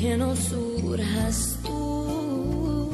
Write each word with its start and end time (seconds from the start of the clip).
que 0.00 0.16
no 0.16 0.36
surjas 0.36 1.56
tú. 1.62 2.90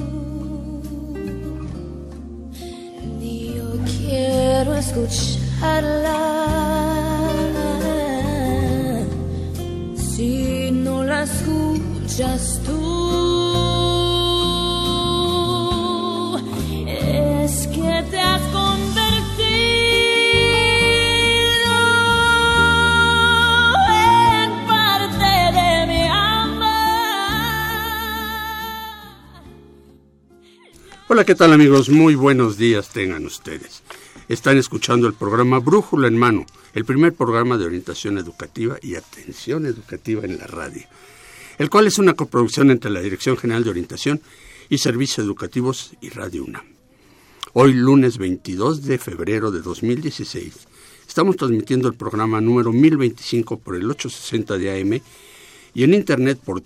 Ni 3.19 3.55
yo 3.57 3.69
quiero 3.85 4.75
escucharla 4.75 6.21
si 9.97 10.71
no 10.71 11.05
la 11.05 11.25
escuchas 11.25 12.61
tú. 12.65 12.82
Hola, 31.15 31.27
¿qué 31.27 31.35
tal 31.35 31.53
amigos? 31.53 31.91
Muy 31.91 32.15
buenos 32.15 32.57
días 32.57 32.89
tengan 32.89 33.27
ustedes. 33.27 33.83
Están 34.31 34.57
escuchando 34.57 35.07
el 35.07 35.13
programa 35.13 35.59
Brújula 35.59 36.09
en 36.09 36.17
Mano, 36.17 36.47
el 36.73 36.87
primer 36.87 37.13
programa 37.13 37.59
de 37.59 37.67
orientación 37.67 38.17
educativa 38.17 38.79
y 38.81 38.95
atención 38.95 39.67
educativa 39.67 40.25
en 40.25 40.39
la 40.39 40.47
radio, 40.47 40.81
el 41.59 41.69
cual 41.69 41.87
es 41.87 41.99
una 41.99 42.15
coproducción 42.15 42.71
entre 42.71 42.91
la 42.91 43.03
Dirección 43.03 43.37
General 43.37 43.63
de 43.63 43.69
Orientación 43.69 44.23
y 44.71 44.79
Servicios 44.79 45.19
Educativos 45.19 45.93
y 46.01 46.09
Radio 46.09 46.45
UNAM. 46.45 46.65
Hoy, 47.53 47.75
lunes 47.75 48.17
22 48.17 48.83
de 48.85 48.97
febrero 48.97 49.51
de 49.51 49.61
2016, 49.61 50.67
estamos 51.07 51.37
transmitiendo 51.37 51.89
el 51.89 51.95
programa 51.95 52.41
número 52.41 52.73
1025 52.73 53.59
por 53.59 53.77
el 53.77 53.91
860 53.91 54.57
de 54.57 54.81
AM 54.81 55.03
y 55.75 55.85
en 55.85 55.93
internet 55.93 56.41
por 56.43 56.63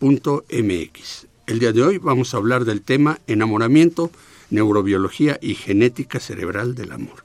www.radiounam.unam.mx. 0.00 1.26
El 1.46 1.58
día 1.58 1.72
de 1.72 1.82
hoy 1.82 1.98
vamos 1.98 2.32
a 2.32 2.36
hablar 2.38 2.64
del 2.64 2.82
tema 2.82 3.18
enamoramiento, 3.26 4.10
neurobiología 4.50 5.38
y 5.40 5.54
genética 5.54 6.20
cerebral 6.20 6.74
del 6.74 6.92
amor. 6.92 7.24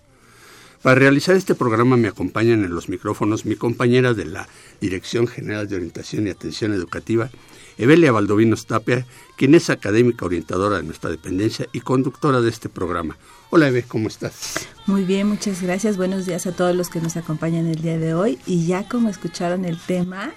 Para 0.82 1.00
realizar 1.00 1.36
este 1.36 1.56
programa 1.56 1.98
me 1.98 2.08
acompañan 2.08 2.64
en 2.64 2.76
los 2.76 2.90
micrófonos 2.90 3.46
mi 3.46 3.56
compañera 3.56 4.14
de 4.14 4.26
la 4.26 4.48
Dirección 4.82 5.26
General 5.26 5.68
de 5.68 5.78
Orientación 5.78 6.28
y 6.28 6.30
Atención 6.30 6.74
Educativa, 6.74 7.32
Evelia 7.78 8.12
Baldovino 8.12 8.56
Tapia, 8.56 9.06
quien 9.36 9.56
es 9.56 9.70
académica 9.70 10.26
orientadora 10.26 10.78
de 10.78 10.84
nuestra 10.84 11.10
dependencia 11.10 11.68
y 11.74 11.82
conductora 11.82 12.42
de 12.42 12.50
este 12.50 12.70
programa. 12.70 13.18
Hola 13.50 13.70
Eve, 13.70 13.84
¿cómo 13.88 14.08
estás? 14.08 14.68
Muy 14.86 15.06
bien, 15.06 15.28
muchas 15.28 15.62
gracias. 15.62 15.98
Buenos 15.98 16.26
días 16.26 16.46
a 16.46 16.52
todos 16.52 16.76
los 16.76 16.90
que 16.90 17.02
nos 17.02 17.18
acompañan 17.18 17.68
el 17.68 17.82
día 17.82 17.98
de 17.98 18.14
hoy. 18.14 18.38
Y 18.46 18.68
ya 18.68 18.88
como 18.88 19.10
escucharon 19.10 19.66
el 19.66 19.80
tema... 19.80 20.34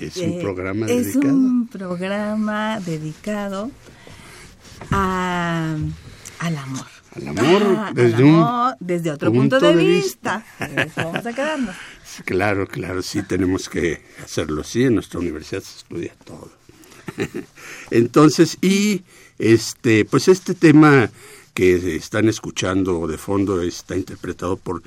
Es 0.00 0.16
un 0.18 0.32
eh, 0.32 0.38
programa 0.40 0.86
es 0.86 1.14
dedicado. 1.14 1.34
un 1.34 1.68
programa 1.68 2.80
dedicado 2.80 3.70
a, 4.90 5.76
al 6.38 6.56
amor. 6.56 6.86
Al 7.14 7.28
amor 7.28 7.62
Ah, 7.78 7.92
desde 7.94 8.16
al 8.16 8.24
un 8.24 8.34
amor 8.34 8.76
desde 8.80 9.10
otro 9.10 9.32
punto, 9.32 9.58
de, 9.58 9.74
vista. 9.74 10.44
En 10.60 10.78
eso 10.78 10.92
vamos 10.96 11.26
a 11.26 11.32
quedarnos. 11.32 11.76
Claro, 12.24 12.66
claro, 12.66 13.02
sí 13.02 13.22
tenemos 13.24 13.68
que 13.68 14.02
hacerlo. 14.24 14.64
Sí, 14.64 14.84
en 14.84 14.94
nuestra 14.94 15.20
universidad 15.20 15.62
se 15.62 15.80
estudia 15.80 16.14
todo. 16.24 16.50
Entonces, 17.90 18.56
y 18.62 19.02
este, 19.38 20.06
pues 20.06 20.28
este 20.28 20.54
tema 20.54 21.10
que 21.52 21.96
están 21.96 22.28
escuchando 22.28 23.06
de 23.06 23.18
fondo 23.18 23.60
está 23.62 23.96
interpretado 23.96 24.56
por 24.56 24.82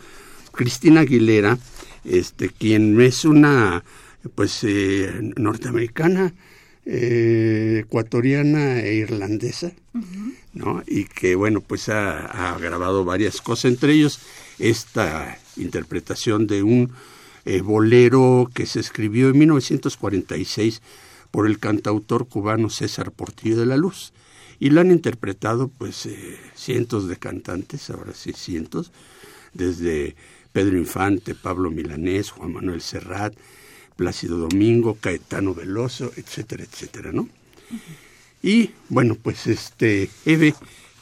Cristina 0.53 1.01
Aguilera, 1.01 1.57
este, 2.03 2.50
quien 2.50 3.00
es 3.01 3.25
una, 3.25 3.83
pues, 4.35 4.63
eh, 4.63 5.34
norteamericana, 5.38 6.34
eh, 6.85 7.81
ecuatoriana 7.85 8.81
e 8.81 8.96
irlandesa, 8.96 9.72
¿no? 10.53 10.81
Y 10.88 11.06
que, 11.06 11.35
bueno, 11.35 11.62
pues 11.62 11.88
ha, 11.90 12.57
grabado 12.59 13.06
varias 13.06 13.41
cosas, 13.41 13.66
entre 13.66 13.94
ellos 13.94 14.19
esta 14.57 15.38
interpretación 15.56 16.47
de 16.47 16.63
un 16.63 16.91
eh, 17.46 17.62
bolero 17.62 18.50
que 18.53 18.66
se 18.66 18.80
escribió 18.80 19.30
en 19.30 19.38
1946 19.38 20.81
por 21.30 21.46
el 21.46 21.59
cantautor 21.59 22.28
cubano 22.28 22.69
César 22.69 23.12
Portillo 23.12 23.59
de 23.59 23.68
la 23.68 23.78
Luz. 23.78 24.12
Y 24.57 24.72
lo 24.72 24.81
han 24.81 24.91
interpretado 24.91 25.68
pues 25.68 26.06
eh, 26.07 26.38
cientos 26.56 27.07
de 27.07 27.18
cantantes, 27.18 27.90
ahora 27.91 28.13
sí 28.13 28.34
cientos, 28.34 28.91
desde 29.53 30.16
Pedro 30.53 30.78
Infante, 30.78 31.36
Pablo 31.36 31.69
Milanés, 31.69 32.31
Juan 32.31 32.53
Manuel 32.53 32.81
Serrat, 32.81 33.36
Plácido 33.99 34.37
Domingo, 34.37 34.95
Caetano 34.95 35.53
Veloso, 35.53 36.13
etcétera, 36.15 36.63
etcétera, 36.63 37.11
¿no? 37.11 37.27
Y 38.41 38.71
bueno, 38.87 39.17
pues 39.21 39.45
este, 39.45 40.09
Eve, 40.25 40.55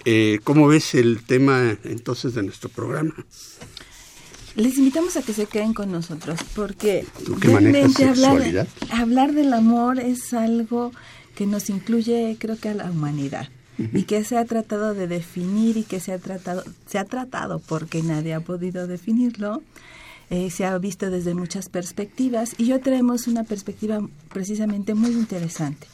eh, 0.04 0.40
¿cómo 0.44 0.68
ves 0.68 0.96
el 0.96 1.24
tema 1.24 1.78
entonces 1.84 2.34
de 2.34 2.42
nuestro 2.42 2.70
programa? 2.70 3.14
Les 4.56 4.80
invitamos 4.80 5.16
a 5.16 5.22
que 5.22 5.34
se 5.34 5.46
queden 5.46 5.76
con 5.76 5.92
nosotros 5.92 6.40
porque 6.56 7.06
realmente 7.40 8.04
hablar, 8.06 8.68
hablar 8.90 9.34
del 9.34 9.54
amor 9.54 10.00
es 10.00 10.34
algo 10.34 10.92
que 11.36 11.46
nos 11.46 11.70
incluye 11.70 12.36
creo 12.40 12.58
que 12.58 12.70
a 12.70 12.74
la 12.74 12.90
humanidad 12.90 13.48
y 13.94 14.06
que 14.06 14.24
se 14.24 14.38
ha 14.40 14.46
tratado 14.46 14.96
de 14.96 15.06
definir 15.06 15.78
y 15.78 15.84
que 15.84 16.00
se 16.00 16.14
ha 16.14 16.18
tratado 16.18 16.64
se 16.88 16.98
ha 16.98 17.06
tratado 17.06 17.60
porque 17.60 18.02
nadie 18.02 18.34
ha 18.34 18.40
podido 18.40 18.88
definirlo 18.88 19.62
eh, 20.30 20.50
se 20.52 20.66
ha 20.66 20.78
visto 20.78 21.10
desde 21.10 21.34
muchas 21.34 21.70
perspectivas 21.70 22.54
y 22.58 22.72
hoy 22.72 22.80
traemos 22.80 23.28
una 23.28 23.44
perspectiva 23.44 24.00
precisamente 24.34 24.94
muy 24.94 25.12
interesante. 25.12 25.88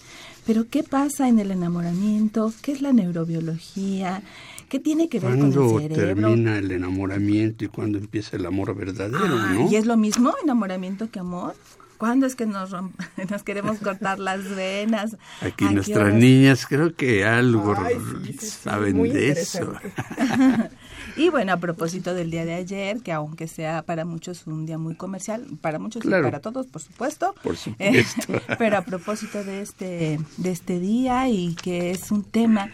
Pero 0.46 0.66
¿qué 0.70 0.84
pasa 0.84 1.30
en 1.30 1.40
el 1.40 1.52
enamoramiento? 1.52 2.54
¿Qué 2.62 2.74
es 2.74 2.82
la 2.82 2.92
neurobiología? 2.94 4.22
¿Qué 4.70 4.80
tiene 4.80 5.08
que 5.08 5.20
ver 5.20 5.32
con 5.32 5.52
¿Cuándo 5.52 5.80
el 5.80 5.90
cerebro? 5.90 6.30
termina 6.30 6.58
el 6.58 6.72
enamoramiento 6.72 7.64
y 7.64 7.68
cuándo 7.68 7.98
empieza 7.98 8.36
el 8.36 8.46
amor 8.46 8.76
verdadero, 8.76 9.20
Ah, 9.40 9.54
no? 9.54 9.72
¿Y 9.72 9.76
es 9.76 9.86
lo 9.86 9.96
mismo 9.98 10.34
enamoramiento 10.44 11.10
que 11.12 11.20
amor? 11.20 11.56
¿Cuándo 11.98 12.26
es 12.26 12.36
que 12.36 12.46
nos, 12.46 12.72
nos 13.30 13.44
queremos 13.44 13.78
cortar 13.78 14.20
las 14.20 14.44
venas? 14.56 15.16
Aquí 15.42 15.64
¿A 15.66 15.70
qué 15.70 15.76
nuestras 15.76 16.08
horas? 16.08 16.16
niñas 16.16 16.66
creo 16.68 16.94
que 16.96 17.24
algo 17.24 17.76
Ay, 17.78 17.96
sí, 18.26 18.34
sí, 18.34 18.38
sí, 18.40 18.48
saben 18.64 19.02
de 19.04 19.30
eso. 19.30 19.74
Y 21.16 21.30
bueno, 21.30 21.54
a 21.54 21.58
propósito 21.58 22.14
del 22.14 22.32
día 22.32 22.46
de 22.46 22.54
ayer, 22.54 23.00
que 23.02 23.12
aunque 23.12 23.48
sea 23.48 23.82
para 23.84 24.06
muchos 24.06 24.48
un 24.48 24.66
día 24.66 24.78
muy 24.78 24.96
comercial, 24.96 25.46
para 25.62 25.80
muchos 25.80 26.02
Claro. 26.02 26.24
y 26.28 26.32
para 26.32 26.40
todos, 26.40 26.68
por 26.68 26.82
supuesto. 26.82 27.36
Por 27.44 27.56
supuesto. 27.58 28.34
Eh, 28.34 28.42
pero 28.58 28.78
a 28.78 28.82
propósito 28.82 29.44
de 29.44 29.62
este, 29.62 30.20
de 30.38 30.52
este 30.52 30.80
día 30.80 31.30
y 31.30 31.56
que 31.56 31.92
es 31.92 32.12
un 32.12 32.24
tema 32.24 32.70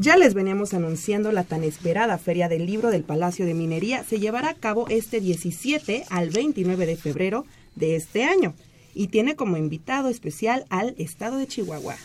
Ya 0.00 0.16
les 0.16 0.32
veníamos 0.32 0.72
anunciando 0.72 1.30
la 1.30 1.44
tan 1.44 1.62
esperada 1.62 2.16
Feria 2.16 2.48
del 2.48 2.64
Libro 2.64 2.90
del 2.90 3.02
Palacio 3.02 3.44
de 3.44 3.52
Minería. 3.52 4.02
Se 4.02 4.18
llevará 4.18 4.48
a 4.48 4.54
cabo 4.54 4.88
este 4.88 5.20
17 5.20 6.06
al 6.08 6.30
29 6.30 6.86
de 6.86 6.96
febrero 6.96 7.44
de 7.76 7.96
este 7.96 8.24
año 8.24 8.54
y 8.94 9.08
tiene 9.08 9.36
como 9.36 9.58
invitado 9.58 10.08
especial 10.08 10.64
al 10.70 10.94
estado 10.96 11.36
de 11.36 11.46
Chihuahua. 11.46 11.96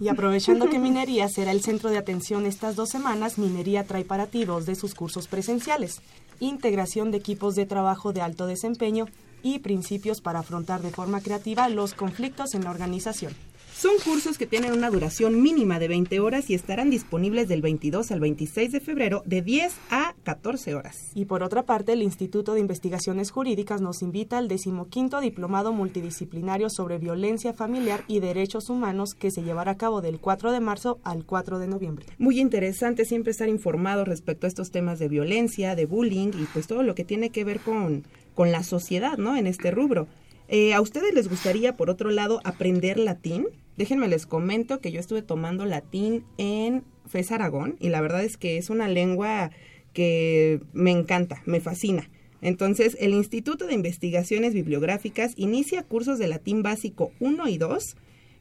Y 0.00 0.08
aprovechando 0.08 0.70
que 0.70 0.78
Minería 0.78 1.28
será 1.28 1.50
el 1.50 1.60
centro 1.60 1.90
de 1.90 1.98
atención 1.98 2.46
estas 2.46 2.74
dos 2.74 2.88
semanas, 2.88 3.36
Minería 3.36 3.84
trae 3.84 4.06
para 4.06 4.28
ti 4.28 4.46
dos 4.46 4.64
de 4.64 4.74
sus 4.74 4.94
cursos 4.94 5.28
presenciales. 5.28 6.00
Integración 6.40 7.10
de 7.10 7.18
equipos 7.18 7.54
de 7.54 7.66
trabajo 7.66 8.14
de 8.14 8.22
alto 8.22 8.46
desempeño 8.46 9.08
y 9.42 9.58
principios 9.58 10.22
para 10.22 10.38
afrontar 10.38 10.80
de 10.80 10.90
forma 10.90 11.20
creativa 11.20 11.68
los 11.68 11.92
conflictos 11.92 12.54
en 12.54 12.64
la 12.64 12.70
organización. 12.70 13.34
Son 13.82 13.98
cursos 14.04 14.38
que 14.38 14.46
tienen 14.46 14.74
una 14.74 14.90
duración 14.90 15.42
mínima 15.42 15.80
de 15.80 15.88
20 15.88 16.20
horas 16.20 16.48
y 16.48 16.54
estarán 16.54 16.88
disponibles 16.88 17.48
del 17.48 17.62
22 17.62 18.12
al 18.12 18.20
26 18.20 18.70
de 18.70 18.78
febrero 18.78 19.24
de 19.26 19.42
10 19.42 19.74
a 19.90 20.14
14 20.22 20.76
horas. 20.76 21.10
Y 21.16 21.24
por 21.24 21.42
otra 21.42 21.64
parte, 21.64 21.94
el 21.94 22.02
Instituto 22.02 22.54
de 22.54 22.60
Investigaciones 22.60 23.32
Jurídicas 23.32 23.80
nos 23.80 24.02
invita 24.02 24.38
al 24.38 24.46
decimoquinto 24.46 25.20
Diplomado 25.20 25.72
Multidisciplinario 25.72 26.70
sobre 26.70 26.98
Violencia 26.98 27.54
Familiar 27.54 28.04
y 28.06 28.20
Derechos 28.20 28.70
Humanos 28.70 29.14
que 29.14 29.32
se 29.32 29.42
llevará 29.42 29.72
a 29.72 29.78
cabo 29.78 30.00
del 30.00 30.20
4 30.20 30.52
de 30.52 30.60
marzo 30.60 31.00
al 31.02 31.24
4 31.24 31.58
de 31.58 31.66
noviembre. 31.66 32.06
Muy 32.18 32.38
interesante 32.38 33.04
siempre 33.04 33.32
estar 33.32 33.48
informado 33.48 34.04
respecto 34.04 34.46
a 34.46 34.48
estos 34.48 34.70
temas 34.70 35.00
de 35.00 35.08
violencia, 35.08 35.74
de 35.74 35.86
bullying 35.86 36.28
y 36.40 36.44
pues 36.52 36.68
todo 36.68 36.84
lo 36.84 36.94
que 36.94 37.02
tiene 37.02 37.30
que 37.30 37.42
ver 37.42 37.58
con, 37.58 38.04
con 38.36 38.52
la 38.52 38.62
sociedad, 38.62 39.18
¿no? 39.18 39.36
En 39.36 39.48
este 39.48 39.72
rubro. 39.72 40.06
Eh, 40.46 40.72
¿A 40.72 40.80
ustedes 40.80 41.14
les 41.14 41.28
gustaría, 41.28 41.76
por 41.76 41.90
otro 41.90 42.10
lado, 42.10 42.40
aprender 42.44 42.98
latín? 42.98 43.48
Déjenme 43.76 44.08
les 44.08 44.26
comento 44.26 44.80
que 44.80 44.92
yo 44.92 45.00
estuve 45.00 45.22
tomando 45.22 45.64
latín 45.64 46.24
en 46.38 46.84
FES 47.06 47.32
Aragón 47.32 47.76
y 47.80 47.88
la 47.88 48.00
verdad 48.00 48.22
es 48.22 48.36
que 48.36 48.58
es 48.58 48.70
una 48.70 48.88
lengua 48.88 49.50
que 49.92 50.60
me 50.72 50.90
encanta, 50.90 51.42
me 51.46 51.60
fascina. 51.60 52.10
Entonces, 52.40 52.96
el 53.00 53.14
Instituto 53.14 53.66
de 53.66 53.74
Investigaciones 53.74 54.52
Bibliográficas 54.52 55.32
inicia 55.36 55.84
cursos 55.84 56.18
de 56.18 56.26
latín 56.26 56.62
básico 56.62 57.12
1 57.20 57.48
y 57.48 57.56
2 57.56 57.96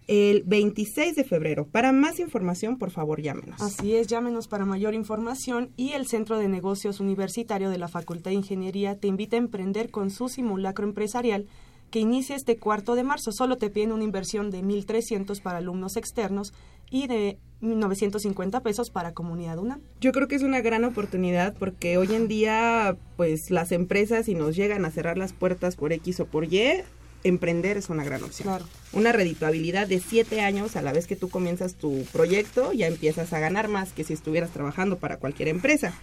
el 0.07 0.43
26 0.45 1.15
de 1.15 1.23
febrero. 1.23 1.67
Para 1.67 1.91
más 1.91 2.19
información, 2.19 2.77
por 2.77 2.89
favor, 2.89 3.21
llámenos. 3.21 3.61
Así 3.61 3.95
es, 3.95 4.07
llámenos 4.07 4.47
para 4.47 4.65
mayor 4.65 4.95
información 4.95 5.69
y 5.77 5.91
el 5.91 6.07
Centro 6.07 6.39
de 6.39 6.47
Negocios 6.47 6.99
Universitario 6.99 7.69
de 7.69 7.77
la 7.77 7.87
Facultad 7.87 8.31
de 8.31 8.37
Ingeniería 8.37 8.99
te 8.99 9.07
invita 9.07 9.37
a 9.37 9.39
emprender 9.39 9.91
con 9.91 10.09
su 10.09 10.27
simulacro 10.27 10.85
empresarial 10.85 11.45
que 11.91 11.99
inicia 11.99 12.35
este 12.35 12.57
cuarto 12.57 12.95
de 12.95 13.03
marzo. 13.03 13.31
Solo 13.31 13.57
te 13.57 13.69
piden 13.69 13.91
una 13.91 14.03
inversión 14.03 14.49
de 14.49 14.63
1.300 14.63 15.41
para 15.41 15.59
alumnos 15.59 15.97
externos 15.97 16.53
y 16.89 17.07
de 17.07 17.38
950 17.61 18.61
pesos 18.61 18.89
para 18.89 19.13
comunidad 19.13 19.59
UNAM. 19.59 19.81
Yo 19.99 20.11
creo 20.11 20.27
que 20.27 20.35
es 20.35 20.41
una 20.41 20.61
gran 20.61 20.83
oportunidad 20.83 21.53
porque 21.57 21.97
hoy 21.97 22.13
en 22.13 22.27
día, 22.27 22.95
pues 23.17 23.51
las 23.51 23.71
empresas, 23.71 24.25
si 24.25 24.33
nos 24.33 24.55
llegan 24.55 24.85
a 24.85 24.91
cerrar 24.91 25.17
las 25.17 25.33
puertas 25.33 25.75
por 25.75 25.93
X 25.93 26.21
o 26.21 26.25
por 26.25 26.51
Y, 26.51 26.81
emprender 27.23 27.77
es 27.77 27.89
una 27.89 28.03
gran 28.03 28.23
opción. 28.23 28.47
Claro. 28.47 28.65
Una 28.93 29.11
redituabilidad 29.11 29.88
de 29.88 29.99
siete 29.99 30.41
años 30.41 30.75
a 30.75 30.81
la 30.81 30.91
vez 30.91 31.07
que 31.07 31.15
tú 31.15 31.29
comienzas 31.29 31.75
tu 31.75 32.03
proyecto, 32.11 32.73
ya 32.73 32.88
empiezas 32.88 33.31
a 33.33 33.39
ganar 33.39 33.67
más 33.67 33.93
que 33.93 34.03
si 34.03 34.13
estuvieras 34.13 34.51
trabajando 34.51 34.97
para 34.97 35.17
cualquier 35.17 35.49
empresa. 35.49 35.93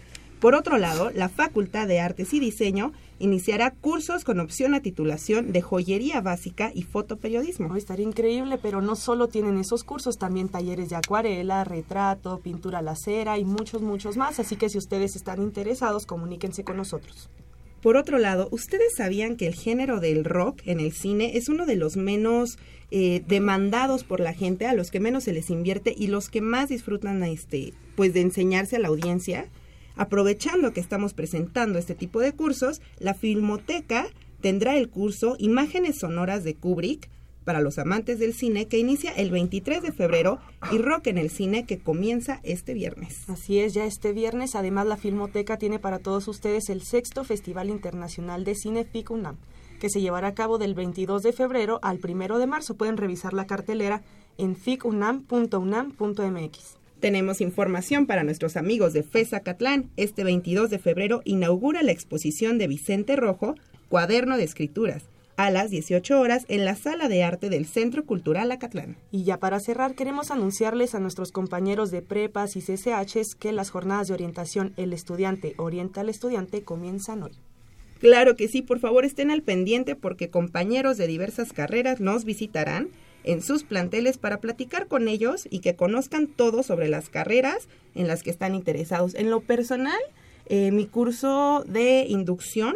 Por 0.40 0.54
otro 0.54 0.78
lado, 0.78 1.10
la 1.10 1.28
Facultad 1.28 1.88
de 1.88 1.98
Artes 1.98 2.32
y 2.32 2.38
Diseño 2.38 2.92
iniciará 3.18 3.72
cursos 3.72 4.22
con 4.22 4.38
opción 4.38 4.72
a 4.72 4.80
titulación 4.80 5.50
de 5.50 5.62
joyería 5.62 6.20
básica 6.20 6.70
y 6.72 6.82
fotoperiodismo. 6.82 7.70
Oh, 7.72 7.76
estaría 7.76 8.06
increíble, 8.06 8.56
pero 8.56 8.80
no 8.80 8.94
solo 8.94 9.26
tienen 9.26 9.58
esos 9.58 9.82
cursos, 9.82 10.16
también 10.16 10.48
talleres 10.48 10.90
de 10.90 10.96
acuarela, 10.96 11.64
retrato, 11.64 12.38
pintura 12.38 12.78
a 12.78 12.82
la 12.82 12.94
cera 12.94 13.36
y 13.36 13.44
muchos, 13.44 13.82
muchos 13.82 14.16
más. 14.16 14.38
Así 14.38 14.54
que 14.54 14.68
si 14.68 14.78
ustedes 14.78 15.16
están 15.16 15.42
interesados, 15.42 16.06
comuníquense 16.06 16.62
con 16.62 16.76
nosotros. 16.76 17.28
Por 17.82 17.96
otro 17.96 18.18
lado, 18.18 18.48
¿ustedes 18.52 18.94
sabían 18.94 19.36
que 19.36 19.48
el 19.48 19.54
género 19.54 19.98
del 19.98 20.24
rock 20.24 20.60
en 20.66 20.78
el 20.78 20.92
cine 20.92 21.36
es 21.36 21.48
uno 21.48 21.66
de 21.66 21.74
los 21.74 21.96
menos 21.96 22.58
eh, 22.92 23.24
demandados 23.26 24.04
por 24.04 24.20
la 24.20 24.34
gente, 24.34 24.66
a 24.66 24.72
los 24.72 24.92
que 24.92 25.00
menos 25.00 25.24
se 25.24 25.32
les 25.32 25.50
invierte 25.50 25.94
y 25.96 26.06
los 26.06 26.28
que 26.28 26.40
más 26.42 26.68
disfrutan 26.68 27.24
este, 27.24 27.72
pues 27.96 28.14
de 28.14 28.20
enseñarse 28.20 28.76
a 28.76 28.78
la 28.80 28.88
audiencia? 28.88 29.48
Aprovechando 29.98 30.72
que 30.72 30.80
estamos 30.80 31.12
presentando 31.12 31.78
este 31.78 31.96
tipo 31.96 32.20
de 32.20 32.32
cursos, 32.32 32.80
la 33.00 33.14
Filmoteca 33.14 34.06
tendrá 34.40 34.76
el 34.76 34.88
curso 34.88 35.34
Imágenes 35.38 35.98
Sonoras 35.98 36.44
de 36.44 36.54
Kubrick 36.54 37.10
para 37.48 37.60
los 37.60 37.78
amantes 37.78 38.20
del 38.20 38.34
cine 38.34 38.68
que 38.68 38.78
inicia 38.78 39.10
el 39.10 39.32
23 39.32 39.82
de 39.82 39.90
febrero 39.90 40.38
y 40.70 40.78
Rock 40.78 41.08
en 41.08 41.18
el 41.18 41.30
Cine 41.30 41.66
que 41.66 41.78
comienza 41.78 42.38
este 42.42 42.74
viernes. 42.74 43.28
Así 43.28 43.58
es, 43.58 43.74
ya 43.74 43.86
este 43.86 44.12
viernes, 44.12 44.54
además 44.54 44.86
la 44.86 44.98
Filmoteca 44.98 45.56
tiene 45.56 45.80
para 45.80 45.98
todos 45.98 46.28
ustedes 46.28 46.68
el 46.68 46.82
sexto 46.82 47.24
Festival 47.24 47.70
Internacional 47.70 48.44
de 48.44 48.54
Cine 48.54 48.84
FIC 48.84 49.10
UNAM, 49.10 49.38
que 49.80 49.90
se 49.90 50.00
llevará 50.00 50.28
a 50.28 50.34
cabo 50.34 50.58
del 50.58 50.74
22 50.74 51.22
de 51.22 51.32
febrero 51.32 51.80
al 51.82 51.98
1 52.04 52.38
de 52.38 52.46
marzo. 52.46 52.76
Pueden 52.76 52.98
revisar 52.98 53.32
la 53.32 53.46
cartelera 53.46 54.02
en 54.36 54.54
ficunam.unam.mx. 54.54 56.77
Tenemos 57.00 57.40
información 57.40 58.06
para 58.06 58.24
nuestros 58.24 58.56
amigos 58.56 58.92
de 58.92 59.04
FESA 59.04 59.40
Catlán. 59.40 59.88
Este 59.96 60.24
22 60.24 60.68
de 60.68 60.80
febrero 60.80 61.22
inaugura 61.24 61.82
la 61.84 61.92
exposición 61.92 62.58
de 62.58 62.66
Vicente 62.66 63.14
Rojo, 63.14 63.54
Cuaderno 63.88 64.36
de 64.36 64.42
Escrituras, 64.42 65.04
a 65.36 65.52
las 65.52 65.70
18 65.70 66.20
horas 66.20 66.44
en 66.48 66.64
la 66.64 66.74
Sala 66.74 67.08
de 67.08 67.22
Arte 67.22 67.50
del 67.50 67.66
Centro 67.66 68.04
Cultural 68.04 68.50
Acatlán. 68.50 68.96
Y 69.12 69.22
ya 69.22 69.38
para 69.38 69.60
cerrar, 69.60 69.94
queremos 69.94 70.32
anunciarles 70.32 70.96
a 70.96 70.98
nuestros 70.98 71.30
compañeros 71.30 71.92
de 71.92 72.02
prepas 72.02 72.56
y 72.56 72.62
CCHs 72.62 73.36
que 73.36 73.52
las 73.52 73.70
jornadas 73.70 74.08
de 74.08 74.14
orientación 74.14 74.72
El 74.76 74.92
Estudiante 74.92 75.54
Orienta 75.56 76.00
al 76.00 76.08
Estudiante 76.08 76.64
comienzan 76.64 77.22
hoy. 77.22 77.38
Claro 78.00 78.34
que 78.34 78.48
sí, 78.48 78.60
por 78.60 78.80
favor 78.80 79.04
estén 79.04 79.30
al 79.30 79.42
pendiente 79.42 79.94
porque 79.94 80.30
compañeros 80.30 80.96
de 80.96 81.06
diversas 81.06 81.52
carreras 81.52 82.00
nos 82.00 82.24
visitarán 82.24 82.88
en 83.24 83.42
sus 83.42 83.64
planteles 83.64 84.18
para 84.18 84.40
platicar 84.40 84.86
con 84.86 85.08
ellos 85.08 85.46
y 85.50 85.60
que 85.60 85.76
conozcan 85.76 86.26
todo 86.26 86.62
sobre 86.62 86.88
las 86.88 87.08
carreras 87.08 87.68
en 87.94 88.08
las 88.08 88.22
que 88.22 88.30
están 88.30 88.54
interesados. 88.54 89.14
En 89.14 89.30
lo 89.30 89.40
personal, 89.40 89.98
eh, 90.46 90.70
mi 90.70 90.86
curso 90.86 91.64
de 91.66 92.04
inducción 92.08 92.74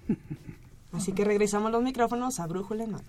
Así 0.91 1.13
que 1.13 1.23
regresamos 1.23 1.71
los 1.71 1.81
micrófonos 1.81 2.41
a 2.41 2.47
Brújula 2.47 2.83
en 2.83 2.91
Mano. 2.91 3.07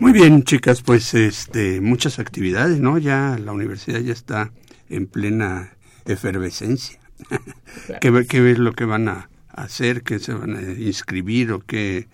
Muy 0.00 0.12
bien, 0.12 0.42
chicas, 0.42 0.82
pues 0.82 1.14
este 1.14 1.80
muchas 1.80 2.18
actividades, 2.18 2.80
¿no? 2.80 2.98
Ya 2.98 3.38
la 3.38 3.52
universidad 3.52 4.00
ya 4.00 4.12
está 4.12 4.52
en 4.88 5.06
plena 5.06 5.76
efervescencia. 6.06 7.00
¿Qué, 8.00 8.26
qué 8.28 8.50
es 8.50 8.58
lo 8.58 8.72
que 8.72 8.84
van 8.84 9.08
a 9.08 9.30
hacer? 9.48 10.02
¿Qué 10.02 10.18
se 10.18 10.34
van 10.34 10.56
a 10.56 10.62
inscribir 10.62 11.52
o 11.52 11.60
qué, 11.60 12.08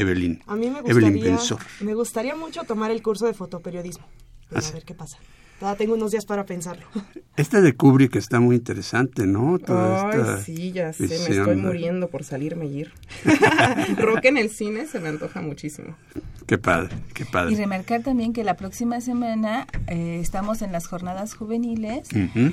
Evelyn? 0.00 0.42
A 0.46 0.56
mí 0.56 0.70
me 0.70 0.78
Evelyn 0.80 1.12
gustaría, 1.12 1.24
Benzor. 1.24 1.58
me 1.80 1.94
gustaría 1.94 2.36
mucho 2.36 2.62
tomar 2.64 2.90
el 2.90 3.02
curso 3.02 3.26
de 3.26 3.34
fotoperiodismo. 3.34 4.06
A 4.54 4.60
ver 4.72 4.84
qué 4.84 4.94
pasa. 4.94 5.18
Todavía 5.60 5.76
tengo 5.76 5.92
unos 5.94 6.10
días 6.10 6.24
para 6.24 6.46
pensarlo. 6.46 6.86
Esta 7.36 7.60
de 7.60 7.74
Kubrick 7.74 8.16
está 8.16 8.40
muy 8.40 8.56
interesante, 8.56 9.26
¿no? 9.26 9.58
Toda 9.58 10.10
Ay, 10.10 10.18
esta 10.18 10.42
sí, 10.42 10.72
ya 10.72 10.92
sé, 10.94 11.06
me 11.06 11.14
estoy 11.36 11.56
muriendo 11.56 12.08
por 12.08 12.24
salirme 12.24 12.66
y 12.66 12.78
ir. 12.80 12.92
Rock 13.98 14.24
en 14.24 14.38
el 14.38 14.50
cine 14.50 14.86
se 14.86 15.00
me 15.00 15.08
antoja 15.10 15.40
muchísimo. 15.42 15.96
Qué 16.46 16.58
padre, 16.58 16.96
qué 17.14 17.22
Y 17.22 17.26
padre. 17.26 17.54
remarcar 17.56 18.02
también 18.02 18.32
que 18.32 18.42
la 18.42 18.56
próxima 18.56 19.00
semana 19.00 19.66
eh, 19.86 20.18
estamos 20.20 20.62
en 20.62 20.72
las 20.72 20.86
jornadas 20.86 21.34
juveniles 21.34 22.08
Ujú. 22.10 22.52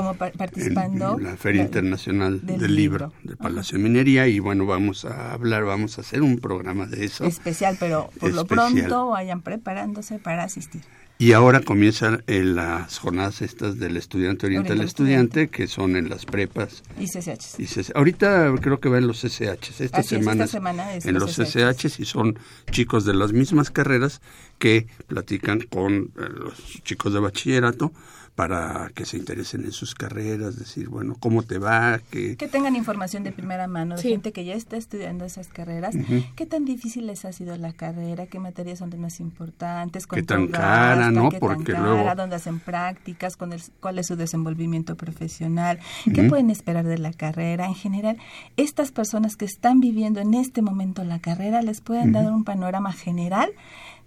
Como 0.00 0.14
par- 0.14 0.32
participando 0.32 1.18
la 1.18 1.36
Feria 1.36 1.62
la- 1.62 1.66
Internacional 1.66 2.44
del, 2.46 2.60
del 2.60 2.74
Libro, 2.76 3.06
Libro. 3.08 3.12
del 3.24 3.36
Palacio 3.36 3.78
de 3.78 3.84
Minería 3.84 4.26
y 4.28 4.38
bueno, 4.38 4.66
vamos 4.66 5.04
a 5.04 5.32
hablar, 5.32 5.64
vamos 5.64 5.98
a 5.98 6.00
hacer 6.02 6.22
un 6.22 6.38
programa 6.38 6.86
de 6.86 7.04
eso. 7.04 7.24
especial, 7.24 7.76
pero 7.78 8.10
por 8.18 8.32
lo 8.32 8.44
pronto 8.46 9.08
vayan 9.08 9.42
preparándose 9.42 10.18
para 10.18 10.44
asistir. 10.44 10.82
Y 11.18 11.32
ahora 11.32 11.60
comienzan 11.60 12.24
eh, 12.28 12.42
las 12.42 12.98
jornadas 12.98 13.42
estas 13.42 13.78
del 13.78 13.98
estudiante 13.98 14.46
orienta 14.46 14.68
al 14.72 14.78
Orienta 14.78 14.82
al 14.84 14.88
estudiante, 14.88 15.48
que 15.50 15.66
son 15.66 15.94
en 15.96 16.08
las 16.08 16.24
prepas. 16.24 16.82
Y 16.98 17.08
CCH. 17.08 17.58
Y 17.60 17.66
CC 17.66 17.92
ahorita 17.94 18.54
creo 18.62 18.80
que 18.80 18.88
va 18.88 18.96
en 18.96 19.06
los 19.06 19.22
SH. 19.22 19.84
Esta 19.84 19.98
Así 19.98 20.14
es, 20.14 20.20
semana, 20.20 20.44
esta 20.44 20.56
semana 20.56 20.94
es 20.94 21.04
en 21.04 21.12
los 21.12 21.36
los 21.36 21.46
SH 21.54 22.00
y 22.00 22.06
son 22.06 22.38
chicos 22.70 23.04
de 23.04 23.12
las 23.12 23.34
mismas 23.34 23.70
carreras 23.70 24.22
que 24.58 24.86
platican 25.08 25.60
con 25.60 25.92
eh, 25.94 26.08
los 26.34 26.54
chicos 26.84 27.12
de 27.12 27.20
bachillerato 27.20 27.92
para 28.34 28.90
que 28.94 29.04
se 29.04 29.18
interesen 29.18 29.64
en 29.64 29.72
sus 29.72 29.94
carreras, 29.94 30.56
decir, 30.58 30.88
bueno, 30.88 31.14
¿cómo 31.20 31.42
te 31.42 31.58
va? 31.58 32.00
¿Qué, 32.10 32.36
Que 32.36 32.48
tengan 32.48 32.74
información 32.74 33.22
de 33.22 33.32
primera 33.32 33.66
mano 33.66 33.96
de 33.96 34.02
Sí. 34.02 34.08
gente 34.10 34.32
que 34.32 34.44
ya 34.46 34.54
está 34.54 34.76
estudiando 34.78 35.24
esas 35.26 35.48
carreras. 35.48 35.94
¿Qué 36.36 36.46
tan 36.46 36.64
difícil 36.64 37.06
les 37.06 37.24
ha 37.26 37.32
sido 37.32 37.56
la 37.56 37.72
carrera? 37.74 38.26
¿Qué 38.26 38.38
materias 38.38 38.78
son 38.78 38.88
las 38.90 38.98
más 38.98 39.20
importantes? 39.20 40.04
Qué 40.06 40.24
¿Cuánto 40.24 40.34
tan 40.34 40.46
cara? 40.48 41.10
¿no? 41.10 41.28
¿Qué 41.28 41.38
Porque 41.38 41.72
tan 41.72 41.82
luego- 41.82 41.98
cara? 42.04 42.14
¿Dónde 42.14 42.36
hacen 42.36 42.60
prácticas? 42.60 43.36
¿Cuál 43.36 43.52
es, 43.52 43.72
cuál 43.80 43.98
es 43.98 44.06
su 44.06 44.16
desenvolvimiento 44.16 44.96
profesional? 44.96 45.78
¿Qué 46.14 46.22
pueden 46.24 46.50
esperar 46.50 46.86
de 46.86 46.98
la 46.98 47.12
carrera? 47.12 47.66
En 47.66 47.74
general, 47.74 48.16
estas 48.56 48.90
personas 48.90 49.36
que 49.36 49.44
están 49.44 49.80
viviendo 49.80 50.20
en 50.20 50.32
este 50.34 50.62
momento 50.62 51.04
la 51.04 51.18
carrera 51.18 51.60
les 51.62 51.80
pueden 51.82 52.12
dar 52.12 52.30
un 52.32 52.44
panorama 52.44 52.92
general 52.92 53.50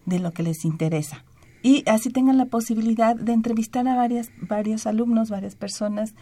de 0.06 0.20
lo 0.20 0.32
que 0.32 0.44
les 0.44 0.66
interesa. 0.66 1.24
Y 1.64 1.84
así 1.90 2.10
tengan 2.10 2.38
la 2.38 2.46
posibilidad 2.46 3.16
de 3.16 3.32
entrevistar 3.34 3.88
a 3.88 3.96
varias, 3.96 4.30
varios 4.42 4.86
alumnos, 4.86 5.30
varias 5.30 5.56
personas, 5.56 6.14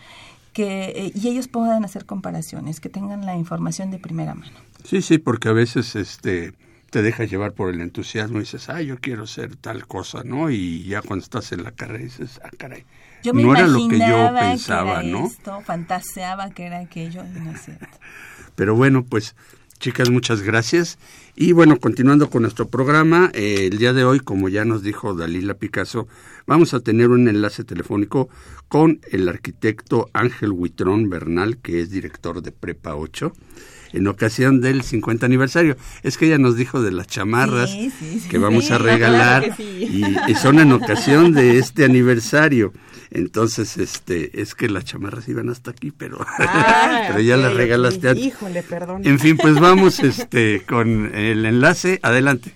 que, 0.53 0.93
eh, 0.95 1.11
y 1.15 1.27
ellos 1.27 1.47
puedan 1.47 1.83
hacer 1.83 2.05
comparaciones, 2.05 2.79
que 2.79 2.89
tengan 2.89 3.25
la 3.25 3.35
información 3.35 3.89
de 3.91 3.97
primera 3.97 4.35
mano. 4.35 4.53
Sí, 4.83 5.01
sí, 5.01 5.17
porque 5.17 5.49
a 5.49 5.53
veces 5.53 5.95
este 5.95 6.53
te 6.91 7.01
dejas 7.01 7.31
llevar 7.31 7.53
por 7.53 7.73
el 7.73 7.79
entusiasmo 7.79 8.37
y 8.37 8.41
dices, 8.41 8.67
ah, 8.69 8.81
yo 8.81 8.99
quiero 8.99 9.25
ser 9.25 9.55
tal 9.55 9.87
cosa, 9.87 10.23
¿no? 10.25 10.49
Y 10.51 10.83
ya 10.83 11.01
cuando 11.01 11.23
estás 11.23 11.53
en 11.53 11.63
la 11.63 11.71
carrera 11.71 12.03
dices, 12.03 12.41
ah, 12.43 12.49
caray, 12.57 12.83
Yo 13.23 13.33
me 13.33 13.43
no 13.43 13.55
era 13.55 13.65
lo 13.65 13.87
que 13.87 13.97
yo 13.97 14.29
pensaba, 14.37 14.99
que 14.99 15.07
era 15.07 15.17
¿no? 15.17 15.25
esto, 15.25 15.61
fantaseaba 15.61 16.49
que 16.49 16.65
era 16.65 16.79
aquello, 16.79 17.23
y 17.23 17.39
no 17.39 17.51
es 17.51 17.61
cierto. 17.61 17.87
Pero 18.55 18.75
bueno, 18.75 19.05
pues 19.05 19.35
chicas, 19.81 20.11
muchas 20.11 20.43
gracias. 20.43 20.99
Y 21.35 21.53
bueno, 21.53 21.79
continuando 21.79 22.29
con 22.29 22.43
nuestro 22.43 22.67
programa, 22.67 23.31
eh, 23.33 23.67
el 23.71 23.79
día 23.79 23.93
de 23.93 24.03
hoy, 24.03 24.19
como 24.19 24.47
ya 24.47 24.63
nos 24.63 24.83
dijo 24.83 25.15
Dalila 25.15 25.55
Picasso, 25.55 26.07
vamos 26.45 26.75
a 26.75 26.81
tener 26.81 27.09
un 27.09 27.27
enlace 27.27 27.63
telefónico 27.63 28.29
con 28.67 29.01
el 29.11 29.27
arquitecto 29.27 30.07
Ángel 30.13 30.51
Huitrón 30.51 31.09
Bernal, 31.09 31.57
que 31.57 31.81
es 31.81 31.89
director 31.89 32.43
de 32.43 32.51
Prepa 32.51 32.95
8, 32.95 33.33
en 33.93 34.07
ocasión 34.07 34.61
del 34.61 34.83
50 34.83 35.25
aniversario. 35.25 35.75
Es 36.03 36.17
que 36.17 36.27
ella 36.27 36.37
nos 36.37 36.55
dijo 36.55 36.81
de 36.81 36.91
las 36.91 37.07
chamarras 37.07 37.69
Sí, 37.71 37.91
sí, 37.97 38.19
sí. 38.21 38.29
que 38.29 38.37
vamos 38.37 38.71
a 38.71 38.77
regalar 38.77 39.43
claro 39.55 39.55
y, 39.59 40.15
y 40.27 40.35
son 40.35 40.59
en 40.59 40.71
ocasión 40.71 41.33
de 41.33 41.57
este 41.59 41.85
aniversario. 41.85 42.73
Entonces, 43.13 43.77
este, 43.77 44.41
es 44.41 44.55
que 44.55 44.69
las 44.69 44.85
chamarras 44.85 45.27
iban 45.27 45.49
hasta 45.49 45.71
aquí, 45.71 45.91
pero, 45.91 46.25
Ah, 46.39 47.03
pero 47.09 47.19
ya 47.19 47.35
las 47.35 47.53
regalaste 47.53 48.07
antes. 48.09 48.25
Híjole, 48.25 48.63
perdón. 48.63 49.01
En 49.05 49.19
fin, 49.19 49.35
pues 49.35 49.55
vamos 49.59 49.99
este, 49.99 50.61
con 50.65 51.13
el 51.13 51.45
enlace. 51.45 51.99
Adelante. 52.03 52.53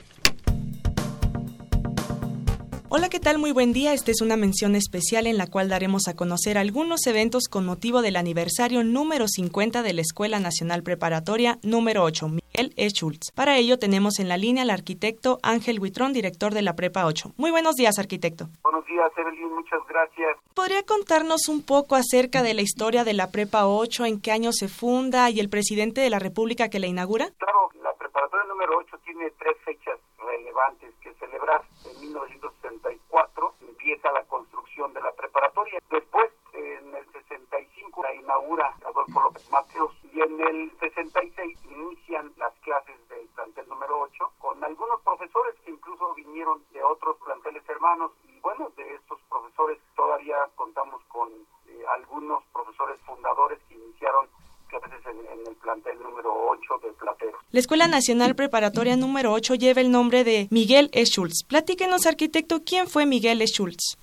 Hola, 2.98 3.10
¿qué 3.10 3.20
tal? 3.20 3.40
Muy 3.40 3.52
buen 3.52 3.74
día. 3.74 3.92
Esta 3.92 4.12
es 4.12 4.22
una 4.22 4.38
mención 4.38 4.74
especial 4.74 5.28
en 5.28 5.38
la 5.38 5.48
cual 5.48 5.68
daremos 5.68 6.08
a 6.08 6.16
conocer 6.16 6.58
algunos 6.58 7.06
eventos 7.08 7.50
con 7.50 7.66
motivo 7.66 8.02
del 8.02 8.16
aniversario 8.16 8.86
número 8.86 9.28
50 9.28 9.84
de 9.84 9.92
la 9.92 10.00
Escuela 10.00 10.40
Nacional 10.40 10.82
Preparatoria 10.82 11.58
número 11.62 12.04
8, 12.04 12.30
Miguel 12.30 12.74
E. 12.78 12.88
Schultz. 12.88 13.34
Para 13.36 13.58
ello 13.58 13.78
tenemos 13.80 14.20
en 14.20 14.30
la 14.30 14.38
línea 14.38 14.64
al 14.64 14.70
arquitecto 14.70 15.40
Ángel 15.44 15.82
Huitrón, 15.82 16.14
director 16.14 16.54
de 16.54 16.62
la 16.62 16.78
Prepa 16.78 17.06
8. 17.06 17.34
Muy 17.36 17.52
buenos 17.52 17.76
días, 17.76 18.00
arquitecto. 18.00 18.48
Buenos 18.64 18.86
días, 18.86 19.12
Evelyn, 19.18 19.54
muchas 19.54 19.82
gracias. 19.90 20.38
¿Podría 20.54 20.84
contarnos 20.84 21.50
un 21.50 21.66
poco 21.66 21.96
acerca 21.96 22.44
de 22.44 22.54
la 22.54 22.62
historia 22.62 23.04
de 23.04 23.14
la 23.14 23.30
Prepa 23.30 23.68
8, 23.68 24.06
en 24.06 24.22
qué 24.22 24.32
año 24.32 24.54
se 24.54 24.70
funda 24.70 25.30
y 25.30 25.42
el 25.42 25.50
presidente 25.50 26.00
de 26.00 26.10
la 26.10 26.20
República 26.20 26.70
que 26.70 26.80
la 26.80 26.88
inaugura? 26.88 27.28
Claro, 27.40 27.72
la 27.84 27.92
preparatoria 27.96 28.46
número 28.48 28.78
8 28.78 28.98
tiene 29.04 29.32
tres 29.32 29.58
fechas 29.66 30.00
relevantes 30.26 30.94
que 31.02 31.14
celebrar. 31.16 31.62
En 31.86 32.02
1964 32.02 33.54
empieza 33.62 34.12
la 34.12 34.24
construcción 34.24 34.94
de 34.94 35.02
la 35.02 35.12
preparatoria. 35.12 35.80
Después, 35.90 36.32
en 36.54 36.96
el 36.96 37.06
65, 37.12 38.04
la 38.04 38.14
inaugura 38.16 38.76
Adolfo 38.86 39.22
López 39.22 39.25
Mateos. 39.52 39.92
Y 40.14 40.22
en 40.22 40.40
el 40.40 40.72
66 40.80 41.58
inician 41.66 42.32
las 42.38 42.54
clases 42.62 42.96
del 43.10 43.28
plantel 43.36 43.68
número 43.68 44.00
8 44.02 44.32
con 44.40 44.64
algunos 44.64 45.02
profesores 45.02 45.56
que 45.64 45.72
incluso 45.72 46.14
vinieron 46.14 46.64
de 46.72 46.84
otros 46.84 47.18
planteles 47.24 47.68
hermanos. 47.68 48.12
Y 48.28 48.40
bueno, 48.40 48.72
de 48.78 48.96
estos 48.96 49.20
profesores 49.30 49.80
todavía 49.96 50.36
contamos 50.56 51.04
con 51.08 51.30
eh, 51.68 51.84
algunos 51.98 52.44
profesores 52.54 53.00
fundadores 53.06 53.60
que 53.68 53.76
iniciaron 53.76 54.28
clases 54.68 55.06
en, 55.06 55.20
en 55.20 55.48
el 55.48 55.56
plantel 55.56 56.02
número 56.02 56.34
8 56.50 56.80
de 56.84 56.94
Plateros. 56.94 57.42
La 57.52 57.60
Escuela 57.60 57.88
Nacional 57.88 58.36
Preparatoria 58.36 58.96
número 58.96 59.32
8 59.32 59.56
lleva 59.56 59.82
el 59.82 59.92
nombre 59.92 60.24
de 60.24 60.48
Miguel. 60.52 60.90
Schultz. 60.94 61.44
Platíquenos, 61.48 62.06
arquitecto, 62.06 62.64
¿quién 62.66 62.88
fue 62.88 63.06
Miguel. 63.06 63.42
Schultz? 63.48 63.98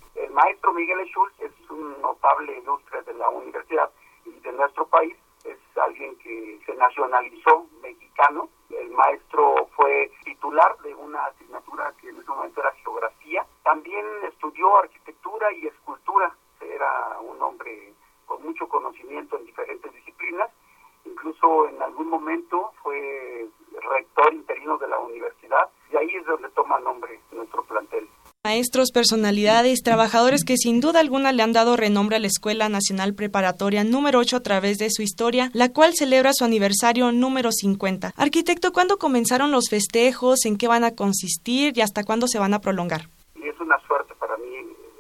maestros, 28.63 28.93
personalidades, 28.93 29.83
trabajadores 29.83 30.45
que 30.45 30.57
sin 30.57 30.81
duda 30.81 31.01
alguna 31.01 31.33
le 31.33 31.43
han 31.43 31.53
dado 31.53 31.77
renombre 31.77 32.15
a 32.15 32.21
la 32.21 32.29
Escuela 32.29 32.69
Nacional 32.69 33.13
Preparatoria 33.13 33.83
número 33.83 34.21
8 34.21 34.37
a 34.37 34.41
través 34.41 34.79
de 34.79 34.89
su 34.89 35.03
historia, 35.03 35.51
la 35.53 35.73
cual 35.73 35.95
celebra 35.95 36.31
su 36.33 36.45
aniversario 36.45 37.11
número 37.11 37.51
50. 37.51 38.13
Arquitecto, 38.17 38.73
¿cuándo 38.73 38.99
comenzaron 38.99 39.51
los 39.51 39.69
festejos? 39.69 40.47
¿En 40.47 40.59
qué 40.59 40.69
van 40.69 40.85
a 40.85 40.95
consistir? 40.95 41.77
¿Y 41.77 41.81
hasta 41.81 42.05
cuándo 42.05 42.29
se 42.29 42.39
van 42.39 42.55
a 42.55 42.61
prolongar? 42.61 43.09
Es 43.35 43.59
una 43.59 43.81
suerte 43.81 44.15
para 44.15 44.37
mí, 44.37 44.55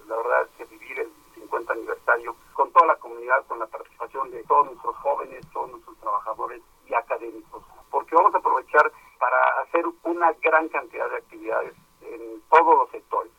la 0.09 0.17
verdad, 0.17 0.51
que 0.59 0.65
vivir 0.65 0.99
el 0.99 1.09
50 1.37 1.73
aniversario 1.73 2.35
con 2.55 2.73
toda 2.73 2.87
la 2.89 2.97
comunidad, 2.97 3.47
con 3.47 3.61
la 3.61 3.67
participación 3.67 4.29
de 4.33 4.43
todos 4.43 4.67
nuestros 4.67 4.97
jóvenes, 4.97 5.47
todos 5.53 5.71
nuestros 5.71 5.97
trabajadores 5.99 6.61
y 6.91 6.95
académicos, 6.95 7.63
porque 7.93 8.17
vamos 8.17 8.35
a 8.35 8.39
aprovechar 8.39 8.91
para 9.21 9.39
hacer 9.63 9.85
una 10.03 10.33
gran 10.43 10.69
cantidad 10.69 11.09
de 11.11 11.17
actividades 11.19 11.75
en 12.03 12.43
todos 12.51 12.75
los 12.77 12.91
sectores. 12.91 13.32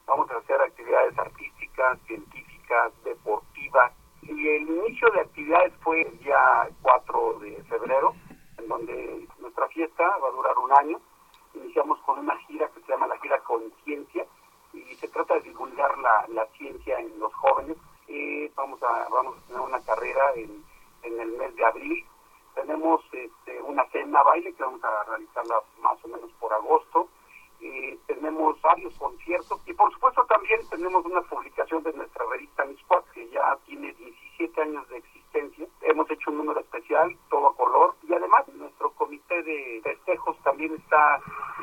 Actividades 5.54 5.74
fue 5.84 6.02
el 6.02 6.20
día 6.20 6.70
4 6.82 7.40
de 7.40 7.64
febrero, 7.66 8.16
en 8.58 8.68
donde 8.68 9.28
nuestra 9.40 9.68
fiesta 9.68 10.04
va 10.18 10.28
a 10.28 10.32
durar 10.32 10.58
un 10.58 10.72
año. 10.72 11.00
Iniciamos 11.54 12.00
con 12.00 12.20
una 12.20 12.36
gira 12.48 12.68
que 12.70 12.82
se 12.82 12.92
llama 12.92 13.08
la 13.08 13.20
gira 13.20 13.40
Conciencia 13.42 14.26
y 14.74 14.96
se 14.96 15.08
trata 15.10 15.36
de 15.36 15.42
divulgar 15.42 15.96
la, 16.00 16.26
la 16.30 16.48
ciencia 16.58 17.00
en 17.00 17.20
los 17.20 17.32
jóvenes. 17.36 17.78
Eh, 18.08 18.52
vamos, 18.56 18.82
a, 18.82 19.08
vamos 19.10 19.38
a 19.38 19.48
tener 19.48 19.62
una 19.62 19.80
carrera 19.82 20.34
en, 20.36 20.64
en 21.04 21.20
el 21.20 21.32
mes 21.34 21.56
de 21.56 21.66
abril. 21.66 22.06
Tenemos 22.56 23.02
este, 23.12 23.62
una 23.62 23.86
cena 23.92 24.24
baile 24.24 24.54
que 24.54 24.64
vamos 24.64 24.84
a 24.84 25.04
realizarla 25.04 25.62
más 25.82 26.04
o 26.04 26.08
menos 26.08 26.32
por 26.40 26.52
agosto. 26.52 27.10
Eh, 27.64 27.98
tenemos 28.08 28.60
varios 28.62 28.94
conciertos 28.96 29.62
y 29.66 29.74
por 29.74 29.90
supuesto 29.94 30.26
también 30.26 30.60
tenemos 30.70 31.06
una 31.06 31.22
publicación 31.22 31.82
de 31.84 31.94
nuestra 31.94 32.26
revista 32.30 32.66
Miscuac 32.66 33.10
que 33.12 33.30
ya 33.30 33.58
tiene 33.66 33.94
17 33.94 34.62
años 34.62 34.86
de 34.90 34.98
existencia. 34.98 35.66
Hemos 35.82 36.12
hecho 36.12 36.32
un 36.32 36.40
número 36.40 36.60
especial, 36.60 37.18
todo 37.30 37.48
a 37.48 37.56
color 37.56 37.96
y 38.04 38.14
además 38.14 38.46
nuestro 38.50 38.92
comité 38.96 39.42
de 39.44 39.80
festejos 39.82 40.38
también 40.44 40.76
está 40.76 41.22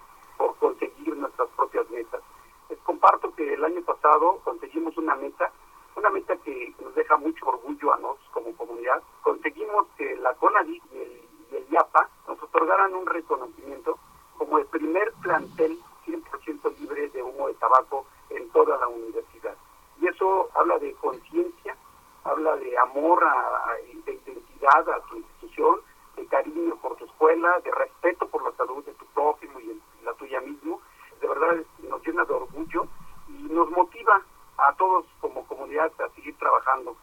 por 0.40 0.56
conseguir 0.56 1.14
nuestras 1.18 1.50
propias 1.50 1.84
metas. 1.90 2.22
Les 2.70 2.78
comparto 2.80 3.34
que 3.34 3.52
el 3.52 3.62
año 3.62 3.82
pasado 3.82 4.40
conseguimos 4.42 4.89
una 5.00 5.16
meta, 5.16 5.50
una 5.96 6.10
meta 6.10 6.36
que 6.38 6.74
nos 6.80 6.94
deja 6.94 7.16
mucho 7.16 7.46
orgullo 7.46 7.92
a 7.94 7.98
nosotros 7.98 8.28
como 8.32 8.56
comunidad. 8.56 9.02
Conseguimos 9.22 9.86
que 9.96 10.14
la 10.16 10.34
CONADI 10.34 10.80
y 10.92 10.98
el, 10.98 11.20
y 11.50 11.74
IAPA 11.74 12.08
nos 12.28 12.42
otorgaran 12.42 12.94
un 12.94 13.06
reconocimiento 13.06 13.98
como 14.38 14.58
el 14.58 14.66
primer 14.66 15.12
plantel 15.22 15.78
100% 16.06 16.78
libre 16.78 17.08
de 17.08 17.22
humo 17.22 17.48
de 17.48 17.54
tabaco 17.54 18.06
en 18.30 18.48
toda 18.50 18.76
la 18.78 18.88
universidad. 18.88 19.56
Y 20.00 20.06
eso 20.06 20.48
habla 20.54 20.78
de 20.78 20.92
conciencia, 20.94 21.76
habla 22.24 22.56
de 22.56 22.76
amor, 22.78 23.22
a, 23.24 23.74
de 24.06 24.12
identidad 24.14 24.88
a 24.88 25.00
tu 25.08 25.16
institución, 25.16 25.80
de 26.16 26.26
cariño 26.26 26.76
por 26.76 26.96
tu 26.96 27.04
escuela, 27.04 27.58
de 27.64 27.70
respeto 27.72 28.26
por 28.28 28.42
la 28.44 28.52
salud 28.52 28.84
de 28.84 28.92
tu 28.94 29.04
prójimo 29.06 29.58
y 29.60 29.70
el- 29.70 29.82
la 30.04 30.12
tuya 30.14 30.40
mismo. 30.40 30.80
De 31.20 31.26
verdad 31.28 31.56
nos 31.82 32.06
llena 32.06 32.24
de 32.24 32.34
orgullo 32.34 32.86
y 33.28 33.32
nos 33.52 33.68
motiva 33.70 34.22
a 34.68 34.74
todos 34.76 35.04
como 35.20 35.44
comunidad 35.46 35.90
a 35.98 36.14
seguir 36.14 36.36
trabajando. 36.38 36.96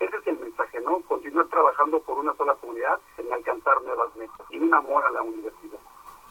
Ese 0.00 0.16
es 0.16 0.26
el 0.26 0.38
mensaje, 0.38 0.80
¿no? 0.80 1.00
Continuar 1.02 1.46
trabajando 1.48 2.00
por 2.00 2.18
una 2.18 2.34
sola 2.34 2.54
comunidad 2.54 2.98
en 3.18 3.32
alcanzar 3.32 3.80
nuevas 3.82 4.14
metas 4.16 4.46
y 4.50 4.58
un 4.58 4.74
amor 4.74 5.04
a 5.04 5.10
la 5.10 5.22
universidad. 5.22 5.78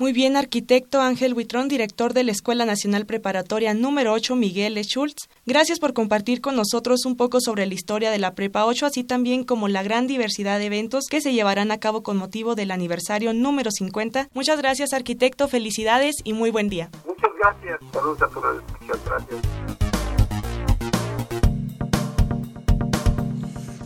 Muy 0.02 0.14
bien, 0.14 0.36
arquitecto 0.36 1.00
Ángel 1.00 1.36
Buitrón, 1.36 1.68
director 1.68 2.14
de 2.14 2.24
la 2.24 2.32
Escuela 2.32 2.66
Nacional 2.66 3.06
Preparatoria 3.06 3.76
número 3.76 4.14
8, 4.14 4.36
Miguel 4.36 4.76
E. 4.80 4.84
Schultz. 4.84 5.30
Gracias 5.46 5.80
por 5.80 5.94
compartir 5.94 6.42
con 6.42 6.56
nosotros 6.56 7.06
un 7.06 7.16
poco 7.16 7.40
sobre 7.40 7.68
la 7.68 7.76
historia 7.76 8.10
de 8.10 8.18
la 8.18 8.34
Prepa 8.34 8.66
8, 8.66 8.88
así 8.88 9.04
también 9.04 9.44
como 9.44 9.68
la 9.68 9.84
gran 9.84 10.08
diversidad 10.08 10.58
de 10.58 10.66
eventos 10.66 11.06
que 11.08 11.22
se 11.22 11.34
llevarán 11.34 11.70
a 11.70 11.80
cabo 11.80 12.02
con 12.02 12.18
motivo 12.18 12.56
del 12.56 12.72
aniversario 12.72 13.32
número 13.32 13.70
50. 13.70 14.30
Muchas 14.34 14.58
gracias, 14.58 14.92
arquitecto, 14.94 15.48
felicidades 15.48 16.16
y 16.24 16.34
muy 16.34 16.50
buen 16.50 16.68
día. 16.68 16.90
Muchas 17.06 17.32
gracias. 17.40 17.80
Saludos 17.94 18.22
a 18.24 18.28
todos. 18.30 18.64
Muchas 18.82 19.06
gracias. 19.06 19.81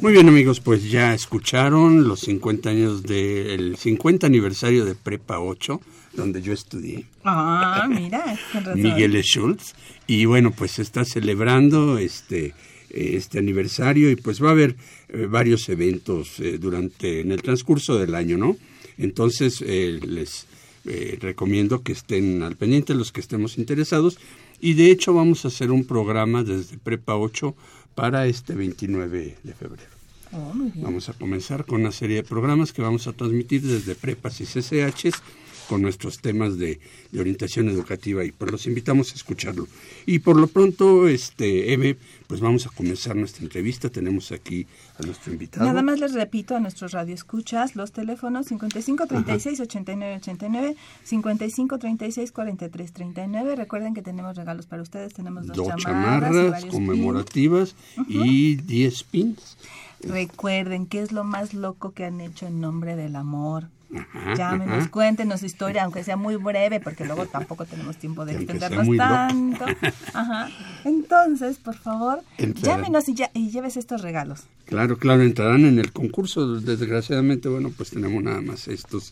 Muy 0.01 0.11
bien 0.13 0.27
amigos, 0.27 0.59
pues 0.59 0.89
ya 0.89 1.13
escucharon 1.13 2.07
los 2.07 2.21
50 2.21 2.69
años 2.69 3.03
del 3.03 3.77
50 3.77 4.27
aniversario 4.27 4.85
de 4.85 4.93
Prepa 4.93 5.39
8, 5.39 5.81
donde 6.13 6.41
yo 6.41 6.53
estudié. 6.53 7.05
Ah, 7.23 7.87
mira, 7.89 8.37
con 8.51 8.65
razón. 8.65 8.81
Miguel 8.81 9.15
E. 9.15 9.23
Schultz. 9.23 9.73
Y 10.07 10.25
bueno, 10.25 10.51
pues 10.51 10.71
se 10.71 10.81
está 10.81 11.05
celebrando 11.05 11.97
este, 11.97 12.53
este 12.89 13.39
aniversario 13.39 14.11
y 14.11 14.15
pues 14.15 14.43
va 14.43 14.49
a 14.49 14.51
haber 14.51 14.75
eh, 15.09 15.27
varios 15.29 15.67
eventos 15.69 16.39
eh, 16.39 16.57
durante, 16.59 17.21
en 17.21 17.31
el 17.31 17.41
transcurso 17.41 17.97
del 17.97 18.13
año, 18.13 18.37
¿no? 18.37 18.57
Entonces 18.97 19.63
eh, 19.65 19.99
les 20.05 20.47
eh, 20.87 21.17
recomiendo 21.19 21.81
que 21.81 21.93
estén 21.93 22.43
al 22.43 22.55
pendiente 22.55 22.93
los 22.93 23.11
que 23.11 23.19
estemos 23.19 23.57
interesados 23.57 24.19
y 24.61 24.75
de 24.75 24.91
hecho 24.91 25.15
vamos 25.15 25.43
a 25.43 25.47
hacer 25.47 25.71
un 25.71 25.85
programa 25.85 26.43
desde 26.43 26.77
Prepa 26.77 27.15
8 27.15 27.55
para 27.95 28.27
este 28.27 28.53
29 28.53 29.37
de 29.41 29.53
febrero. 29.53 29.89
Oh. 30.33 30.51
Vamos 30.75 31.09
a 31.09 31.13
comenzar 31.13 31.65
con 31.65 31.81
una 31.81 31.91
serie 31.91 32.17
de 32.17 32.23
programas 32.23 32.73
que 32.73 32.81
vamos 32.81 33.07
a 33.07 33.13
transmitir 33.13 33.61
desde 33.61 33.95
prepas 33.95 34.41
y 34.41 34.45
CCHs 34.45 35.21
con 35.67 35.81
nuestros 35.81 36.19
temas 36.19 36.57
de, 36.57 36.79
de 37.11 37.19
orientación 37.19 37.69
educativa 37.69 38.23
y 38.23 38.31
pues 38.31 38.51
los 38.51 38.67
invitamos 38.67 39.11
a 39.11 39.15
escucharlo. 39.15 39.67
Y 40.05 40.19
por 40.19 40.37
lo 40.37 40.47
pronto, 40.47 41.07
este 41.07 41.73
Eve, 41.73 41.97
pues 42.27 42.39
vamos 42.39 42.65
a 42.65 42.69
comenzar 42.69 43.15
nuestra 43.15 43.43
entrevista. 43.43 43.89
Tenemos 43.89 44.31
aquí 44.31 44.67
a 44.99 45.03
nuestro 45.03 45.33
invitado. 45.33 45.65
Nada 45.65 45.81
más 45.81 45.99
les 45.99 46.13
repito 46.13 46.55
a 46.55 46.59
nuestros 46.59 46.91
radioescuchas 46.91 47.75
los 47.75 47.91
teléfonos 47.91 48.47
55 48.47 49.07
36 49.07 49.59
89 49.59 50.15
89, 50.17 50.75
55 51.03 51.79
36 51.79 52.31
43 52.31 52.93
39. 52.93 53.55
Recuerden 53.55 53.93
que 53.93 54.01
tenemos 54.01 54.35
regalos 54.35 54.65
para 54.65 54.81
ustedes. 54.81 55.13
Tenemos 55.13 55.47
dos, 55.47 55.57
dos 55.57 55.67
chamarras, 55.77 56.31
chamarras 56.31 56.65
conmemorativas 56.65 57.75
y 58.07 58.55
10 58.55 59.03
pins. 59.03 59.55
pins. 59.55 59.57
Recuerden 60.01 60.85
qué 60.85 61.01
es 61.01 61.11
lo 61.11 61.23
más 61.23 61.53
loco 61.53 61.91
que 61.91 62.05
han 62.05 62.21
hecho 62.21 62.45
en 62.47 62.61
nombre 62.61 62.95
del 62.95 63.15
amor. 63.15 63.69
Ajá, 64.13 64.33
Llámenos, 64.35 64.77
ajá. 64.83 64.91
cuéntenos 64.91 65.39
su 65.39 65.45
historia, 65.45 65.83
aunque 65.83 66.03
sea 66.03 66.17
muy 66.17 66.35
breve, 66.35 66.79
porque 66.79 67.05
luego 67.05 67.25
tampoco 67.25 67.65
tenemos 67.65 67.97
tiempo 67.97 68.25
de 68.25 68.33
extendernos 68.35 68.87
tanto. 68.97 69.65
Ajá. 70.13 70.49
Entonces, 70.83 71.57
por 71.57 71.75
favor, 71.75 72.21
Entrarán. 72.37 72.81
llámenos 72.83 73.09
y, 73.09 73.13
ya, 73.15 73.31
y 73.33 73.49
lleves 73.49 73.77
estos 73.77 74.01
regalos. 74.01 74.43
Claro, 74.65 74.97
claro, 74.97 75.21
entrarán 75.23 75.65
en 75.65 75.79
el 75.79 75.91
concurso. 75.91 76.59
Desgraciadamente, 76.59 77.49
bueno, 77.49 77.71
pues 77.75 77.91
tenemos 77.91 78.21
nada 78.23 78.41
más 78.41 78.67
estos 78.67 79.11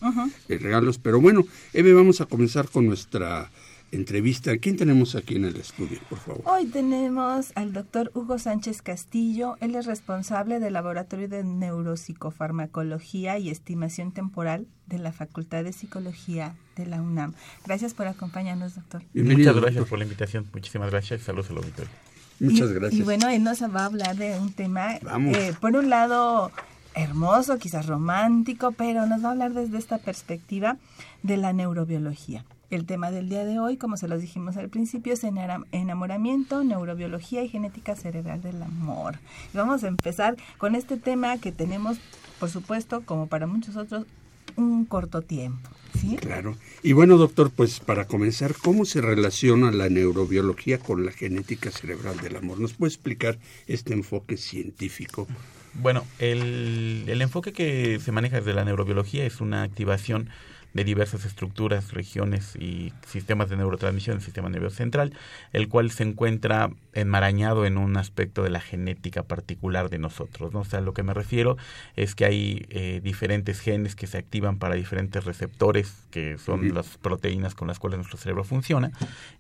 eh, 0.49 0.57
regalos. 0.57 0.97
Pero 0.97 1.21
bueno, 1.21 1.43
Eve, 1.73 1.93
vamos 1.93 2.21
a 2.21 2.25
comenzar 2.25 2.67
con 2.69 2.85
nuestra 2.87 3.49
entrevista. 3.95 4.57
¿Quién 4.57 4.75
tenemos 4.77 5.15
aquí 5.15 5.35
en 5.35 5.45
el 5.45 5.55
estudio, 5.55 5.99
por 6.09 6.19
favor? 6.19 6.41
Hoy 6.45 6.65
tenemos 6.67 7.51
al 7.55 7.73
doctor 7.73 8.11
Hugo 8.15 8.37
Sánchez 8.39 8.81
Castillo. 8.81 9.55
Él 9.61 9.75
es 9.75 9.85
responsable 9.85 10.59
del 10.59 10.73
Laboratorio 10.73 11.27
de 11.29 11.43
Neuropsicofarmacología 11.43 13.37
y 13.37 13.49
Estimación 13.49 14.11
Temporal 14.11 14.67
de 14.87 14.99
la 14.99 15.11
Facultad 15.13 15.63
de 15.63 15.73
Psicología 15.73 16.55
de 16.75 16.85
la 16.85 17.01
UNAM. 17.01 17.33
Gracias 17.65 17.93
por 17.93 18.07
acompañarnos, 18.07 18.75
doctor. 18.75 19.03
Bienvenido, 19.13 19.51
Muchas 19.51 19.61
gracias 19.61 19.75
doctor. 19.79 19.89
por 19.89 19.99
la 19.99 20.05
invitación. 20.05 20.47
Muchísimas 20.53 20.91
gracias. 20.91 21.21
Saludos 21.21 21.49
al 21.51 21.57
auditorio. 21.57 21.91
Muchas 22.39 22.69
Y- 22.69 22.73
gracias. 22.73 22.99
Y 22.99 23.03
bueno, 23.03 23.29
él 23.29 23.43
nos 23.43 23.61
va 23.61 23.81
a 23.81 23.85
hablar 23.85 24.15
de 24.17 24.39
un 24.39 24.51
tema, 24.51 24.97
Vamos. 25.03 25.37
eh, 25.37 25.53
por 25.61 25.75
un 25.75 25.89
lado, 25.89 26.51
hermoso, 26.95 27.57
quizás 27.57 27.85
romántico, 27.85 28.71
pero 28.71 29.05
nos 29.05 29.23
va 29.23 29.29
a 29.29 29.31
hablar 29.31 29.53
desde 29.53 29.77
esta 29.77 29.97
perspectiva 29.99 30.77
de 31.21 31.37
la 31.37 31.53
neurobiología. 31.53 32.43
El 32.73 32.85
tema 32.85 33.11
del 33.11 33.29
día 33.29 33.45
de 33.45 33.59
hoy, 33.59 33.77
como 33.77 33.97
se 33.97 34.07
los 34.07 34.19
dijimos 34.19 34.57
al 34.57 34.67
principio, 34.67 35.13
es 35.13 35.23
enamoramiento, 35.23 36.63
neurobiología 36.63 37.43
y 37.43 37.47
genética 37.47 37.95
cerebral 37.95 38.41
del 38.41 38.63
amor. 38.63 39.19
Y 39.53 39.57
vamos 39.57 39.83
a 39.83 39.87
empezar 39.87 40.37
con 40.57 40.73
este 40.73 40.97
tema 40.97 41.37
que 41.37 41.51
tenemos, 41.51 41.99
por 42.39 42.49
supuesto, 42.49 43.03
como 43.05 43.27
para 43.27 43.45
muchos 43.45 43.75
otros, 43.75 44.07
un 44.55 44.85
corto 44.85 45.21
tiempo. 45.21 45.69
¿sí? 46.01 46.15
Claro. 46.15 46.57
Y 46.81 46.93
bueno, 46.93 47.17
doctor, 47.17 47.51
pues 47.51 47.79
para 47.79 48.07
comenzar, 48.07 48.55
¿cómo 48.55 48.85
se 48.85 49.01
relaciona 49.01 49.71
la 49.71 49.87
neurobiología 49.89 50.79
con 50.79 51.05
la 51.05 51.11
genética 51.11 51.69
cerebral 51.69 52.17
del 52.21 52.37
amor? 52.37 52.59
¿Nos 52.59 52.73
puede 52.73 52.89
explicar 52.89 53.37
este 53.67 53.93
enfoque 53.93 54.35
científico? 54.35 55.27
Bueno, 55.75 56.03
el, 56.17 57.05
el 57.07 57.21
enfoque 57.21 57.53
que 57.53 57.99
se 57.99 58.11
maneja 58.11 58.37
desde 58.37 58.55
la 58.55 58.65
neurobiología 58.65 59.25
es 59.25 59.41
una 59.41 59.61
activación 59.61 60.31
de 60.73 60.83
diversas 60.83 61.25
estructuras, 61.25 61.93
regiones 61.93 62.55
y 62.55 62.93
sistemas 63.07 63.49
de 63.49 63.57
neurotransmisión 63.57 64.17
del 64.17 64.25
sistema 64.25 64.49
nervioso 64.49 64.77
central, 64.77 65.13
el 65.51 65.67
cual 65.69 65.91
se 65.91 66.03
encuentra 66.03 66.71
enmarañado 66.93 67.65
en 67.65 67.77
un 67.77 67.97
aspecto 67.97 68.43
de 68.43 68.49
la 68.49 68.59
genética 68.59 69.23
particular 69.23 69.89
de 69.89 69.99
nosotros. 69.99 70.53
¿no? 70.53 70.61
O 70.61 70.65
sea, 70.65 70.81
lo 70.81 70.93
que 70.93 71.03
me 71.03 71.13
refiero 71.13 71.57
es 71.95 72.15
que 72.15 72.25
hay 72.25 72.65
eh, 72.69 73.01
diferentes 73.03 73.59
genes 73.59 73.95
que 73.95 74.07
se 74.07 74.17
activan 74.17 74.57
para 74.57 74.75
diferentes 74.75 75.25
receptores, 75.25 75.95
que 76.11 76.37
son 76.37 76.73
las 76.73 76.97
proteínas 76.97 77.55
con 77.55 77.67
las 77.67 77.79
cuales 77.79 77.97
nuestro 77.97 78.17
cerebro 78.17 78.43
funciona, 78.43 78.91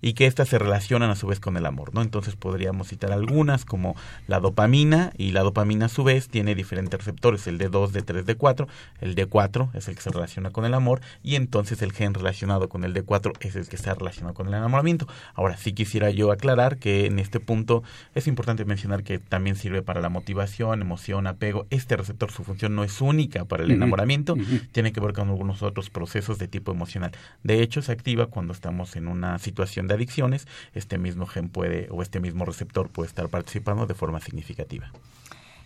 y 0.01 0.13
que 0.13 0.25
éstas 0.25 0.49
se 0.49 0.59
relacionan 0.59 1.09
a 1.09 1.15
su 1.15 1.27
vez 1.27 1.39
con 1.39 1.57
el 1.57 1.65
amor. 1.65 1.93
¿no? 1.93 2.01
Entonces 2.01 2.35
podríamos 2.35 2.87
citar 2.89 3.11
algunas 3.11 3.65
como 3.65 3.95
la 4.27 4.39
dopamina, 4.39 5.11
y 5.17 5.31
la 5.31 5.41
dopamina 5.41 5.85
a 5.85 5.89
su 5.89 6.03
vez 6.03 6.27
tiene 6.27 6.55
diferentes 6.55 6.99
receptores, 6.99 7.47
el 7.47 7.59
D2, 7.59 7.91
D3, 7.91 8.23
D4, 8.23 8.67
el 9.01 9.15
D4 9.15 9.69
es 9.73 9.87
el 9.87 9.95
que 9.95 10.01
se 10.01 10.11
relaciona 10.11 10.51
con 10.51 10.65
el 10.65 10.73
amor, 10.73 11.01
y 11.23 11.35
entonces 11.35 11.81
el 11.81 11.93
gen 11.93 12.13
relacionado 12.13 12.69
con 12.69 12.83
el 12.83 12.93
D4 12.93 13.33
es 13.39 13.55
el 13.55 13.67
que 13.67 13.75
está 13.75 13.95
relacionado 13.95 14.33
con 14.33 14.47
el 14.47 14.53
enamoramiento. 14.53 15.07
Ahora 15.33 15.57
sí 15.57 15.73
quisiera 15.73 16.11
yo 16.11 16.31
aclarar 16.31 16.77
que 16.77 17.05
en 17.05 17.17
este 17.17 17.39
punto 17.39 17.83
es 18.13 18.27
importante 18.27 18.65
mencionar 18.65 19.03
que 19.03 19.19
también 19.19 19.55
sirve 19.55 19.81
para 19.81 20.01
la 20.01 20.09
motivación, 20.09 20.81
emoción, 20.81 21.25
apego. 21.27 21.65
Este 21.69 21.95
receptor, 21.95 22.31
su 22.31 22.43
función 22.43 22.75
no 22.75 22.83
es 22.83 23.01
única 23.01 23.45
para 23.45 23.63
el 23.63 23.71
enamoramiento, 23.71 24.35
tiene 24.71 24.91
que 24.91 24.99
ver 24.99 25.13
con 25.13 25.29
algunos 25.29 25.63
otros 25.63 25.89
procesos 25.89 26.37
de 26.37 26.47
tipo 26.47 26.71
emocional. 26.71 27.11
De 27.43 27.61
hecho, 27.61 27.81
se 27.81 27.91
activa 27.91 28.27
cuando 28.27 28.53
estamos 28.53 28.95
en 28.95 29.07
una 29.07 29.39
situación 29.39 29.87
de 29.87 29.95
adicciones. 29.95 30.47
Este 30.73 30.97
mismo 30.97 31.25
gen 31.25 31.49
puede 31.49 31.87
o 31.89 32.01
este 32.01 32.19
mismo 32.19 32.45
receptor 32.45 32.89
puede 32.89 33.07
estar 33.07 33.29
participando 33.29 33.85
de 33.85 33.93
forma 33.93 34.19
significativa. 34.19 34.91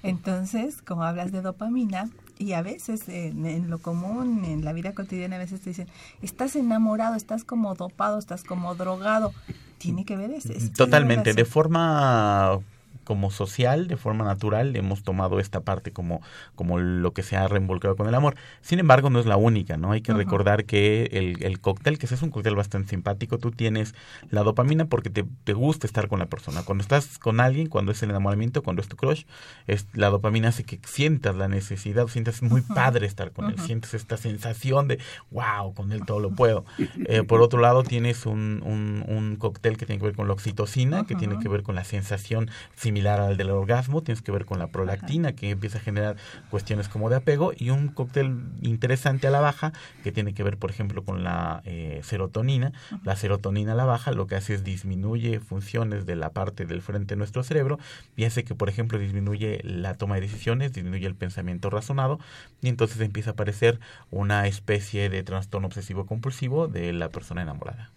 Entonces, 0.07 0.81
como 0.81 1.03
hablas 1.03 1.31
de 1.31 1.41
dopamina, 1.41 2.09
y 2.39 2.53
a 2.53 2.61
veces 2.61 3.09
en, 3.09 3.45
en 3.45 3.69
lo 3.69 3.79
común, 3.79 4.45
en 4.45 4.63
la 4.63 4.73
vida 4.73 4.93
cotidiana, 4.93 5.37
a 5.37 5.39
veces 5.39 5.61
te 5.61 5.71
dicen, 5.71 5.87
estás 6.21 6.55
enamorado, 6.55 7.15
estás 7.15 7.43
como 7.43 7.73
dopado, 7.75 8.19
estás 8.19 8.43
como 8.43 8.75
drogado. 8.75 9.33
Tiene 9.77 10.05
que 10.05 10.17
ver 10.17 10.31
Totalmente, 10.75 11.33
de 11.33 11.45
forma 11.45 12.59
como 13.07 13.31
social, 13.31 13.87
de 13.87 13.95
forma 13.95 14.25
natural, 14.25 14.75
hemos 14.75 15.01
tomado 15.01 15.39
esta 15.39 15.61
parte 15.61 15.93
como, 15.93 16.21
como 16.55 16.77
lo 16.77 17.13
que 17.13 17.23
se 17.23 17.37
ha 17.37 17.47
reinvolucrado 17.47 17.95
con 17.95 18.09
el 18.09 18.13
amor. 18.13 18.35
Sin 18.59 18.79
embargo, 18.79 19.09
no 19.09 19.21
es 19.21 19.25
la 19.25 19.37
única, 19.37 19.77
¿no? 19.77 19.93
Hay 19.93 20.01
que 20.01 20.11
recordar 20.11 20.65
que 20.65 21.05
el, 21.13 21.41
el 21.41 21.61
cóctel, 21.61 21.97
que 21.99 22.05
es 22.05 22.21
un 22.21 22.31
cóctel 22.31 22.57
bastante 22.57 22.89
simpático, 22.89 23.37
tú 23.37 23.51
tienes 23.51 23.95
la 24.29 24.43
dopamina 24.43 24.87
porque 24.87 25.09
te, 25.09 25.23
te 25.45 25.53
gusta 25.53 25.87
estar 25.87 26.09
con 26.09 26.19
la 26.19 26.25
persona. 26.25 26.63
Cuando 26.63 26.81
estás 26.81 27.17
con 27.17 27.39
alguien, 27.39 27.67
cuando 27.67 27.93
es 27.93 28.03
el 28.03 28.09
enamoramiento, 28.09 28.61
cuando 28.61 28.81
es 28.81 28.89
tu 28.89 28.97
crush, 28.97 29.23
es, 29.67 29.87
la 29.93 30.09
dopamina 30.09 30.49
hace 30.49 30.65
que 30.65 30.77
sientas 30.83 31.33
la 31.37 31.47
necesidad, 31.47 32.07
sientas 32.07 32.41
muy 32.41 32.59
padre 32.59 33.07
estar 33.07 33.31
con 33.31 33.49
él, 33.51 33.57
sientes 33.57 33.93
esta 33.93 34.17
sensación 34.17 34.89
de, 34.89 34.99
wow, 35.31 35.73
con 35.73 35.93
él 35.93 36.05
todo 36.05 36.19
lo 36.19 36.31
puedo. 36.31 36.65
Eh, 37.09 37.23
por 37.23 37.41
otro 37.41 37.59
lado, 37.61 37.83
tienes 37.83 38.25
un, 38.25 38.61
un, 38.65 39.05
un 39.07 39.35
cóctel 39.37 39.77
que 39.77 39.85
tiene 39.85 39.99
que 39.99 40.07
ver 40.07 40.15
con 40.15 40.27
la 40.27 40.33
oxitocina, 40.33 41.05
que 41.05 41.15
tiene 41.15 41.37
que 41.39 41.47
ver 41.47 41.63
con 41.63 41.75
la 41.75 41.83
sensación 41.83 42.49
similar 42.75 42.96
al 43.05 43.37
del 43.37 43.51
orgasmo, 43.51 44.01
tienes 44.01 44.21
que 44.21 44.31
ver 44.31 44.45
con 44.45 44.57
la 44.57 44.67
prolactina, 44.67 45.33
que 45.33 45.51
empieza 45.51 45.77
a 45.77 45.81
generar 45.81 46.15
cuestiones 46.49 46.89
como 46.89 47.09
de 47.09 47.17
apego, 47.17 47.51
y 47.55 47.69
un 47.69 47.89
cóctel 47.89 48.41
interesante 48.61 49.27
a 49.27 49.31
la 49.31 49.39
baja, 49.39 49.73
que 50.03 50.11
tiene 50.11 50.33
que 50.33 50.43
ver, 50.43 50.57
por 50.57 50.71
ejemplo, 50.71 51.03
con 51.03 51.23
la 51.23 51.61
eh, 51.65 52.01
serotonina. 52.03 52.73
La 53.03 53.15
serotonina 53.15 53.73
a 53.73 53.75
la 53.75 53.85
baja 53.85 54.11
lo 54.11 54.25
que 54.25 54.35
hace 54.35 54.55
es 54.55 54.63
disminuye 54.63 55.39
funciones 55.39 56.05
de 56.05 56.15
la 56.15 56.31
parte 56.31 56.65
del 56.65 56.81
frente 56.81 57.15
de 57.15 57.17
nuestro 57.17 57.43
cerebro 57.43 57.77
y 58.15 58.23
hace 58.23 58.43
que, 58.43 58.55
por 58.55 58.69
ejemplo, 58.69 58.97
disminuye 58.97 59.61
la 59.63 59.93
toma 59.93 60.15
de 60.15 60.21
decisiones, 60.21 60.73
disminuye 60.73 61.05
el 61.05 61.15
pensamiento 61.15 61.69
razonado, 61.69 62.19
y 62.61 62.69
entonces 62.69 62.99
empieza 63.01 63.31
a 63.31 63.33
aparecer 63.33 63.79
una 64.09 64.47
especie 64.47 65.09
de 65.09 65.23
trastorno 65.23 65.67
obsesivo 65.67 66.05
compulsivo 66.05 66.67
de 66.67 66.93
la 66.93 67.09
persona 67.09 67.41
enamorada. 67.41 67.91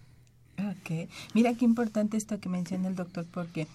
Ok. 0.58 1.08
Mira 1.34 1.54
qué 1.54 1.64
importante 1.64 2.16
esto 2.16 2.40
que 2.40 2.48
menciona 2.48 2.88
el 2.88 2.94
doctor, 2.94 3.26
porque 3.32 3.66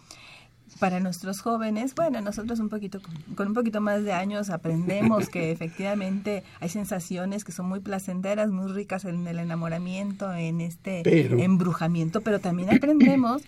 para 0.80 1.00
nuestros 1.00 1.42
jóvenes, 1.42 1.96
bueno, 1.96 2.20
nosotros 2.22 2.60
un 2.60 2.70
poquito 2.70 3.00
con, 3.36 3.48
un 3.48 3.54
poquito 3.54 3.80
más 3.82 4.04
de 4.04 4.14
años 4.14 4.50
aprendemos 4.50 5.30
que 5.30 5.52
efectivamente 5.52 6.44
hay 6.60 6.70
sensaciones 6.70 7.44
que 7.44 7.52
son 7.52 7.68
muy 7.68 7.80
placenteras, 7.80 8.50
muy 8.50 8.72
ricas 8.72 9.06
en 9.06 9.26
el 9.28 9.40
enamoramiento, 9.40 10.34
en 10.34 10.62
este 10.62 11.02
Pero- 11.04 11.40
embrujamiento, 11.40 12.22
pero 12.22 12.40
también 12.40 12.70
aprendemos 12.76 13.44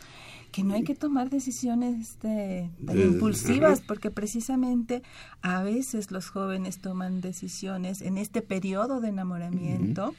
que 0.52 0.64
no 0.64 0.76
hay 0.76 0.84
que 0.84 0.96
tomar 0.96 1.30
decisiones 1.30 2.00
este, 2.00 2.72
tan 2.86 2.98
impulsivas, 2.98 3.82
porque 3.82 4.10
precisamente 4.12 5.04
a 5.42 5.62
veces 5.62 6.10
los 6.10 6.30
jóvenes 6.30 6.80
toman 6.80 7.20
decisiones 7.20 8.02
en 8.02 8.18
este 8.18 8.42
periodo 8.42 9.02
de 9.02 9.10
enamoramiento 9.10 10.16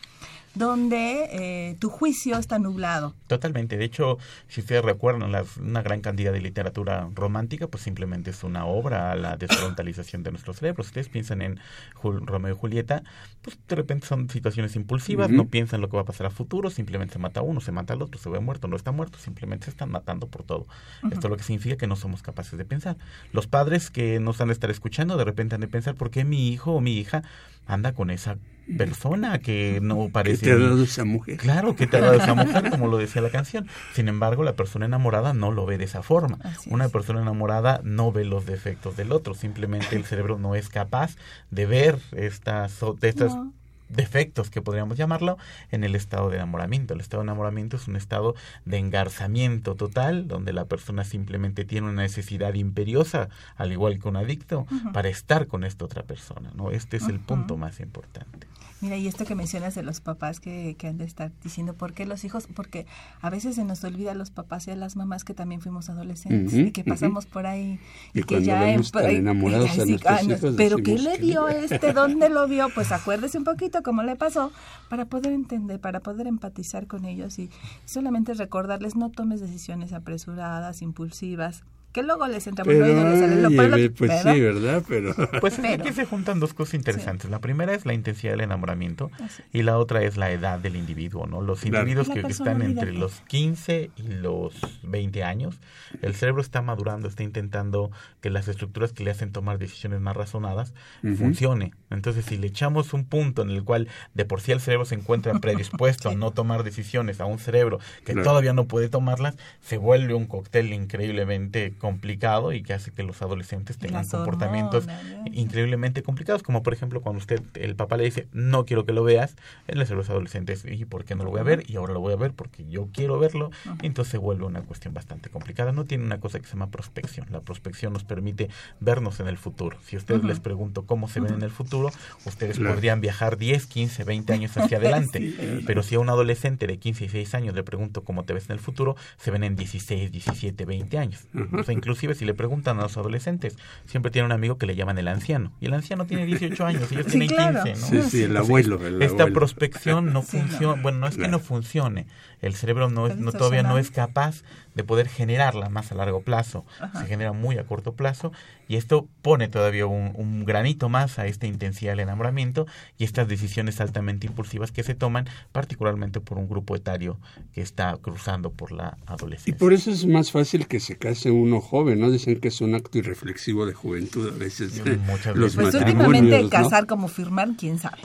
donde 0.59 1.29
eh, 1.33 1.77
tu 1.79 1.89
juicio 1.89 2.37
está 2.37 2.59
nublado. 2.59 3.15
Totalmente. 3.29 3.77
De 3.79 3.85
hecho, 3.85 4.19
si 4.49 4.61
ustedes 4.61 4.85
recuerdan, 4.85 5.33
las- 5.33 5.57
una 5.57 5.83
gran 5.83 6.01
cantidad 6.01 6.33
de 6.33 6.41
literatura 6.41 7.09
romántica, 7.15 7.67
pues 7.69 7.83
simplemente 7.85 8.31
es 8.31 8.43
una 8.45 8.67
obra 8.67 9.13
a 9.13 9.17
la 9.17 9.37
desfrontalización 9.37 10.23
de 10.23 10.31
nuestros 10.33 10.57
cerebros. 10.59 10.87
Si 10.87 10.91
ustedes 10.91 11.09
piensan 11.09 11.43
en 11.43 11.61
Jul- 11.95 12.25
Romeo 12.27 12.55
y 12.55 12.59
Julieta, 12.59 13.03
pues 13.43 13.59
de 13.69 13.77
repente 13.77 14.07
son 14.07 14.29
situaciones 14.29 14.75
impulsivas, 14.77 15.31
no 15.31 15.47
piensan 15.47 15.81
lo 15.81 15.89
que 15.89 15.97
va 15.97 16.03
a 16.03 16.07
pasar 16.07 16.27
a 16.27 16.31
futuro, 16.31 16.71
simplemente 16.71 17.15
se 17.15 17.19
mata 17.19 17.41
uno, 17.43 17.61
se 17.61 17.73
mata 17.73 17.95
al 17.95 18.03
otro, 18.03 18.21
se 18.21 18.29
ve 18.29 18.41
muerto, 18.41 18.69
no 18.69 18.77
está 18.77 18.93
muerto, 18.93 19.19
simplemente 19.19 19.67
se 19.67 19.71
están 19.71 19.91
matando 19.91 20.27
por 20.27 20.43
todo. 20.43 20.67
Esto 21.11 21.29
lo 21.29 21.37
que 21.37 21.45
significa 21.45 21.77
que 21.77 21.87
no 21.87 21.97
somos 21.97 22.23
capaces 22.23 22.59
de 22.59 22.65
pensar. 22.65 22.97
Los 23.33 23.47
padres 23.47 23.91
que 23.91 24.19
nos 24.21 24.41
han 24.41 24.49
de 24.49 24.55
estar 24.55 24.71
escuchando, 24.71 25.17
de 25.17 25.25
repente 25.25 25.55
han 25.55 25.61
de 25.61 25.69
pensar, 25.69 25.95
¿por 25.95 26.11
qué 26.11 26.25
mi 26.25 26.49
hijo 26.49 26.73
o 26.73 26.81
mi 26.81 26.99
hija 26.99 27.23
anda 27.67 27.93
con 27.93 28.11
esa 28.11 28.37
persona 28.77 29.39
que 29.39 29.79
no 29.83 30.05
¿Qué 30.07 30.11
parece 30.11 30.45
te 30.47 30.53
ha 30.53 30.59
dado 30.59 30.83
esa 30.83 31.05
mujer? 31.05 31.37
Claro, 31.39 31.75
que 31.77 31.87
te 31.87 31.97
ha 31.97 32.01
dado 32.01 32.15
esa 32.15 32.35
mujer, 32.35 32.71
como 32.71 32.87
lo 32.89 32.99
decía 32.99 33.23
la 33.23 33.31
canción. 33.39 33.67
Sin 33.95 34.09
embargo, 34.09 34.43
la 34.45 34.55
persona 34.55 34.87
enamorada 34.87 35.33
no 35.35 35.51
lo 35.53 35.65
ve 35.67 35.79
de 35.79 35.85
esa 35.85 36.03
forma. 36.03 36.39
Así 36.43 36.69
Una 36.73 36.87
es. 36.87 36.93
persona 36.93 37.23
enamorada 37.23 37.81
no 37.85 38.13
ve 38.13 38.25
los 38.25 38.47
defectos 38.47 38.97
del 38.97 39.13
otro. 39.13 39.35
Simplemente 39.35 39.97
el 39.97 40.05
cerebro 40.05 40.39
no 40.39 40.55
es 40.55 40.69
capaz 40.69 41.17
de 41.51 41.67
ver 41.67 41.99
estas, 42.13 42.79
de 43.01 43.15
No. 43.15 43.53
defectos, 43.89 44.51
que 44.51 44.61
podríamos 44.61 44.99
llamarlo, 44.99 45.39
en 45.71 45.83
el 45.83 45.95
estado 45.95 46.29
de 46.29 46.37
enamoramiento. 46.37 46.93
El 46.93 47.01
estado 47.01 47.23
de 47.23 47.27
enamoramiento 47.27 47.77
es 47.79 47.89
un 47.89 47.97
estado 47.97 48.35
de 48.67 48.77
engarzamiento 48.77 49.77
total, 49.77 50.29
donde 50.29 50.53
la 50.53 50.67
persona 50.67 51.05
simplemente 51.05 51.65
tiene 51.65 51.89
una 51.89 52.03
necesidad 52.03 52.53
imperiosa, 52.53 53.31
al 53.57 53.73
igual 53.73 53.99
que 53.99 54.09
un 54.09 54.17
adicto, 54.17 54.67
para 54.93 55.09
estar 55.09 55.47
con 55.47 55.65
esta 55.65 55.87
otra 55.87 56.03
persona. 56.03 56.51
¿no? 56.55 56.71
Este 56.71 56.99
es 56.99 57.09
el 57.09 57.19
punto 57.19 57.57
más 57.57 57.81
importante. 57.81 58.47
Mira, 58.81 58.97
y 58.97 59.09
esto 59.09 59.25
que 59.25 59.35
mencionas 59.35 59.75
de 59.75 59.83
los 59.83 60.01
papás 60.01 60.39
que, 60.39 60.77
que 60.79 60.87
han 60.87 60.99
de 60.99 61.05
estar 61.05 61.33
diciendo, 61.43 61.75
¿por 61.75 61.95
qué 61.95 62.07
los 62.07 62.23
hijos? 62.23 62.47
Porque 62.55 62.87
a 63.21 63.29
veces 63.29 63.57
se 63.57 63.65
nos 63.65 63.83
olvida 63.83 64.13
a 64.13 64.15
los 64.15 64.31
papás 64.31 64.69
y 64.69 64.71
a 64.71 64.77
las 64.77 64.95
mamás 64.95 65.25
que 65.25 65.35
también 65.35 65.61
fuimos 65.61 65.89
adolescentes 65.91 66.55
y 66.55 66.71
que 66.71 66.85
pasamos 66.85 67.27
por 67.27 67.47
ahí. 67.47 67.81
Y 68.15 68.23
que 68.23 68.37
cuando 68.37 68.53
vemos 68.53 68.93
tan 68.93 69.07
ay, 69.07 69.17
enamorados 69.17 69.71
a 69.71 69.83
ay, 69.83 69.97
sí, 69.97 70.29
no, 70.29 70.35
hijos, 70.37 70.55
Pero 70.57 70.77
¿qué 70.77 70.97
le 70.99 71.17
que- 71.17 71.23
dio 71.23 71.49
este? 71.49 71.93
¿Dónde 71.93 72.29
lo 72.29 72.47
vio? 72.47 72.69
Pues 72.73 72.93
acuérdese 72.93 73.37
un 73.39 73.45
poquito 73.45 73.83
cómo 73.83 74.05
le 74.05 74.15
pasó 74.15 74.53
para 74.89 75.07
poder 75.07 75.33
entender, 75.33 75.81
para 75.81 75.99
poder 76.01 76.29
empatizar 76.29 76.87
con 76.87 77.05
ellos 77.05 77.39
y 77.41 77.51
solamente 77.85 78.33
recordarles, 78.35 78.95
no 78.95 79.11
tomes 79.11 79.41
decisiones 79.41 79.93
apresuradas, 79.93 80.83
impulsivas, 80.83 81.65
que 81.93 82.03
luego 82.03 82.27
les 82.29 82.47
entra 82.47 82.65
por 82.65 82.75
oído 82.75 82.87
les 83.11 83.19
sale 83.21 83.41
lo- 83.43 83.49
pues 83.95 84.11
¿verdad? 84.11 84.35
sí, 84.35 84.41
¿verdad? 84.41 84.83
Pero 84.87 85.15
Pues 85.41 85.55
Pero- 85.61 85.83
aquí 85.83 85.93
se 85.93 86.05
juntan 86.05 86.39
dos 86.39 86.55
cosas 86.55 86.75
interesantes. 86.75 87.31
La 87.31 87.41
primera 87.41 87.73
es 87.75 87.87
la 87.87 87.95
intensidad 87.95 88.33
del 88.33 88.43
enamoramiento 88.43 89.11
y 89.53 89.63
la 89.63 89.79
otra 89.79 90.03
es 90.03 90.17
la 90.17 90.31
edad 90.31 90.59
del 90.59 90.77
individuo, 90.77 91.27
¿no? 91.27 91.41
Los 91.41 91.65
individuos 91.65 92.09
que, 92.09 92.21
que 92.23 92.29
están 92.29 92.63
entre 92.63 92.93
los 92.93 93.21
15 93.23 93.91
y 93.97 94.03
los 94.03 94.55
20 94.83 95.25
años, 95.25 95.59
el 96.03 96.15
cerebro 96.15 96.43
está 96.43 96.61
madurando, 96.63 97.09
está 97.09 97.23
intentando 97.23 97.91
que 98.21 98.31
las 98.31 98.49
estructuras 98.49 98.93
que 98.93 99.03
le 99.05 99.11
hacen 99.11 99.33
tomar 99.33 99.59
decisiones 99.59 100.01
más 100.01 100.17
razonadas 100.17 100.75
Ujú. 101.03 101.17
funcione. 101.17 101.73
Entonces, 101.91 102.27
si 102.27 102.37
le 102.37 102.49
echamos 102.49 102.93
un 102.93 103.05
punto 103.07 103.43
en 103.43 103.51
el 103.51 103.65
cual 103.65 103.89
de 104.15 104.25
por 104.25 104.41
sí 104.41 104.53
el 104.53 104.61
cerebro 104.61 104.85
se 104.85 104.95
encuentra 104.95 105.33
predispuesto 105.41 106.11
a 106.11 106.15
no 106.15 106.31
tomar 106.33 106.65
decisiones 106.65 107.21
a 107.21 107.25
un 107.25 107.39
cerebro 107.39 107.79
que 108.05 108.13
Claro. 108.13 108.29
todavía 108.29 108.53
no 108.53 108.67
puede 108.67 108.89
tomarlas, 108.89 109.37
se 109.61 109.79
vuelve 109.79 110.13
un 110.15 110.27
cóctel 110.27 110.73
increíblemente 110.73 111.75
complicado 111.79 112.53
y 112.53 112.63
que 112.63 112.75
hace 112.75 112.91
que 112.93 113.03
los 113.03 113.23
adolescentes 113.23 113.79
tengan 113.79 114.03
Las 114.03 114.11
comportamientos 114.11 114.87
increíblemente 115.33 116.03
complicados, 116.03 116.43
como 116.43 116.63
por 116.63 116.73
ejemplo 116.73 117.01
cuando 117.01 117.19
usted, 117.19 117.41
el 117.55 117.77
papá 117.77 117.97
le 117.97 118.05
dice, 118.05 118.29
no 118.33 118.65
quiero 118.65 118.85
que 118.85 118.93
lo 118.93 119.05
veas, 119.05 119.37
él 119.67 119.79
le 119.79 119.85
dice 119.85 119.95
a 119.95 119.97
los 119.97 120.11
adolescentes, 120.11 120.65
¿y 120.65 120.85
por 120.85 121.05
qué 121.05 121.15
no 121.15 121.25
lo 121.25 121.31
voy 121.31 121.41
a 121.41 121.45
ver? 121.45 121.65
Y 121.69 121.77
ahora 121.77 121.93
lo 121.95 122.01
voy 122.01 122.13
a 122.13 122.17
ver 122.17 122.33
porque 122.33 122.67
yo 122.69 122.89
quiero 122.93 123.19
verlo, 123.19 123.51
y 123.83 123.87
entonces 123.87 124.13
se 124.13 124.19
vuelve 124.19 124.45
una 124.45 124.63
cuestión 124.63 124.95
bastante 124.95 125.31
complicada. 125.31 125.73
No 125.73 125.85
tiene 125.85 126.05
una 126.05 126.21
cosa 126.21 126.39
que 126.41 126.47
se 126.47 126.53
llama 126.53 126.71
prospección. 126.71 127.27
La 127.31 127.41
prospección 127.41 127.93
nos 127.93 128.05
permite 128.05 128.49
vernos 128.81 129.21
en 129.21 129.29
el 129.29 129.39
futuro. 129.39 129.79
Si 129.85 129.97
a 129.97 129.99
ustedes 129.99 130.25
les 130.25 130.41
pregunto 130.41 130.87
cómo 130.87 131.09
se 131.09 131.21
ven 131.21 131.35
en 131.35 131.43
el 131.43 131.51
futuro, 131.51 131.91
ustedes 132.25 132.59
Claro. 132.59 132.75
podrían 132.75 133.01
viajar 133.01 133.37
10, 133.37 133.67
15, 133.67 134.05
20 134.05 134.33
años 134.33 134.57
hacia 134.57 134.79
adelante. 134.79 135.63
Pero 135.67 135.83
si 135.83 135.95
a 135.95 136.01
un 136.01 136.09
adolescente 136.09 136.67
de 136.67 136.79
15 136.79 137.05
y 137.05 137.09
6 137.09 137.35
años 137.35 137.55
le 137.55 137.63
pregunto 137.63 138.03
cómo 138.05 138.25
te 138.25 138.33
ves 138.33 138.47
en 138.47 138.53
el 138.53 138.59
futuro, 138.59 138.97
se 139.19 139.31
ven 139.31 139.45
en 139.45 139.57
16, 139.57 140.11
17, 140.11 140.65
20 140.65 140.99
años. 140.99 141.27
Sea, 141.69 141.75
inclusive 141.75 142.15
si 142.15 142.25
le 142.25 142.35
preguntan 142.35 142.79
a 142.79 142.83
los 142.83 142.97
adolescentes, 142.97 143.57
siempre 143.87 144.11
tiene 144.11 144.27
un 144.27 144.33
amigo 144.33 144.59
que 144.59 144.67
le 144.67 144.75
llaman 144.77 144.99
el 144.99 145.09
anciano. 145.09 145.53
Y 145.61 145.67
el 145.67 145.75
anciano 145.75 146.07
tiene 146.07 146.27
18 146.27 146.67
años 146.67 146.91
y 146.91 146.95
ellos 146.97 147.07
Sí, 147.07 147.13
tienen 147.19 147.29
claro. 147.29 147.63
15, 147.65 147.81
¿no? 147.81 148.03
Sí, 148.03 148.11
sí, 148.11 148.23
el 148.25 148.37
abuelo, 148.37 148.85
el 148.87 149.01
Esta 149.03 149.23
abuelo. 149.23 149.35
prospección 149.35 150.13
no 150.13 150.23
funciona. 150.23 150.81
Bueno, 150.83 150.99
no 150.99 151.07
es 151.07 151.17
que 151.17 151.29
no 151.29 151.39
funcione. 151.39 152.07
El 152.41 152.55
cerebro 152.55 152.89
no 152.89 153.07
es, 153.07 153.17
no, 153.17 153.33
todavía 153.33 153.63
no 153.63 153.79
es 153.79 153.91
capaz 153.91 154.43
de 154.75 154.85
poder 154.85 155.09
generarla 155.09 155.69
más 155.69 155.91
a 155.91 155.97
largo 155.97 156.23
plazo. 156.23 156.65
Ajá. 156.81 157.01
Se 157.01 157.07
genera 157.07 157.33
muy 157.33 157.59
a 157.59 157.65
corto 157.65 157.95
plazo 157.95 158.33
y 158.69 158.77
esto 158.77 159.09
pone 159.23 159.49
todavía 159.49 159.87
un, 159.87 160.13
un 160.15 160.45
granito 160.45 160.89
más 160.89 161.19
a 161.19 161.27
esta 161.27 161.47
intensidad 161.47 161.93
del 161.93 162.01
enamoramiento 162.01 162.67
y 162.97 163.05
estas 163.05 163.27
decisiones 163.29 163.81
altamente 163.81 164.27
impulsivas 164.27 164.71
que 164.71 164.83
se 164.83 164.95
toman, 164.95 165.27
particularmente 165.53 166.21
por 166.21 166.39
un 166.39 166.49
grupo 166.49 166.77
etario 166.77 167.19
que 167.53 167.61
está 167.61 167.97
cruzando 168.01 168.51
por 168.51 168.71
la 168.73 168.97
Y 169.01 169.11
adolescencia. 169.11 169.57
por 169.57 169.73
eso 169.73 169.91
es 169.91 170.07
más 170.07 170.31
fácil 170.31 170.67
que 170.69 170.81
se 170.81 170.97
case 170.97 171.31
uno 171.31 171.61
joven, 171.61 172.01
¿no? 172.01 172.11
Dicen 172.11 172.41
que 172.41 172.49
es 172.49 172.61
un 172.61 172.75
acto 172.75 172.99
irreflexivo 172.99 173.67
de 173.67 173.75
juventud 173.75 174.29
a 174.33 174.37
veces. 174.37 174.81
Muchas 175.07 175.37
los 175.37 175.57
veces. 175.57 175.73
Pues 175.73 175.75
matrimonios, 175.75 176.09
últimamente 176.09 176.43
¿no? 176.43 176.51
casar 176.51 176.87
como 176.87 177.09
firmar, 177.09 177.49
quién 177.59 177.79
sabe. 177.79 177.99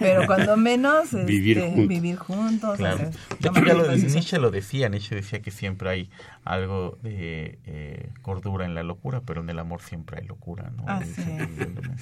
Pero 0.00 0.26
cuando 0.26 0.56
menos 0.56 1.04
este, 1.12 1.24
Vivir 1.24 1.60
juntos. 1.60 1.86
vivir 1.88 2.16
juntos, 2.16 2.76
Claro. 2.78 2.96
hacer- 2.96 3.10
De 3.38 3.48
hecho, 3.48 3.64
ya 3.64 3.74
lo. 3.74 3.96
Nietzsche 3.96 4.38
lo 4.40 4.50
decía, 4.50 4.88
Nietzsche 4.88 5.14
decía 5.14 5.40
que 5.40 5.52
siempre 5.52 5.88
hay 5.90 6.10
algo 6.44 6.98
de 7.02 7.58
eh, 7.66 8.08
cordura 8.22 8.64
en 8.64 8.74
la 8.74 8.82
locura, 8.82 9.20
pero 9.24 9.42
en 9.42 9.50
el 9.50 9.58
amor 9.60 9.80
siempre 9.82 10.18
hay 10.20 10.26
locura, 10.26 10.72
¿no? 10.76 10.84
Menciono. 10.98 11.46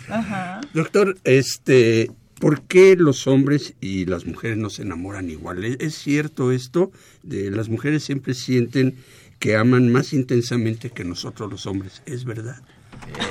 Ajá. 0.09 0.61
Doctor, 0.73 1.19
este, 1.25 2.11
¿por 2.41 2.63
qué 2.63 2.97
los 2.97 3.27
hombres 3.27 3.75
y 3.81 4.07
las 4.07 4.25
mujeres 4.27 4.57
no 4.57 4.71
se 4.71 4.83
enamoran 4.83 5.29
igual? 5.29 5.65
¿Es, 5.65 5.77
es 5.81 5.95
cierto 5.97 6.53
esto? 6.53 6.91
De, 7.23 7.51
las 7.51 7.69
mujeres 7.69 8.05
siempre 8.05 8.33
sienten 8.35 8.95
que 9.39 9.57
aman 9.57 9.91
más 9.93 10.13
intensamente 10.13 10.91
que 10.91 11.05
nosotros 11.05 11.51
los 11.51 11.67
hombres. 11.67 12.03
¿Es 12.07 12.25
verdad? 12.25 12.57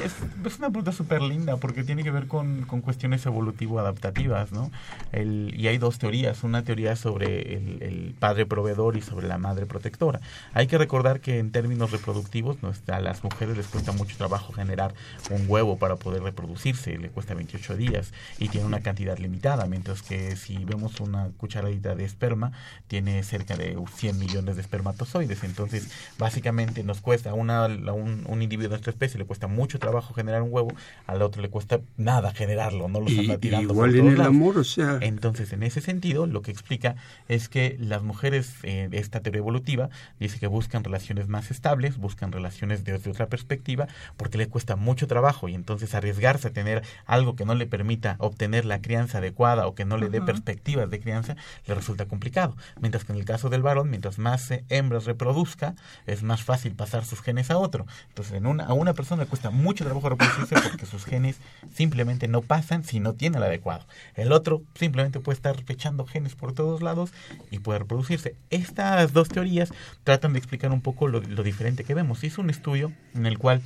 Es, 0.04 0.16
es 0.46 0.60
una 0.60 0.70
pregunta 0.70 0.92
súper 0.92 1.22
linda 1.22 1.58
porque 1.58 1.84
tiene 1.84 2.04
que 2.04 2.12
ver 2.12 2.28
con, 2.28 2.64
con 2.64 2.82
cuestiones 2.82 3.26
evolutivo-adaptativas, 3.26 4.52
¿no? 4.52 4.72
El, 5.12 5.54
y 5.56 5.68
hay 5.68 5.78
dos 5.78 6.00
teorías, 6.00 6.44
una 6.44 6.64
teoría 6.64 6.96
sobre 6.96 7.56
el, 7.56 7.82
el 7.82 8.16
padre 8.18 8.46
proveedor 8.46 8.98
y 8.98 9.02
sobre 9.02 9.28
la 9.28 9.38
madre 9.38 9.66
protectora. 9.66 10.20
Hay 10.54 10.68
que 10.68 10.78
recordar 10.78 11.20
que 11.20 11.40
en 11.40 11.52
términos 11.52 11.92
reproductivos 11.92 12.58
a 12.88 13.00
las 13.00 13.24
mujeres 13.24 13.58
les 13.58 13.68
cuesta 13.68 13.92
mucho 13.92 14.18
trabajo 14.18 14.54
generar 14.54 14.94
un 15.30 15.46
huevo 15.48 15.78
para 15.78 15.96
poder 15.98 16.24
reproducirse, 16.24 16.98
le 16.98 17.10
cuesta 17.10 17.34
28 17.34 17.76
días 17.76 18.14
y 18.40 18.50
tiene 18.50 18.66
una 18.66 18.82
cantidad 18.82 19.18
limitada, 19.18 19.66
mientras 19.66 20.02
que 20.02 20.36
si 20.36 20.64
vemos 20.66 21.00
una 21.00 21.30
cucharadita 21.38 21.96
de 21.96 22.06
esperma, 22.06 22.52
tiene 22.88 23.24
cerca 23.24 23.56
de 23.58 23.78
100 23.96 24.20
millones 24.20 24.56
de 24.56 24.62
espermatozoides. 24.62 25.44
Entonces, 25.44 25.90
básicamente 26.18 26.84
nos 26.84 27.02
cuesta, 27.02 27.34
una, 27.34 27.66
un, 27.66 28.24
un 28.28 28.42
individuo 28.42 28.70
de 28.70 28.76
nuestra 28.76 28.92
especie 28.92 29.20
le 29.20 29.26
cuesta 29.26 29.48
mucho 29.48 29.57
trabajo 29.66 30.14
generar 30.14 30.42
un 30.42 30.50
huevo, 30.52 30.74
al 31.08 31.22
otro 31.22 31.42
le 31.42 31.50
cuesta 31.50 31.80
nada 31.98 32.32
generarlo, 32.32 32.88
no 32.88 33.00
los 33.02 33.12
Y, 33.12 33.20
anda 33.20 33.38
tirando 33.38 33.74
igual 33.74 33.90
por 33.92 33.96
en 33.98 34.02
todos 34.02 34.12
el 34.12 34.18
lados. 34.20 34.36
amor, 34.36 34.58
o 34.58 34.64
sea, 34.64 34.98
Entonces, 35.02 35.52
en 35.54 35.64
ese 35.64 35.82
sentido, 35.82 36.28
lo 36.28 36.42
que 36.42 36.52
explica 36.52 36.96
es 37.28 37.50
que 37.50 37.78
las 37.80 38.04
mujeres 38.04 38.54
eh, 38.64 38.90
esta 38.92 39.22
teoría 39.22 39.40
evolutiva 39.40 39.90
dice 40.20 40.40
que 40.40 40.48
buscan 40.48 40.84
relaciones 40.84 41.28
más 41.28 41.50
estables, 41.52 41.98
buscan 41.98 42.32
relaciones 42.32 42.84
desde 42.84 43.10
otra 43.10 43.28
perspectiva, 43.28 43.88
porque 44.18 44.38
le 44.38 44.48
cuesta 44.48 44.76
mucho 44.76 45.08
trabajo 45.08 45.48
y 45.50 45.56
entonces 45.56 45.96
arriesgarse 45.96 46.50
a 46.50 46.52
tener 46.52 46.84
algo 47.06 47.36
que 47.36 47.46
no 47.46 47.56
le 47.56 47.66
permita 47.66 48.16
obtener 48.20 48.66
la 48.66 48.82
crianza 48.82 49.20
adecuada 49.20 49.68
o 49.68 49.76
que 49.76 49.86
no 49.86 49.98
le 49.98 50.10
dé 50.10 50.22
perspectivas 50.22 50.90
de 50.90 51.00
crianza, 51.00 51.36
le 51.66 51.76
resulta 51.76 52.06
complicado. 52.06 52.56
Mientras 52.80 53.04
que 53.06 53.14
en 53.14 53.20
el 53.20 53.26
caso 53.26 53.50
del 53.50 53.62
varón, 53.62 53.90
mientras 53.90 54.20
más 54.20 54.52
eh, 54.52 54.64
hembras 54.70 55.06
reproduzca, 55.06 55.76
es 56.06 56.24
más 56.24 56.44
fácil 56.44 56.74
pasar 56.74 57.06
sus 57.06 57.22
genes 57.22 57.50
a 57.52 57.58
otro. 57.58 57.86
Entonces, 58.10 58.34
en 58.36 58.46
una, 58.46 58.66
a 58.66 58.74
una 58.74 58.94
persona 58.94 59.24
le 59.24 59.30
cuesta 59.30 59.47
mucho 59.50 59.84
trabajo 59.84 60.10
reproducirse 60.10 60.56
porque 60.70 60.86
sus 60.86 61.06
genes 61.06 61.38
simplemente 61.74 62.28
no 62.28 62.42
pasan 62.42 62.84
si 62.84 63.00
no 63.00 63.14
tiene 63.14 63.38
el 63.38 63.44
adecuado. 63.44 63.86
El 64.16 64.32
otro 64.32 64.64
simplemente 64.76 65.20
puede 65.20 65.36
estar 65.36 65.64
echando 65.68 66.06
genes 66.06 66.36
por 66.36 66.54
todos 66.54 66.82
lados 66.82 67.12
y 67.52 67.60
puede 67.60 67.80
reproducirse. 67.80 68.36
Estas 68.50 69.14
dos 69.14 69.30
teorías 69.30 69.72
tratan 70.04 70.34
de 70.34 70.40
explicar 70.40 70.72
un 70.72 70.82
poco 70.82 71.08
lo, 71.08 71.20
diferente 71.20 71.84
que 71.84 71.94
vemos. 71.94 72.24
Hizo 72.24 72.42
un 72.42 72.50
estudio 72.50 72.92
en 73.14 73.26
el 73.26 73.38
cual 73.38 73.62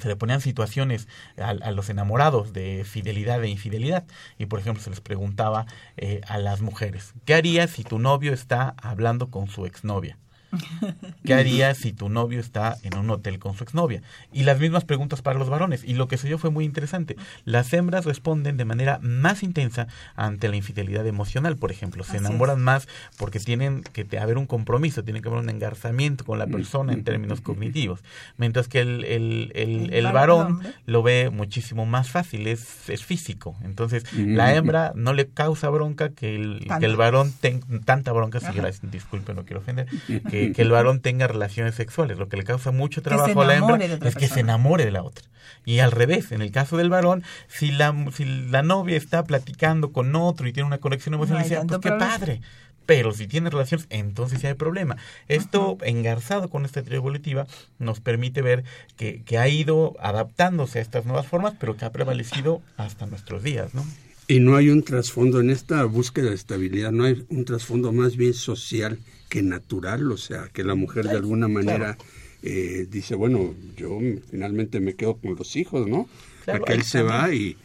se 0.00 0.08
le 0.08 0.16
ponían 0.16 0.40
situaciones 0.40 1.08
a, 1.38 1.50
a 1.50 1.70
los 1.70 1.88
enamorados 1.88 2.52
de 2.52 2.84
fidelidad 2.84 3.42
e 3.42 3.48
infidelidad. 3.48 4.04
Y 4.38 4.46
por 4.46 4.60
ejemplo 4.60 4.82
se 4.82 4.90
les 4.90 5.00
preguntaba 5.00 5.66
eh, 5.96 6.20
a 6.28 6.38
las 6.38 6.60
mujeres, 6.60 7.14
¿qué 7.24 7.34
harías 7.34 7.70
si 7.70 7.84
tu 7.84 7.98
novio 7.98 8.32
está 8.32 8.74
hablando 8.82 9.30
con 9.30 9.48
su 9.48 9.66
exnovia? 9.66 10.18
¿Qué 11.24 11.34
harías 11.34 11.78
si 11.78 11.92
tu 11.92 12.08
novio 12.08 12.40
está 12.40 12.76
en 12.82 12.96
un 12.96 13.10
hotel 13.10 13.38
con 13.38 13.54
su 13.56 13.64
exnovia? 13.64 14.02
Y 14.32 14.44
las 14.44 14.58
mismas 14.58 14.84
preguntas 14.84 15.22
para 15.22 15.38
los 15.38 15.48
varones. 15.48 15.84
Y 15.84 15.94
lo 15.94 16.08
que 16.08 16.16
se 16.16 16.28
dio 16.28 16.38
fue 16.38 16.50
muy 16.50 16.64
interesante. 16.64 17.16
Las 17.44 17.72
hembras 17.72 18.04
responden 18.04 18.56
de 18.56 18.64
manera 18.64 18.98
más 19.02 19.42
intensa 19.42 19.88
ante 20.14 20.48
la 20.48 20.56
infidelidad 20.56 21.06
emocional, 21.06 21.56
por 21.56 21.70
ejemplo. 21.70 22.04
Se 22.04 22.16
Así 22.16 22.18
enamoran 22.18 22.60
más 22.60 22.88
porque 23.16 23.40
tienen 23.40 23.82
que 23.82 24.06
haber 24.18 24.38
un 24.38 24.46
compromiso, 24.46 25.04
tiene 25.04 25.20
que 25.20 25.28
haber 25.28 25.40
un 25.40 25.50
engarzamiento 25.50 26.24
con 26.24 26.38
la 26.38 26.46
persona 26.46 26.92
en 26.92 27.04
términos 27.04 27.40
cognitivos. 27.40 28.00
Mientras 28.36 28.68
que 28.68 28.80
el, 28.80 29.04
el, 29.04 29.52
el, 29.54 29.92
El 29.92 30.12
varón, 30.12 30.60
lo 30.86 31.02
ve 31.02 31.30
muchísimo 31.30 31.86
más 31.86 32.10
fácil, 32.10 32.46
es, 32.46 32.88
es 32.88 33.04
físico. 33.04 33.56
Entonces, 33.64 34.04
la 34.14 34.54
hembra 34.54 34.92
no 34.94 35.12
le 35.12 35.28
causa 35.28 35.68
bronca 35.70 36.10
que 36.10 36.36
el, 36.36 36.66
que 36.78 36.86
el 36.86 36.96
varón 36.96 37.32
tenga 37.40 37.66
tanta 37.84 38.12
bronca, 38.12 38.40
si 38.40 38.46
disculpe, 38.82 39.34
no 39.34 39.44
quiero 39.44 39.60
ofender, 39.60 39.86
que, 40.06 40.20
que 40.54 40.62
el 40.62 40.70
varón 40.70 41.00
tenga 41.00 41.26
relaciones 41.26 41.74
sexuales. 41.74 42.18
Lo 42.18 42.28
que 42.28 42.36
le 42.36 42.44
causa 42.44 42.70
mucho 42.70 43.02
trabajo 43.02 43.40
a 43.42 43.44
la 43.44 43.56
hembra 43.56 43.78
es 43.84 44.14
que 44.14 44.28
se 44.28 44.40
enamore 44.40 44.84
de 44.84 44.90
la 44.90 45.02
otra. 45.02 45.24
Y 45.64 45.80
al 45.80 45.90
revés, 45.90 46.32
en 46.32 46.42
el 46.42 46.52
caso 46.52 46.76
del 46.76 46.90
varón, 46.90 47.24
si 47.48 47.72
la, 47.72 47.94
si 48.14 48.24
la 48.24 48.62
novia 48.62 48.96
está 48.96 49.24
platicando 49.24 49.92
con 49.92 50.14
otro 50.14 50.46
y 50.46 50.52
tiene 50.52 50.66
una 50.66 50.78
conexión 50.78 51.14
emocional, 51.14 51.42
dice, 51.42 51.56
"Ah, 51.56 51.64
pues 51.66 51.80
qué 51.80 51.88
problema". 51.88 52.18
padre. 52.18 52.40
Pero 52.86 53.12
si 53.12 53.26
tiene 53.26 53.50
relaciones, 53.50 53.86
entonces 53.90 54.40
sí 54.40 54.46
hay 54.46 54.54
problema. 54.54 54.96
Esto, 55.26 55.76
engarzado 55.82 56.48
con 56.48 56.64
esta 56.64 56.82
teoría 56.82 56.98
evolutiva, 56.98 57.48
nos 57.80 57.98
permite 57.98 58.42
ver 58.42 58.62
que, 58.96 59.22
que 59.24 59.38
ha 59.38 59.48
ido 59.48 59.96
adaptándose 59.98 60.78
a 60.78 60.82
estas 60.82 61.04
nuevas 61.04 61.26
formas, 61.26 61.54
pero 61.58 61.76
que 61.76 61.84
ha 61.84 61.90
prevalecido 61.90 62.62
hasta 62.76 63.06
nuestros 63.06 63.42
días, 63.42 63.74
¿no? 63.74 63.84
y 64.28 64.40
no 64.40 64.56
hay 64.56 64.70
un 64.70 64.82
trasfondo 64.82 65.40
en 65.40 65.50
esta 65.50 65.84
búsqueda 65.84 66.30
de 66.30 66.34
estabilidad, 66.34 66.90
no 66.90 67.04
hay 67.04 67.24
un 67.28 67.44
trasfondo 67.44 67.92
más 67.92 68.16
bien 68.16 68.34
social 68.34 68.98
que 69.28 69.42
natural, 69.42 70.10
o 70.12 70.16
sea, 70.16 70.48
que 70.52 70.64
la 70.64 70.74
mujer 70.74 71.06
de 71.06 71.16
alguna 71.16 71.48
manera 71.48 71.96
eh, 72.42 72.86
dice, 72.90 73.14
bueno, 73.14 73.54
yo 73.76 73.98
finalmente 74.30 74.80
me 74.80 74.94
quedo 74.94 75.16
con 75.16 75.34
los 75.34 75.56
hijos, 75.56 75.86
¿no? 75.88 76.08
Claro, 76.44 76.64
Aquel 76.64 76.82
se 76.84 77.02
va 77.02 77.32
y 77.32 77.56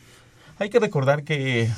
Hay 0.57 0.69
que 0.69 0.79
recordar 0.79 1.23
que 1.23 1.69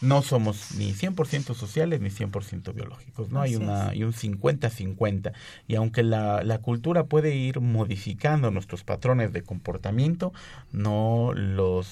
no 0.00 0.22
somos 0.22 0.74
ni 0.76 0.92
100% 0.92 1.54
sociales 1.54 2.00
ni 2.00 2.10
100% 2.10 2.74
biológicos, 2.74 3.30
¿no? 3.30 3.40
Hay 3.40 3.56
una 3.56 3.90
hay 3.90 4.04
un 4.04 4.12
50-50 4.12 5.32
y 5.68 5.76
aunque 5.76 6.02
la, 6.02 6.42
la 6.42 6.58
cultura 6.58 7.04
puede 7.04 7.34
ir 7.36 7.60
modificando 7.60 8.50
nuestros 8.50 8.84
patrones 8.84 9.32
de 9.32 9.42
comportamiento, 9.42 10.32
no 10.72 11.32
los 11.34 11.88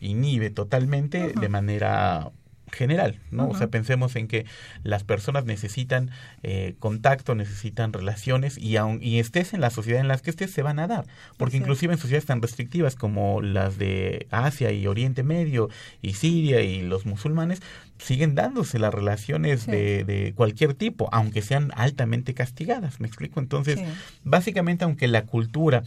inhibe 0.00 0.50
totalmente 0.50 1.32
de 1.32 1.48
manera 1.48 2.30
general, 2.74 3.18
¿no? 3.30 3.48
O 3.48 3.56
sea, 3.56 3.68
pensemos 3.68 4.16
en 4.16 4.28
que 4.28 4.44
las 4.82 5.04
personas 5.04 5.44
necesitan 5.44 6.10
eh, 6.42 6.74
contacto, 6.78 7.34
necesitan 7.34 7.92
relaciones 7.92 8.58
y 8.58 8.76
aun, 8.76 8.98
y 9.02 9.18
estés 9.20 9.54
en 9.54 9.60
la 9.60 9.70
sociedad 9.70 10.00
en 10.00 10.08
la 10.08 10.18
que 10.18 10.30
estés 10.30 10.50
se 10.50 10.62
van 10.62 10.78
a 10.78 10.86
dar, 10.86 11.06
porque 11.36 11.56
inclusive 11.56 11.92
en 11.94 11.98
sociedades 11.98 12.26
tan 12.26 12.42
restrictivas 12.42 12.94
como 12.96 13.40
las 13.40 13.78
de 13.78 14.26
Asia 14.30 14.70
y 14.72 14.86
Oriente 14.86 15.22
Medio 15.22 15.68
y 16.02 16.14
Siria 16.14 16.60
y 16.60 16.82
los 16.82 17.06
musulmanes 17.06 17.60
siguen 17.98 18.34
dándose 18.34 18.78
las 18.78 18.92
relaciones 18.92 19.62
Sí. 19.62 19.70
de, 19.70 20.04
de 20.04 20.32
cualquier 20.34 20.74
tipo, 20.74 21.08
aunque 21.12 21.40
sean 21.42 21.70
altamente 21.76 22.34
castigadas, 22.34 23.00
¿me 23.00 23.06
explico? 23.06 23.40
Entonces, 23.40 23.78
Sí. 23.78 23.84
básicamente 24.24 24.84
aunque 24.84 25.06
la 25.08 25.22
cultura 25.26 25.82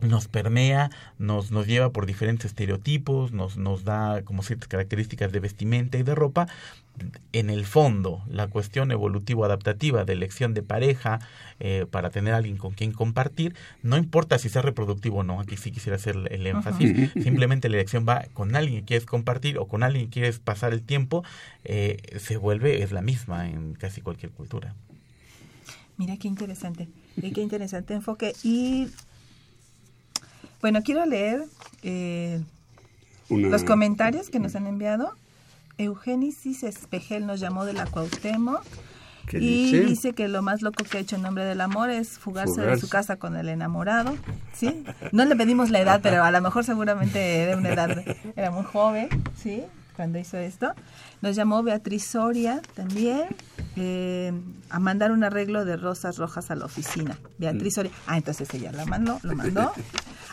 nos 0.00 0.28
permea, 0.28 0.90
nos, 1.18 1.50
nos 1.50 1.66
lleva 1.66 1.90
por 1.90 2.06
diferentes 2.06 2.46
estereotipos, 2.46 3.32
nos, 3.32 3.56
nos 3.56 3.84
da 3.84 4.22
como 4.22 4.42
ciertas 4.42 4.68
características 4.68 5.32
de 5.32 5.40
vestimenta 5.40 5.98
y 5.98 6.02
de 6.02 6.14
ropa. 6.14 6.48
En 7.32 7.50
el 7.50 7.66
fondo, 7.66 8.22
la 8.26 8.46
cuestión 8.46 8.90
evolutivo-adaptativa 8.90 10.04
de 10.04 10.14
elección 10.14 10.54
de 10.54 10.62
pareja 10.62 11.20
eh, 11.60 11.84
para 11.90 12.08
tener 12.08 12.32
a 12.32 12.38
alguien 12.38 12.56
con 12.56 12.72
quien 12.72 12.92
compartir, 12.92 13.54
no 13.82 13.98
importa 13.98 14.38
si 14.38 14.48
sea 14.48 14.62
reproductivo 14.62 15.18
o 15.18 15.22
no, 15.22 15.40
aquí 15.40 15.58
sí 15.58 15.70
quisiera 15.70 15.96
hacer 15.96 16.16
el 16.30 16.46
énfasis, 16.46 17.12
simplemente 17.22 17.68
la 17.68 17.76
elección 17.76 18.06
va 18.08 18.24
con 18.32 18.56
alguien 18.56 18.80
que 18.80 18.86
quieres 18.86 19.06
compartir 19.06 19.58
o 19.58 19.66
con 19.66 19.82
alguien 19.82 20.06
que 20.06 20.12
quieres 20.12 20.38
pasar 20.38 20.72
el 20.72 20.82
tiempo, 20.82 21.22
eh, 21.64 21.98
se 22.18 22.38
vuelve, 22.38 22.82
es 22.82 22.92
la 22.92 23.02
misma 23.02 23.46
en 23.48 23.74
casi 23.74 24.00
cualquier 24.00 24.32
cultura. 24.32 24.74
Mira 25.98 26.16
qué 26.16 26.28
interesante, 26.28 26.88
y 27.16 27.30
qué 27.32 27.40
interesante 27.40 27.94
enfoque. 27.94 28.34
Y 28.42 28.88
bueno, 30.66 30.82
quiero 30.82 31.06
leer 31.06 31.44
eh, 31.84 32.42
Una- 33.28 33.48
los 33.50 33.62
comentarios 33.62 34.30
que 34.30 34.40
nos 34.40 34.56
han 34.56 34.66
enviado. 34.66 35.12
Eugénesis 35.78 36.64
Espejel 36.64 37.24
nos 37.24 37.38
llamó 37.38 37.64
de 37.64 37.72
la 37.72 37.86
Cuauhtémoc 37.86 38.64
¿Qué 39.28 39.38
y 39.38 39.70
dice? 39.70 39.80
dice 39.84 40.12
que 40.12 40.26
lo 40.26 40.42
más 40.42 40.62
loco 40.62 40.82
que 40.82 40.98
ha 40.98 41.00
hecho 41.00 41.14
en 41.14 41.22
nombre 41.22 41.44
del 41.44 41.60
amor 41.60 41.90
es 41.90 42.18
fugarse 42.18 42.62
de 42.62 42.76
su 42.78 42.88
casa 42.88 43.14
con 43.14 43.36
el 43.36 43.48
enamorado. 43.48 44.16
¿Sí? 44.54 44.84
No 45.12 45.24
le 45.24 45.36
pedimos 45.36 45.70
la 45.70 45.78
edad, 45.80 46.00
pero 46.02 46.24
a 46.24 46.32
lo 46.32 46.40
mejor 46.40 46.64
seguramente 46.64 47.42
era 47.42 47.56
una 47.56 47.68
edad, 47.68 48.02
era 48.34 48.50
muy 48.50 48.64
joven, 48.64 49.08
¿sí? 49.40 49.62
Cuando 49.94 50.18
hizo 50.18 50.36
esto. 50.36 50.72
Nos 51.22 51.36
llamó 51.36 51.62
Beatriz 51.62 52.06
Soria 52.10 52.60
también 52.74 53.28
eh, 53.76 54.32
a 54.68 54.80
mandar 54.80 55.12
un 55.12 55.22
arreglo 55.22 55.64
de 55.64 55.76
rosas 55.76 56.16
rojas 56.18 56.50
a 56.50 56.56
la 56.56 56.64
oficina. 56.64 57.18
Beatriz 57.38 57.74
Soria. 57.74 57.92
Ah, 58.08 58.16
entonces 58.16 58.52
ella 58.54 58.72
la 58.72 58.84
mandó, 58.84 59.20
lo 59.22 59.36
mandó. 59.36 59.72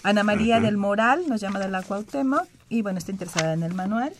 Ana 0.03 0.23
María 0.23 0.59
del 0.59 0.77
Moral 0.77 1.23
nos 1.27 1.39
llama 1.39 1.59
de 1.59 1.69
la 1.69 1.81
Cuauhtémoc 1.81 2.45
y 2.69 2.81
bueno, 2.81 2.99
está 2.99 3.11
interesada 3.11 3.53
en 3.53 3.63
el 3.63 3.73
manual. 3.73 4.11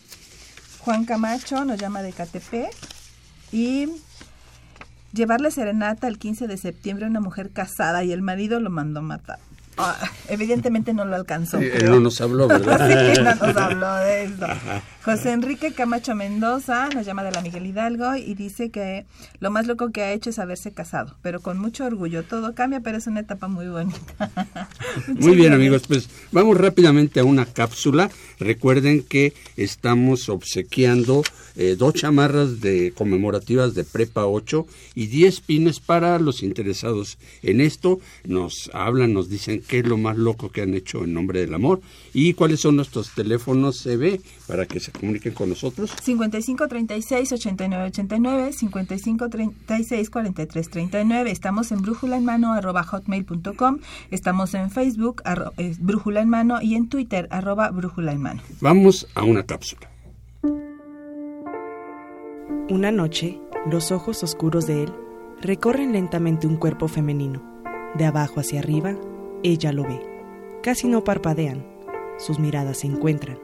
Juan 0.80 1.06
Camacho 1.06 1.66
nos 1.66 1.78
llama 1.80 2.02
de 2.02 2.14
Catepec 2.14 2.74
y 3.52 3.90
llevarle 5.14 5.52
serenata 5.52 6.08
el 6.08 6.18
15 6.18 6.48
de 6.48 6.58
septiembre 6.58 7.06
a 7.06 7.10
una 7.10 7.20
mujer 7.20 7.52
casada 7.52 8.04
y 8.04 8.12
el 8.12 8.22
marido 8.22 8.60
lo 8.60 8.70
mandó 8.70 9.02
matar. 9.02 9.40
Ah, 9.78 9.98
evidentemente 10.30 10.94
no 10.94 11.04
lo 11.04 11.16
alcanzó. 11.16 11.60
Sí, 11.60 11.68
él 11.74 11.90
no 11.90 12.00
nos 12.00 12.22
habló, 12.22 12.48
¿verdad? 12.48 13.14
Sí, 13.16 13.22
no 13.22 13.36
nos 13.36 13.58
habló 13.58 13.96
de 13.96 14.24
eso. 14.26 14.48
José 15.04 15.34
Enrique 15.34 15.74
Camacho 15.74 16.16
Mendoza 16.16 16.88
nos 16.88 17.06
llama 17.06 17.26
de 17.26 17.32
la 17.32 17.42
Miguel 17.42 17.66
Hidalgo 17.66 18.16
y 18.16 18.36
dice 18.36 18.70
que 18.70 19.06
lo 19.42 19.52
más 19.52 19.68
loco 19.68 19.92
que 19.92 20.02
ha 20.02 20.14
hecho 20.14 20.30
es 20.30 20.40
haberse 20.40 20.72
casado, 20.72 21.18
pero 21.22 21.42
con 21.42 21.58
mucho 21.58 21.84
orgullo. 21.84 22.24
Todo 22.24 22.56
cambia, 22.56 22.80
pero 22.80 22.98
es 23.00 23.08
una 23.08 23.20
etapa 23.20 23.50
muy 23.50 23.68
bonita. 23.68 24.32
Muy 25.08 25.36
bien 25.36 25.52
amigos, 25.52 25.84
pues 25.88 26.08
vamos 26.32 26.58
rápidamente 26.58 27.20
a 27.20 27.26
una 27.26 27.46
cápsula. 27.46 28.10
Recuerden 28.40 29.04
que 29.04 29.34
estamos 29.58 30.30
obsequiando 30.30 31.24
eh, 31.56 31.76
dos 31.78 31.96
chamarras 31.96 32.62
de 32.62 32.94
conmemorativas 32.96 33.74
de 33.74 33.84
Prepa 33.84 34.26
8 34.26 34.66
y 34.96 35.08
10 35.08 35.42
pines 35.42 35.80
para 35.80 36.18
los 36.20 36.44
interesados 36.44 37.18
en 37.42 37.60
esto. 37.60 38.00
Nos 38.24 38.70
hablan, 38.74 39.14
nos 39.14 39.30
dicen 39.30 39.64
qué 39.68 39.80
es 39.80 39.88
lo 39.88 39.98
más 39.98 40.18
loco 40.18 40.50
que 40.50 40.62
han 40.62 40.74
hecho 40.74 41.04
en 41.04 41.14
nombre 41.14 41.42
del 41.42 41.54
amor 41.54 41.82
y 42.14 42.34
cuáles 42.34 42.62
son 42.62 42.76
nuestros 42.78 43.14
teléfonos 43.14 43.84
CB 43.84 44.22
para 44.48 44.66
que 44.66 44.80
se 44.80 44.93
comuniquen 45.00 45.34
con 45.34 45.50
nosotros. 45.50 45.94
55 46.02 46.68
36 46.68 47.32
89 47.34 47.86
89 47.88 48.54
55 48.54 49.30
36 49.30 50.10
43 50.10 50.70
39 50.70 51.32
estamos 51.32 51.72
en 51.72 51.82
brújula 51.82 52.18
en 52.18 52.26
mano 52.26 52.54
arroba 52.54 52.84
hotmail.com 52.84 53.80
estamos 54.12 54.54
en 54.54 54.70
Facebook 54.72 55.22
arro- 55.24 55.52
eh, 55.58 55.76
brújula 55.80 56.22
en 56.22 56.30
mano 56.30 56.62
y 56.62 56.76
en 56.76 56.88
Twitter 56.90 57.28
arroba 57.32 57.70
brújula 57.72 58.12
en 58.12 58.22
mano 58.22 58.42
Vamos 58.62 59.08
a 59.16 59.24
una 59.24 59.44
cápsula. 59.44 59.90
Una 62.70 62.92
noche, 62.92 63.40
los 63.70 63.92
ojos 63.92 64.24
oscuros 64.24 64.66
de 64.68 64.84
él 64.84 64.94
recorren 65.42 65.92
lentamente 65.92 66.48
un 66.48 66.56
cuerpo 66.58 66.88
femenino. 66.88 67.44
De 67.96 68.06
abajo 68.06 68.40
hacia 68.40 68.60
arriba, 68.60 68.96
ella 69.44 69.72
lo 69.74 69.84
ve. 69.84 70.00
Casi 70.64 70.88
no 70.88 71.04
parpadean. 71.04 71.66
Sus 72.18 72.40
miradas 72.40 72.80
se 72.80 72.88
encuentran. 72.88 73.38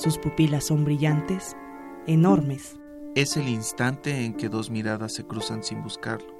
Sus 0.00 0.16
pupilas 0.16 0.64
son 0.64 0.86
brillantes, 0.86 1.54
enormes. 2.06 2.78
Es 3.14 3.36
el 3.36 3.48
instante 3.48 4.24
en 4.24 4.32
que 4.32 4.48
dos 4.48 4.70
miradas 4.70 5.12
se 5.12 5.26
cruzan 5.26 5.62
sin 5.62 5.82
buscarlo, 5.82 6.34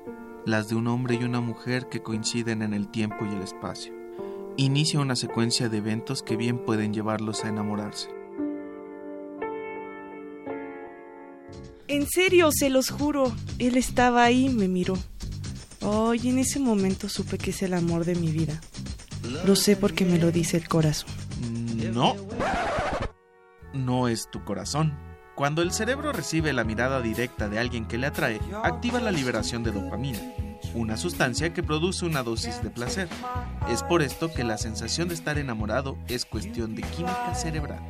las 0.46 0.70
de 0.70 0.76
un 0.76 0.86
hombre 0.86 1.18
y 1.20 1.24
una 1.24 1.42
mujer 1.42 1.86
que 1.90 2.02
coinciden 2.02 2.62
en 2.62 2.72
el 2.72 2.88
tiempo 2.88 3.26
y 3.26 3.34
el 3.34 3.42
espacio. 3.42 3.92
Inicia 4.56 4.98
una 4.98 5.14
secuencia 5.14 5.68
de 5.68 5.76
eventos 5.76 6.22
que 6.22 6.38
bien 6.38 6.64
pueden 6.64 6.94
llevarlos 6.94 7.44
a 7.44 7.50
enamorarse. 7.50 8.08
En 11.86 12.08
serio, 12.08 12.52
se 12.52 12.70
los 12.70 12.88
juro. 12.88 13.30
Él 13.58 13.76
estaba 13.76 14.24
ahí 14.24 14.46
y 14.46 14.54
me 14.54 14.68
miró. 14.68 14.96
Oh, 15.82 16.14
y 16.14 16.30
en 16.30 16.38
ese 16.38 16.60
momento 16.60 17.10
supe 17.10 17.36
que 17.36 17.50
es 17.50 17.60
el 17.60 17.74
amor 17.74 18.06
de 18.06 18.14
mi 18.14 18.30
vida. 18.30 18.58
Lo 19.44 19.54
sé 19.54 19.76
porque 19.76 20.06
me 20.06 20.16
lo 20.16 20.32
dice 20.32 20.56
el 20.56 20.66
corazón. 20.66 21.10
No. 21.92 22.16
No 23.72 24.08
es 24.08 24.30
tu 24.30 24.44
corazón. 24.44 24.98
Cuando 25.34 25.62
el 25.62 25.72
cerebro 25.72 26.12
recibe 26.12 26.52
la 26.52 26.64
mirada 26.64 27.00
directa 27.00 27.48
de 27.48 27.58
alguien 27.58 27.86
que 27.86 27.96
le 27.98 28.08
atrae, 28.08 28.40
activa 28.62 29.00
la 29.00 29.10
liberación 29.10 29.62
de 29.62 29.72
dopamina, 29.72 30.18
una 30.74 30.98
sustancia 30.98 31.54
que 31.54 31.62
produce 31.62 32.04
una 32.04 32.22
dosis 32.22 32.62
de 32.62 32.68
placer. 32.68 33.08
Es 33.70 33.82
por 33.82 34.02
esto 34.02 34.30
que 34.32 34.44
la 34.44 34.58
sensación 34.58 35.08
de 35.08 35.14
estar 35.14 35.38
enamorado 35.38 35.96
es 36.08 36.26
cuestión 36.26 36.74
de 36.74 36.82
química 36.82 37.34
cerebral, 37.34 37.80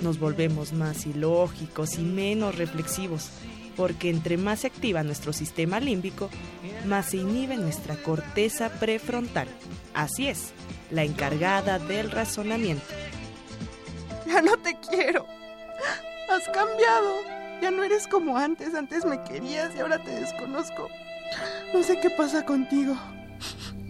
Nos 0.00 0.18
volvemos 0.18 0.72
más 0.72 1.06
ilógicos 1.06 1.98
y 1.98 2.02
menos 2.02 2.56
reflexivos, 2.56 3.30
porque 3.76 4.10
entre 4.10 4.36
más 4.36 4.60
se 4.60 4.68
activa 4.68 5.02
nuestro 5.02 5.32
sistema 5.32 5.80
límbico, 5.80 6.30
más 6.86 7.10
se 7.10 7.18
inhibe 7.18 7.56
nuestra 7.56 7.96
corteza 7.96 8.70
prefrontal. 8.80 9.48
Así 9.94 10.28
es, 10.28 10.52
la 10.90 11.04
encargada 11.04 11.78
del 11.78 12.10
razonamiento. 12.10 12.84
Ya 14.26 14.40
no 14.40 14.56
te 14.58 14.76
quiero. 14.88 15.26
Has 16.28 16.44
cambiado. 16.54 17.16
Ya 17.60 17.70
no 17.70 17.84
eres 17.84 18.06
como 18.08 18.38
antes. 18.38 18.74
Antes 18.74 19.04
me 19.04 19.22
querías 19.24 19.74
y 19.76 19.80
ahora 19.80 20.02
te 20.02 20.10
desconozco. 20.10 20.88
No 21.74 21.82
sé 21.82 22.00
qué 22.00 22.10
pasa 22.10 22.44
contigo. 22.44 22.96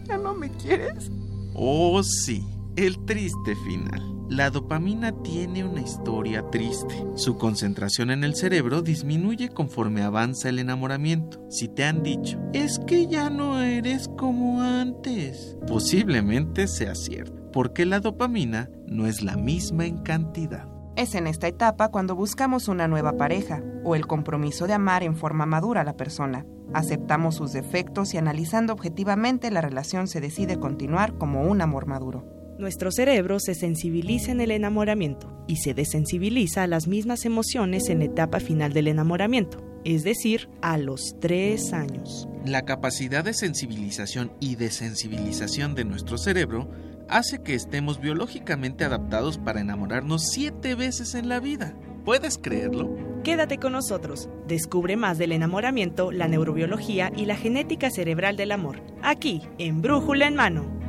¿Ya 0.04 0.18
no 0.18 0.34
me 0.34 0.50
quieres? 0.50 1.10
Oh, 1.54 2.02
sí, 2.02 2.44
el 2.76 3.04
triste 3.04 3.54
final. 3.56 4.00
La 4.28 4.48
dopamina 4.48 5.12
tiene 5.22 5.62
una 5.62 5.82
historia 5.82 6.48
triste. 6.50 7.04
Su 7.16 7.37
concentración 7.37 8.11
en 8.11 8.24
el 8.24 8.35
cerebro 8.35 8.80
disminuye 8.80 9.50
conforme 9.50 10.02
avanza 10.02 10.48
el 10.48 10.58
enamoramiento. 10.58 11.44
Si 11.50 11.68
te 11.68 11.85
han 11.85 12.02
dicho, 12.02 12.40
es 12.54 12.78
que 12.87 13.06
ya 13.08 13.28
no 13.28 13.61
eres 13.61 14.08
como 14.16 14.62
antes, 14.62 15.58
posiblemente 15.66 16.66
sea 16.66 16.94
cierto, 16.94 17.50
porque 17.52 17.85
la 17.85 18.00
dopamina 18.00 18.70
no 18.87 19.06
es 19.06 19.22
la 19.22 19.37
misma 19.37 19.85
en 19.85 19.98
cantidad. 19.98 20.66
Es 20.96 21.14
en 21.14 21.26
esta 21.26 21.48
etapa 21.48 21.88
cuando 21.88 22.14
buscamos 22.14 22.68
una 22.68 22.88
nueva 22.88 23.18
pareja 23.18 23.62
o 23.85 23.94
el 23.94 24.06
compromiso 24.06 24.66
de 24.66 24.72
amar 24.72 25.02
en 25.02 25.16
forma 25.16 25.44
madura 25.44 25.82
a 25.82 25.85
la 25.85 25.96
persona. 25.96 26.46
Aceptamos 26.72 27.35
sus 27.35 27.52
defectos 27.52 28.14
y 28.14 28.18
analizando 28.18 28.72
objetivamente 28.72 29.50
la 29.50 29.61
relación 29.61 30.08
se 30.08 30.22
decide 30.22 30.58
continuar 30.58 31.18
como 31.18 31.42
un 31.42 31.61
amor 31.61 31.87
maduro. 31.87 32.41
Nuestro 32.58 32.92
cerebro 32.92 33.40
se 33.40 33.54
sensibiliza 33.54 34.30
en 34.30 34.40
el 34.40 34.50
enamoramiento 34.50 35.44
y 35.46 35.56
se 35.56 35.74
desensibiliza 35.74 36.62
a 36.62 36.66
las 36.66 36.86
mismas 36.86 37.24
emociones 37.24 37.88
en 37.88 38.00
la 38.00 38.04
etapa 38.04 38.40
final 38.40 38.72
del 38.72 38.88
enamoramiento, 38.88 39.59
es 39.84 40.05
decir, 40.05 40.48
a 40.61 40.76
los 40.78 41.16
tres 41.20 41.72
años. 41.72 42.28
La 42.44 42.62
capacidad 42.62 43.24
de 43.24 43.34
sensibilización 43.34 44.32
y 44.38 44.57
desensibilización 44.57 45.74
de 45.74 45.84
nuestro 45.84 46.18
cerebro 46.18 46.70
hace 47.09 47.42
que 47.42 47.55
estemos 47.55 48.00
biológicamente 48.00 48.84
adaptados 48.84 49.38
para 49.38 49.61
enamorarnos 49.61 50.28
siete 50.30 50.74
veces 50.74 51.14
en 51.14 51.28
la 51.28 51.40
vida. 51.40 51.74
¿Puedes 52.05 52.36
creerlo? 52.36 52.96
Quédate 53.22 53.59
con 53.59 53.72
nosotros. 53.72 54.28
Descubre 54.48 54.96
más 54.96 55.18
del 55.18 55.32
enamoramiento, 55.32 56.11
la 56.11 56.26
neurobiología 56.26 57.12
y 57.16 57.26
la 57.26 57.36
genética 57.36 57.90
cerebral 57.90 58.36
del 58.36 58.53
amor. 58.53 58.82
Aquí, 59.03 59.42
en 59.59 59.82
Brújula 59.82 60.26
en 60.26 60.34
Mano. 60.34 60.82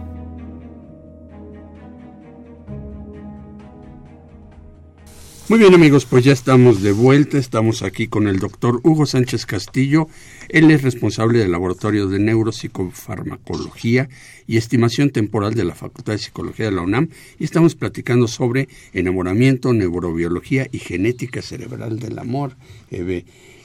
Muy 5.50 5.60
bien 5.60 5.74
amigos, 5.74 6.06
pues 6.06 6.24
ya 6.24 6.32
estamos 6.32 6.82
de 6.82 6.94
vuelta, 6.94 7.38
estamos 7.38 7.84
aquí 7.84 8.08
con 8.08 8.30
el 8.30 8.40
doctor 8.40 8.80
Hugo 8.82 9.06
Sánchez 9.06 9.46
Castillo, 9.46 10.08
él 10.48 10.72
es 10.72 10.84
responsable 10.84 11.40
del 11.40 11.52
Laboratorio 11.52 12.08
de 12.08 12.18
Neuropsicofarmacología 12.18 14.08
y 14.48 14.56
Estimación 14.56 15.10
Temporal 15.10 15.54
de 15.54 15.66
la 15.66 15.76
Facultad 15.76 16.14
de 16.14 16.20
Psicología 16.20 16.68
de 16.68 16.72
la 16.72 16.82
UNAM 16.82 17.10
y 17.40 17.44
estamos 17.44 17.76
platicando 17.76 18.30
sobre 18.30 18.70
enamoramiento, 18.94 19.74
neurobiología 19.74 20.68
y 20.72 20.80
genética 20.80 21.42
cerebral 21.42 22.00
del 22.00 22.18
amor. 22.20 22.56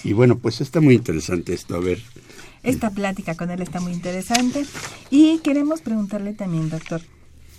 Y 0.03 0.13
bueno, 0.13 0.37
pues 0.37 0.61
está 0.61 0.81
muy 0.81 0.97
interesante 0.97 1.55
esto, 1.55 1.77
a 1.77 1.81
ver. 1.81 2.03
Esta 2.65 2.91
plática 2.91 3.37
con 3.37 3.53
él 3.53 3.63
está 3.63 3.81
muy 3.81 3.93
interesante 3.93 4.67
y 5.11 5.39
queremos 5.39 5.81
preguntarle 5.81 6.33
también, 6.33 6.71
doctor, 6.71 7.03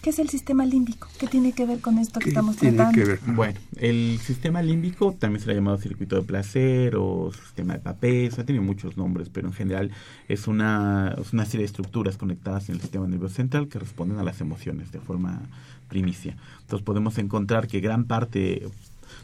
¿Qué 0.02 0.12
es 0.12 0.20
el 0.20 0.30
sistema 0.30 0.66
límbico? 0.66 1.08
¿Qué 1.20 1.28
tiene 1.28 1.52
que 1.52 1.66
ver 1.66 1.82
con 1.82 1.98
esto 1.98 2.20
que 2.20 2.30
estamos 2.30 2.56
tratando? 2.56 2.98
Bueno, 3.28 3.60
el 3.78 4.18
sistema 4.24 4.62
límbico 4.62 5.14
también 5.14 5.42
se 5.42 5.48
le 5.48 5.54
ha 5.54 5.56
llamado 5.56 5.78
circuito 5.78 6.16
de 6.16 6.22
placer 6.22 6.96
o 6.96 7.32
sistema 7.34 7.74
de 7.74 7.80
papel, 7.80 8.32
ha 8.38 8.44
tenido 8.46 8.64
muchos 8.64 8.96
nombres, 8.96 9.30
pero 9.30 9.48
en 9.48 9.54
general 9.54 9.92
es 10.30 10.48
una, 10.48 11.16
es 11.22 11.34
una 11.34 11.46
serie 11.46 11.60
de 11.60 11.66
estructuras 11.66 12.16
conectadas 12.16 12.70
en 12.70 12.76
el 12.76 12.82
sistema 12.82 13.08
nervioso 13.08 13.36
central 13.36 13.68
que 13.68 13.80
responden 13.80 14.20
a 14.20 14.24
las 14.24 14.40
emociones 14.40 14.92
de 14.92 15.00
forma 15.00 15.42
primicia. 15.90 16.38
Entonces 16.62 16.86
podemos 16.86 17.18
encontrar 17.18 17.68
que 17.68 17.82
gran 17.82 18.06
parte, 18.06 18.70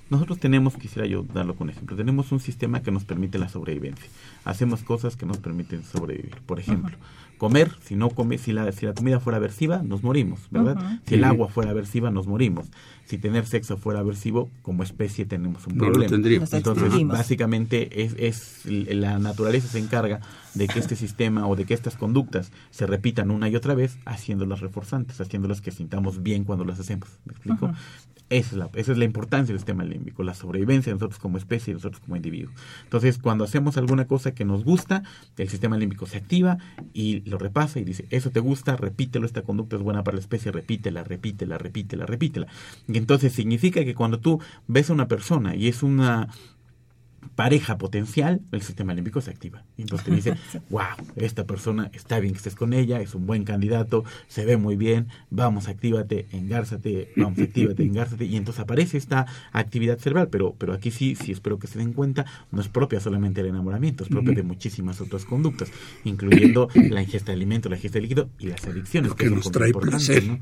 nosotros 0.09 0.39
tenemos, 0.39 0.75
quisiera 0.75 1.07
yo 1.07 1.23
darlo 1.33 1.55
con 1.55 1.69
ejemplo, 1.69 1.95
tenemos 1.97 2.31
un 2.31 2.39
sistema 2.39 2.81
que 2.81 2.91
nos 2.91 3.05
permite 3.05 3.39
la 3.39 3.49
sobrevivencia. 3.49 4.07
Hacemos 4.43 4.83
cosas 4.83 5.15
que 5.15 5.25
nos 5.25 5.37
permiten 5.37 5.83
sobrevivir. 5.83 6.35
Por 6.45 6.59
ejemplo, 6.59 6.95
comer, 7.39 7.71
si 7.83 7.95
no 7.95 8.09
come, 8.09 8.37
si 8.37 8.53
la, 8.53 8.71
si 8.71 8.85
la 8.85 8.93
comida 8.93 9.19
fuera 9.19 9.37
aversiva, 9.37 9.81
nos 9.83 10.03
morimos, 10.03 10.41
¿verdad? 10.51 10.99
Si 11.07 11.15
el 11.15 11.23
agua 11.23 11.47
fuera 11.47 11.71
aversiva, 11.71 12.11
nos 12.11 12.27
morimos. 12.27 12.67
Si 13.05 13.17
tener 13.17 13.47
sexo 13.47 13.77
fuera 13.77 13.99
aversivo, 13.99 14.49
como 14.61 14.83
especie 14.83 15.25
tenemos 15.25 15.65
un 15.65 15.77
problema. 15.77 16.45
Entonces, 16.51 17.07
básicamente 17.07 18.03
es, 18.03 18.15
es 18.17 18.65
la 18.65 19.17
naturaleza 19.17 19.67
se 19.67 19.79
encarga 19.79 20.21
de 20.53 20.67
que 20.67 20.79
este 20.79 20.95
sistema 20.95 21.47
o 21.47 21.55
de 21.55 21.65
que 21.65 21.73
estas 21.73 21.95
conductas 21.97 22.51
se 22.69 22.85
repitan 22.85 23.31
una 23.31 23.49
y 23.49 23.55
otra 23.55 23.73
vez, 23.73 23.97
haciéndolas 24.05 24.59
reforzantes, 24.59 25.19
haciéndolas 25.19 25.61
que 25.61 25.71
sintamos 25.71 26.21
bien 26.21 26.43
cuando 26.43 26.63
las 26.63 26.79
hacemos. 26.79 27.09
¿Me 27.25 27.33
explico? 27.33 27.71
Esa 28.29 28.49
es, 28.51 28.57
la, 28.57 28.69
esa 28.73 28.91
es 28.91 28.97
la 28.97 29.05
importancia 29.05 29.53
del 29.53 29.59
sistema 29.59 29.83
límbico, 29.83 30.23
la 30.23 30.33
sobrevivencia 30.33 30.91
de 30.91 30.95
nosotros 30.95 31.19
como 31.19 31.37
especie 31.37 31.71
y 31.71 31.75
nosotros 31.75 32.01
como 32.01 32.15
individuos. 32.15 32.53
Entonces, 32.83 33.19
cuando 33.19 33.43
hacemos 33.43 33.77
alguna 33.77 34.05
cosa 34.07 34.33
que 34.33 34.45
nos 34.45 34.63
gusta, 34.63 35.03
el 35.37 35.47
sistema 35.47 35.77
límbico 35.77 36.07
se 36.07 36.17
activa 36.17 36.57
y 36.91 37.21
lo 37.29 37.37
repasa 37.37 37.79
y 37.79 37.83
dice, 37.83 38.07
eso 38.09 38.31
te 38.31 38.39
gusta, 38.39 38.77
repítelo, 38.77 39.27
esta 39.27 39.43
conducta 39.43 39.75
es 39.75 39.83
buena 39.83 40.03
para 40.03 40.15
la 40.15 40.21
especie, 40.21 40.51
repítela, 40.51 41.03
repítela, 41.03 41.59
repítela, 41.59 42.07
repítela. 42.07 42.47
Y 42.87 42.97
entonces 42.97 43.31
significa 43.31 43.85
que 43.85 43.93
cuando 43.93 44.19
tú 44.19 44.41
ves 44.67 44.89
a 44.89 44.93
una 44.93 45.07
persona 45.07 45.55
y 45.55 45.67
es 45.67 45.83
una 45.83 46.29
pareja 47.35 47.77
potencial, 47.77 48.41
el 48.51 48.61
sistema 48.61 48.93
límbico 48.93 49.21
se 49.21 49.29
activa. 49.29 49.63
Y 49.77 49.83
entonces 49.83 50.05
te 50.05 50.15
dice, 50.15 50.33
wow, 50.69 50.83
esta 51.15 51.45
persona 51.45 51.89
está 51.93 52.19
bien 52.19 52.33
que 52.33 52.37
estés 52.37 52.55
con 52.55 52.73
ella, 52.73 53.01
es 53.01 53.13
un 53.13 53.25
buen 53.25 53.43
candidato, 53.43 54.03
se 54.27 54.45
ve 54.45 54.57
muy 54.57 54.75
bien, 54.75 55.07
vamos, 55.29 55.67
actívate, 55.67 56.27
engárzate, 56.31 57.11
vamos, 57.17 57.39
actívate, 57.39 57.83
engárzate. 57.83 58.25
Y 58.25 58.37
entonces 58.37 58.61
aparece 58.61 58.97
esta 58.97 59.25
actividad 59.51 59.99
cerebral, 59.99 60.29
pero, 60.29 60.55
pero 60.57 60.73
aquí 60.73 60.91
sí, 60.91 61.15
sí 61.15 61.31
espero 61.31 61.59
que 61.59 61.67
se 61.67 61.79
den 61.79 61.93
cuenta, 61.93 62.25
no 62.51 62.61
es 62.61 62.69
propia 62.69 62.99
solamente 62.99 63.41
del 63.41 63.51
enamoramiento, 63.51 64.03
es 64.03 64.09
propia 64.09 64.33
de 64.33 64.43
muchísimas 64.43 65.01
otras 65.01 65.25
conductas, 65.25 65.71
incluyendo 66.03 66.69
la 66.73 67.01
ingesta 67.01 67.27
de 67.27 67.33
alimentos, 67.33 67.69
la 67.69 67.77
ingesta 67.77 67.97
de 67.97 68.01
líquido 68.03 68.29
y 68.39 68.47
las 68.47 68.65
adicciones. 68.65 69.09
Lo 69.09 69.15
que, 69.15 69.29
nos 69.29 69.51
trae 69.51 69.73
placer. 69.73 70.23
¿no? 70.23 70.39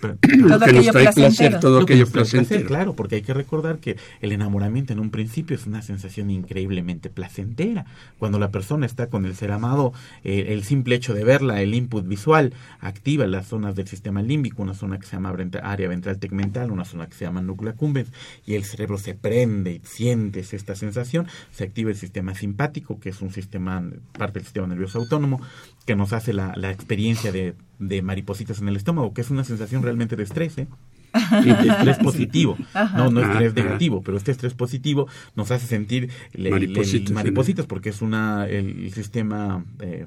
todo 0.00 0.18
que 0.20 0.72
nos 0.72 0.86
trae 0.86 1.12
placer, 1.12 1.60
todo 1.60 1.80
aquello 1.80 2.06
placentero. 2.06 2.66
Claro, 2.66 2.94
porque 2.94 3.16
hay 3.16 3.22
que 3.22 3.34
recordar 3.34 3.78
que 3.78 3.96
el 4.20 4.32
enamoramiento 4.32 4.92
en 4.92 5.00
un 5.00 5.10
principio 5.10 5.56
es 5.56 5.66
una 5.66 5.82
sensación 5.82 6.30
increíblemente 6.30 7.10
placentera. 7.10 7.86
Cuando 8.18 8.38
la 8.38 8.50
persona 8.50 8.86
está 8.86 9.08
con 9.08 9.26
el 9.26 9.34
ser 9.34 9.52
amado, 9.52 9.92
eh, 10.24 10.46
el 10.48 10.64
simple 10.64 10.94
hecho 10.94 11.14
de 11.14 11.24
verla, 11.24 11.60
el 11.60 11.74
input 11.74 12.06
visual, 12.06 12.54
activa 12.80 13.26
las 13.26 13.46
zonas 13.46 13.74
del 13.74 13.88
sistema 13.88 14.22
límbico, 14.22 14.62
una 14.62 14.74
zona 14.74 14.98
que 14.98 15.06
se 15.06 15.12
llama 15.12 15.34
área 15.62 15.88
ventral 15.88 16.18
tegmental, 16.18 16.70
una 16.70 16.84
zona 16.84 17.06
que 17.06 17.14
se 17.14 17.24
llama 17.24 17.42
núcleo 17.42 17.72
accumbens, 17.72 18.10
y 18.46 18.54
el 18.54 18.64
cerebro 18.64 18.98
se 18.98 19.14
prende 19.14 19.72
y 19.72 19.80
sientes 19.84 20.54
esta 20.54 20.74
sensación, 20.74 21.26
se 21.50 21.64
activa 21.64 21.90
el 21.90 21.96
sistema 21.96 22.34
simpático, 22.34 22.98
que 23.00 23.10
es 23.10 23.20
un 23.20 23.32
sistema, 23.32 23.82
parte 24.16 24.38
del 24.38 24.44
sistema 24.44 24.66
nervioso 24.66 24.98
autónomo, 24.98 25.40
que 25.86 25.96
nos 25.96 26.12
hace 26.12 26.32
la, 26.32 26.54
la 26.56 26.70
experiencia 26.70 27.32
de, 27.32 27.54
de, 27.80 28.02
maripositas 28.02 28.60
en 28.60 28.68
el 28.68 28.76
estómago, 28.76 29.12
que 29.12 29.22
es 29.22 29.30
una 29.30 29.42
sensación 29.42 29.82
realmente 29.82 30.14
de 30.14 30.22
estrés, 30.22 30.56
¿eh? 30.58 30.68
de 31.42 31.68
estrés 31.68 31.98
positivo, 31.98 32.56
no, 32.96 33.10
no 33.10 33.20
estrés 33.20 33.52
negativo, 33.54 34.00
pero 34.02 34.16
este 34.16 34.30
estrés 34.30 34.54
positivo 34.54 35.08
nos 35.34 35.50
hace 35.50 35.66
sentir 35.66 36.10
maripositas, 36.38 37.10
maripositas 37.10 37.66
porque 37.66 37.88
es 37.88 38.00
una 38.00 38.46
el, 38.46 38.92
sistema 38.92 39.64
eh, 39.80 40.06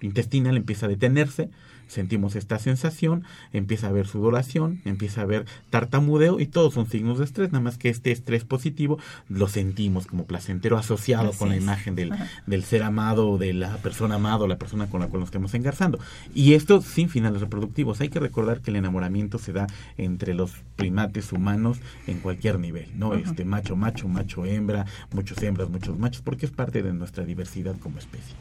intestinal 0.00 0.56
empieza 0.56 0.86
a 0.86 0.88
detenerse, 0.88 1.50
sentimos 1.90 2.36
esta 2.36 2.58
sensación, 2.58 3.24
empieza 3.52 3.88
a 3.88 3.90
haber 3.90 4.06
sudoración, 4.06 4.80
empieza 4.84 5.20
a 5.20 5.24
haber 5.24 5.44
tartamudeo 5.70 6.40
y 6.40 6.46
todos 6.46 6.74
son 6.74 6.88
signos 6.88 7.18
de 7.18 7.24
estrés, 7.24 7.52
nada 7.52 7.62
más 7.62 7.78
que 7.78 7.88
este 7.88 8.12
estrés 8.12 8.44
positivo 8.44 8.98
lo 9.28 9.48
sentimos 9.48 10.06
como 10.06 10.24
placentero 10.24 10.78
asociado 10.78 11.32
con 11.32 11.48
la 11.48 11.56
imagen 11.56 11.96
del, 11.96 12.12
del, 12.46 12.64
ser 12.64 12.82
amado, 12.82 13.38
de 13.38 13.52
la 13.52 13.76
persona 13.78 14.14
amada, 14.14 14.46
la 14.46 14.58
persona 14.58 14.88
con 14.88 15.00
la 15.00 15.08
cual 15.08 15.20
nos 15.20 15.28
estamos 15.28 15.52
engarzando. 15.54 15.98
Y 16.34 16.54
esto 16.54 16.80
sin 16.80 17.08
finales 17.08 17.40
reproductivos. 17.40 18.00
Hay 18.00 18.08
que 18.08 18.20
recordar 18.20 18.60
que 18.60 18.70
el 18.70 18.76
enamoramiento 18.76 19.38
se 19.38 19.52
da 19.52 19.66
entre 19.96 20.34
los 20.34 20.52
primates 20.76 21.32
humanos 21.32 21.78
en 22.06 22.20
cualquier 22.20 22.58
nivel, 22.58 22.88
¿no? 22.96 23.14
Este 23.14 23.44
macho, 23.44 23.76
macho, 23.76 24.08
macho, 24.08 24.44
hembra, 24.46 24.86
muchos 25.12 25.42
hembras, 25.42 25.68
muchos 25.68 25.98
machos, 25.98 26.22
porque 26.22 26.46
es 26.46 26.52
parte 26.52 26.82
de 26.82 26.92
nuestra 26.92 27.24
diversidad 27.24 27.76
como 27.78 27.98
especie. 27.98 28.36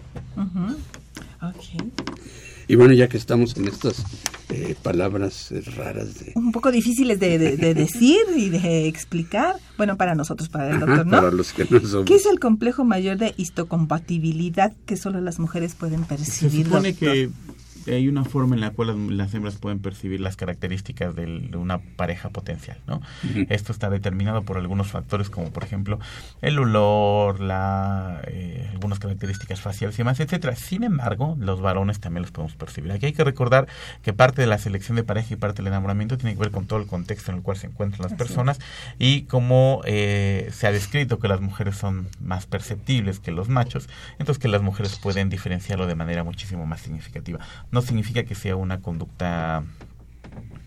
Y 2.70 2.76
bueno, 2.76 2.94
ya 2.94 3.10
que 3.10 3.18
estamos 3.18 3.58
en 3.58 3.68
estas 3.68 4.06
eh, 4.50 4.76
palabras 4.84 5.52
raras 5.76 6.20
de... 6.20 6.34
Un 6.36 6.52
poco 6.52 6.72
difíciles 6.72 7.20
de, 7.20 7.40
decir 7.74 8.20
y 8.38 8.50
de 8.50 8.88
explicar, 8.88 9.56
bueno, 9.76 9.98
para 9.98 10.14
nosotros, 10.14 10.50
para 10.50 10.70
el 10.70 10.80
doctor, 10.80 11.08
¿no? 11.08 11.18
Para 11.18 11.32
los 11.32 11.52
que 11.52 11.66
no 11.68 11.80
somos. 11.80 12.06
¿Qué 12.06 12.14
es 12.14 12.28
el 12.28 12.40
complejo 12.40 12.86
mayor 12.86 13.18
de 13.18 13.34
histocompatibilidad 13.38 14.72
que 14.86 14.98
solo 14.98 15.20
las 15.20 15.40
mujeres 15.40 15.74
pueden 15.74 16.04
percibir, 16.04 16.52
Se 16.52 16.64
supone 16.66 16.94
que 16.94 17.32
hay 17.94 18.08
una 18.08 18.24
forma 18.24 18.56
en 18.56 18.62
la 18.62 18.72
cual 18.72 19.18
las, 19.18 19.34
hembras 19.34 19.58
pueden 19.58 19.80
percibir 19.80 20.20
las 20.20 20.36
características 20.36 21.16
de, 21.16 21.26
una 21.56 21.80
pareja 21.80 22.30
potencial, 22.30 22.78
¿no? 22.88 23.02
Esto 23.50 23.72
está 23.72 23.90
determinado 23.90 24.44
por 24.44 24.58
algunos 24.58 24.88
factores 24.88 25.30
como 25.30 25.52
por 25.52 25.64
ejemplo 25.64 26.00
el 26.42 26.60
olor, 26.60 27.40
la, 27.40 28.22
eh, 28.28 28.68
algunas 28.72 29.00
características 29.00 29.62
faciales 29.62 29.96
y 29.96 30.00
demás, 30.00 30.20
etcétera. 30.20 30.56
Sin 30.56 30.84
embargo, 30.84 31.36
los 31.40 31.62
varones 31.62 32.00
también 32.00 32.24
los 32.24 32.32
podemos 32.32 32.56
percibir. 32.56 32.92
Aquí 32.92 33.08
hay 33.08 33.14
que 33.14 33.24
recordar 33.24 33.68
que 34.02 34.14
parte 34.14 34.42
de 34.42 34.48
la 34.48 34.58
selección 34.58 34.96
de 34.96 35.04
pareja 35.04 35.34
y 35.34 35.38
parte 35.38 35.58
del 35.58 35.68
enamoramiento 35.68 36.18
tiene 36.18 36.34
que 36.34 36.40
ver 36.40 36.52
con 36.52 36.66
todo 36.66 36.80
el 36.80 36.88
contexto 36.88 37.32
en 37.32 37.38
el 37.38 37.44
cual 37.44 37.58
se 37.58 37.68
encuentran 37.68 38.04
las 38.04 38.14
personas 38.14 38.60
y 38.98 39.24
cómo 39.24 39.82
eh, 39.86 40.50
se 40.54 40.68
ha 40.68 40.72
descrito 40.72 41.20
que 41.20 41.28
las 41.28 41.42
mujeres 41.42 41.76
son 41.76 42.08
más 42.22 42.46
perceptibles 42.46 43.20
que 43.20 43.32
los 43.32 43.50
machos, 43.50 43.90
entonces 44.20 44.40
que 44.40 44.48
las 44.48 44.62
mujeres 44.62 44.98
pueden 44.98 45.30
diferenciarlo 45.30 45.88
de 45.88 45.96
manera 45.96 46.24
muchísimo 46.24 46.66
más 46.66 46.82
significativa. 46.82 47.40
No 47.72 47.79
significa 47.82 48.24
que 48.24 48.36
sea 48.36 48.56
una 48.56 48.82
conducta 48.82 49.64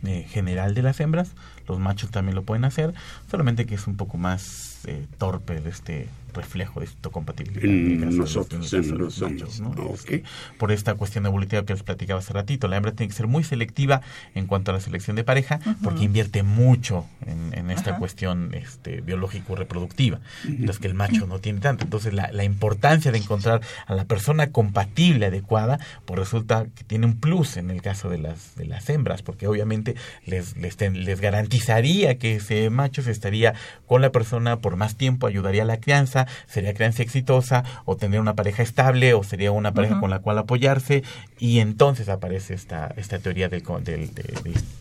eh, 0.04 0.26
general 0.28 0.74
de 0.74 0.82
las 0.82 1.00
hembras. 1.00 1.32
los 1.68 1.78
machos 1.78 2.10
también 2.10 2.34
lo 2.34 2.42
pueden 2.42 2.64
hacer, 2.64 2.92
solamente 3.30 3.66
que 3.66 3.76
es 3.76 3.86
un 3.86 3.96
poco 3.96 4.18
más 4.18 4.80
eh, 4.86 5.06
torpe 5.18 5.60
de 5.60 5.70
este 5.70 6.08
reflejo 6.34 6.80
de 6.80 6.88
compatibilidad 7.10 7.64
En 7.64 7.92
el 7.92 7.98
caso 8.00 8.10
de 8.12 8.16
los- 8.16 8.18
nosotros, 8.36 8.72
en 8.72 8.78
el 8.78 8.84
en 8.84 8.90
caso 8.90 8.94
de 8.94 8.98
los 9.04 9.20
machos, 9.22 9.60
¿no? 9.60 9.68
hombres. 9.68 10.00
Este, 10.00 10.22
por 10.58 10.72
esta 10.72 10.94
cuestión 10.94 11.26
evolutiva 11.26 11.64
que 11.64 11.72
les 11.74 11.82
platicaba 11.82 12.20
hace 12.20 12.32
ratito. 12.32 12.68
La 12.68 12.76
hembra 12.76 12.92
tiene 12.92 13.10
que 13.10 13.16
ser 13.16 13.26
muy 13.26 13.44
selectiva 13.44 14.00
en 14.34 14.46
cuanto 14.46 14.70
a 14.70 14.74
la 14.74 14.80
selección 14.80 15.16
de 15.16 15.24
pareja 15.24 15.60
porque 15.82 16.04
invierte 16.04 16.42
mucho 16.42 17.06
en, 17.26 17.52
en 17.56 17.70
esta 17.70 17.90
Ajá. 17.90 17.98
cuestión 17.98 18.54
este, 18.54 19.00
biológico-reproductiva, 19.02 20.20
mientras 20.46 20.78
que 20.78 20.86
el 20.88 20.94
macho 20.94 21.26
no 21.26 21.38
tiene 21.38 21.60
tanto. 21.60 21.84
Entonces 21.84 22.12
la, 22.14 22.30
la 22.32 22.44
importancia 22.44 23.12
de 23.12 23.18
encontrar 23.18 23.60
a 23.86 23.94
la 23.94 24.04
persona 24.04 24.50
compatible, 24.50 25.26
adecuada, 25.26 25.78
pues 26.04 26.18
resulta 26.18 26.66
que 26.74 26.84
tiene 26.84 27.06
un 27.06 27.18
plus 27.18 27.56
en 27.56 27.70
el 27.70 27.82
caso 27.82 28.08
de 28.08 28.18
las, 28.18 28.54
de 28.56 28.66
las 28.66 28.88
hembras, 28.90 29.22
porque 29.22 29.46
obviamente 29.46 29.94
les, 30.26 30.56
les, 30.56 30.76
ten- 30.76 31.04
les 31.04 31.20
garantizaría 31.20 32.18
que 32.18 32.36
ese 32.36 32.70
macho 32.70 33.02
se 33.02 33.10
estaría 33.10 33.54
con 33.86 34.00
la 34.02 34.10
persona 34.12 34.58
por 34.60 34.76
más 34.76 34.96
tiempo, 34.96 35.26
ayudaría 35.26 35.62
a 35.62 35.66
la 35.66 35.80
crianza, 35.80 36.21
sería 36.46 36.74
crianza 36.74 37.02
exitosa, 37.02 37.64
o 37.84 37.96
tendría 37.96 38.20
una 38.20 38.34
pareja 38.34 38.62
estable, 38.62 39.14
o 39.14 39.22
sería 39.22 39.52
una 39.52 39.72
pareja 39.72 40.00
con 40.00 40.10
la 40.10 40.20
cual 40.20 40.38
apoyarse, 40.38 41.02
y 41.38 41.58
entonces 41.58 42.08
aparece 42.08 42.54
esta, 42.54 42.92
esta 42.96 43.18
teoría 43.18 43.48
del, 43.48 43.62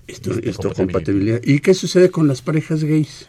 Esto, 0.08 0.34
de 0.34 0.50
esto 0.50 0.74
compatibilidad. 0.74 1.40
¿Y 1.44 1.60
qué 1.60 1.74
sucede 1.74 2.10
con 2.10 2.28
las 2.28 2.42
parejas 2.42 2.84
gays? 2.84 3.28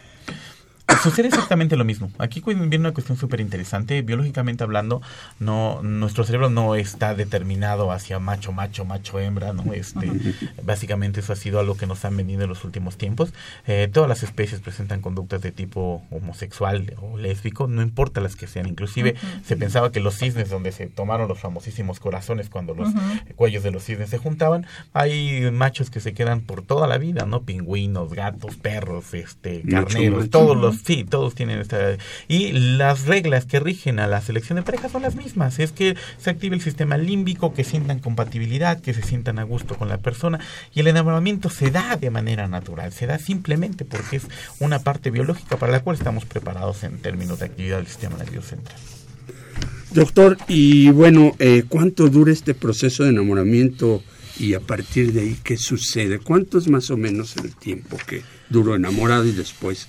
Sucede 1.02 1.28
exactamente 1.28 1.76
lo 1.76 1.84
mismo. 1.84 2.10
Aquí 2.18 2.42
viene 2.44 2.78
una 2.78 2.92
cuestión 2.92 3.16
súper 3.18 3.40
interesante. 3.40 4.02
Biológicamente 4.02 4.62
hablando, 4.62 5.00
no, 5.40 5.80
nuestro 5.82 6.24
cerebro 6.24 6.50
no 6.50 6.74
está 6.74 7.14
determinado 7.14 7.92
hacia 7.92 8.18
macho, 8.18 8.52
macho, 8.52 8.84
macho, 8.84 9.18
hembra, 9.18 9.52
¿no? 9.52 9.72
Este, 9.72 10.10
básicamente 10.62 11.20
eso 11.20 11.32
ha 11.32 11.36
sido 11.36 11.60
algo 11.60 11.76
que 11.76 11.86
nos 11.86 12.04
han 12.04 12.16
venido 12.16 12.42
en 12.42 12.48
los 12.48 12.64
últimos 12.64 12.98
tiempos. 12.98 13.32
Eh, 13.66 13.88
todas 13.92 14.08
las 14.08 14.22
especies 14.22 14.60
presentan 14.60 15.00
conductas 15.00 15.40
de 15.42 15.50
tipo 15.50 16.04
homosexual 16.10 16.94
o 17.00 17.16
lésbico, 17.16 17.66
no 17.66 17.82
importa 17.82 18.20
las 18.20 18.36
que 18.36 18.46
sean. 18.46 18.66
Inclusive 18.66 19.14
se 19.44 19.56
pensaba 19.56 19.92
que 19.92 20.00
los 20.00 20.18
cisnes, 20.18 20.50
donde 20.50 20.72
se 20.72 20.86
tomaron 20.86 21.28
los 21.28 21.40
famosísimos 21.40 22.00
corazones 22.00 22.48
cuando 22.48 22.74
los 22.74 22.90
cuellos 23.36 23.62
de 23.62 23.70
los 23.70 23.84
cisnes 23.84 24.10
se 24.10 24.18
juntaban, 24.18 24.66
hay 24.92 25.50
machos 25.50 25.90
que 25.90 26.00
se 26.00 26.14
quedan 26.14 26.40
por 26.42 26.62
toda 26.62 26.86
la 26.86 26.98
vida, 26.98 27.26
¿no? 27.26 27.42
Pingüinos, 27.42 28.12
gatos, 28.12 28.56
perros, 28.56 29.14
este, 29.14 29.62
carneros, 29.62 30.30
todos 30.30 30.56
los, 30.56 30.71
sí, 30.72 31.04
todos 31.04 31.34
tienen 31.34 31.60
esta 31.60 31.96
y 32.28 32.52
las 32.52 33.06
reglas 33.06 33.46
que 33.46 33.60
rigen 33.60 33.98
a 33.98 34.06
la 34.06 34.20
selección 34.20 34.56
de 34.56 34.62
parejas 34.62 34.92
son 34.92 35.02
las 35.02 35.14
mismas, 35.14 35.58
es 35.58 35.72
que 35.72 35.96
se 36.18 36.30
active 36.30 36.56
el 36.56 36.62
sistema 36.62 36.96
límbico, 36.96 37.54
que 37.54 37.64
sientan 37.64 37.98
compatibilidad, 37.98 38.80
que 38.80 38.94
se 38.94 39.02
sientan 39.02 39.38
a 39.38 39.44
gusto 39.44 39.76
con 39.76 39.88
la 39.88 39.98
persona 39.98 40.40
y 40.74 40.80
el 40.80 40.88
enamoramiento 40.88 41.50
se 41.50 41.70
da 41.70 41.96
de 41.96 42.10
manera 42.10 42.48
natural, 42.48 42.92
se 42.92 43.06
da 43.06 43.18
simplemente 43.18 43.84
porque 43.84 44.16
es 44.16 44.26
una 44.60 44.80
parte 44.80 45.10
biológica 45.10 45.56
para 45.56 45.72
la 45.72 45.80
cual 45.80 45.96
estamos 45.96 46.24
preparados 46.24 46.84
en 46.84 46.98
términos 46.98 47.38
de 47.38 47.46
actividad 47.46 47.78
del 47.78 47.86
sistema 47.86 48.16
nervioso 48.16 48.48
central. 48.48 48.78
Doctor, 49.92 50.38
y 50.48 50.90
bueno, 50.90 51.36
eh, 51.38 51.64
¿cuánto 51.68 52.08
dura 52.08 52.32
este 52.32 52.54
proceso 52.54 53.02
de 53.02 53.10
enamoramiento 53.10 54.02
y 54.38 54.54
a 54.54 54.60
partir 54.60 55.12
de 55.12 55.20
ahí 55.20 55.38
qué 55.44 55.58
sucede? 55.58 56.18
¿Cuánto 56.18 56.56
es 56.56 56.66
más 56.68 56.90
o 56.90 56.96
menos 56.96 57.36
el 57.36 57.54
tiempo 57.54 57.98
que 58.06 58.22
duró 58.48 58.74
enamorado 58.74 59.26
y 59.26 59.32
después? 59.32 59.88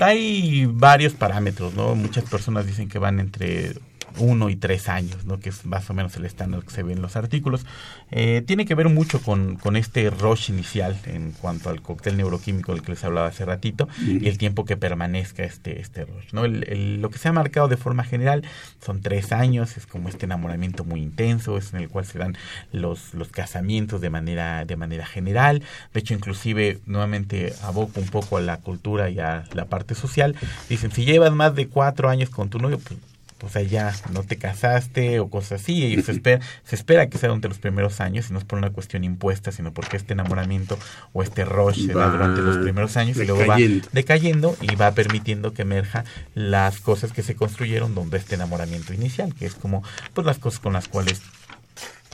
Hay 0.00 0.66
varios 0.66 1.14
parámetros, 1.14 1.74
¿no? 1.74 1.94
Muchas 1.94 2.24
personas 2.24 2.66
dicen 2.66 2.88
que 2.88 2.98
van 2.98 3.20
entre 3.20 3.74
uno 4.18 4.48
y 4.50 4.56
tres 4.56 4.88
años, 4.88 5.24
¿no? 5.24 5.38
Que 5.40 5.48
es 5.50 5.64
más 5.66 5.88
o 5.90 5.94
menos 5.94 6.16
el 6.16 6.24
estándar 6.24 6.62
que 6.62 6.70
se 6.70 6.82
ve 6.82 6.92
en 6.92 7.02
los 7.02 7.16
artículos. 7.16 7.64
Eh, 8.10 8.42
tiene 8.46 8.64
que 8.66 8.74
ver 8.74 8.88
mucho 8.88 9.20
con, 9.20 9.56
con 9.56 9.76
este 9.76 10.10
rush 10.10 10.50
inicial 10.50 10.96
en 11.06 11.32
cuanto 11.32 11.70
al 11.70 11.82
cóctel 11.82 12.16
neuroquímico 12.16 12.72
del 12.74 12.82
que 12.82 12.92
les 12.92 13.04
hablaba 13.04 13.28
hace 13.28 13.44
ratito 13.44 13.88
y 14.06 14.28
el 14.28 14.38
tiempo 14.38 14.64
que 14.64 14.76
permanezca 14.76 15.44
este, 15.44 15.80
este 15.80 16.04
rush, 16.04 16.32
¿no? 16.32 16.44
El- 16.44 16.64
el- 16.68 17.00
lo 17.02 17.10
que 17.10 17.18
se 17.18 17.28
ha 17.28 17.32
marcado 17.32 17.68
de 17.68 17.76
forma 17.76 18.04
general 18.04 18.42
son 18.84 19.00
tres 19.02 19.32
años, 19.32 19.76
es 19.76 19.86
como 19.86 20.08
este 20.08 20.26
enamoramiento 20.26 20.84
muy 20.84 21.00
intenso, 21.02 21.58
es 21.58 21.72
en 21.74 21.80
el 21.80 21.88
cual 21.88 22.04
se 22.06 22.18
dan 22.18 22.36
los, 22.72 23.14
los 23.14 23.28
casamientos 23.28 24.00
de 24.00 24.10
manera, 24.10 24.64
de 24.64 24.76
manera 24.76 25.06
general. 25.06 25.62
De 25.92 26.00
hecho, 26.00 26.14
inclusive, 26.14 26.78
nuevamente 26.86 27.52
aboco 27.62 28.00
un 28.00 28.08
poco 28.08 28.36
a 28.36 28.40
la 28.40 28.58
cultura 28.58 29.10
y 29.10 29.18
a 29.20 29.44
la 29.52 29.66
parte 29.66 29.94
social. 29.94 30.34
Dicen, 30.68 30.90
si 30.92 31.04
llevas 31.04 31.32
más 31.32 31.54
de 31.54 31.68
cuatro 31.68 32.08
años 32.08 32.30
con 32.30 32.48
tu 32.48 32.58
novio, 32.58 32.78
pues 32.78 32.98
pues 33.38 33.56
allá 33.56 33.94
no 34.12 34.22
te 34.22 34.36
casaste 34.36 35.20
o 35.20 35.30
cosas 35.30 35.62
así 35.62 35.84
y 35.84 36.02
se 36.02 36.12
espera, 36.12 36.44
se 36.64 36.74
espera 36.74 37.08
que 37.08 37.18
sea 37.18 37.28
durante 37.28 37.48
los 37.48 37.58
primeros 37.58 38.00
años 38.00 38.28
y 38.28 38.32
no 38.32 38.38
es 38.38 38.44
por 38.44 38.58
una 38.58 38.70
cuestión 38.70 39.04
impuesta 39.04 39.52
sino 39.52 39.72
porque 39.72 39.96
este 39.96 40.12
enamoramiento 40.12 40.78
o 41.12 41.22
este 41.22 41.44
rush 41.44 41.86
se 41.86 41.94
da 41.94 42.08
durante 42.10 42.42
los 42.42 42.58
primeros 42.58 42.96
años 42.96 43.16
y 43.16 43.24
luego 43.24 43.46
va 43.46 43.56
decayendo. 43.56 43.88
decayendo 43.92 44.56
y 44.60 44.74
va 44.74 44.92
permitiendo 44.92 45.54
que 45.54 45.62
emerja 45.62 46.04
las 46.34 46.80
cosas 46.80 47.12
que 47.12 47.22
se 47.22 47.36
construyeron 47.36 47.94
donde 47.94 48.18
este 48.18 48.34
enamoramiento 48.34 48.92
inicial 48.92 49.34
que 49.34 49.46
es 49.46 49.54
como 49.54 49.82
pues 50.14 50.26
las 50.26 50.38
cosas 50.38 50.60
con 50.60 50.72
las 50.72 50.88
cuales 50.88 51.22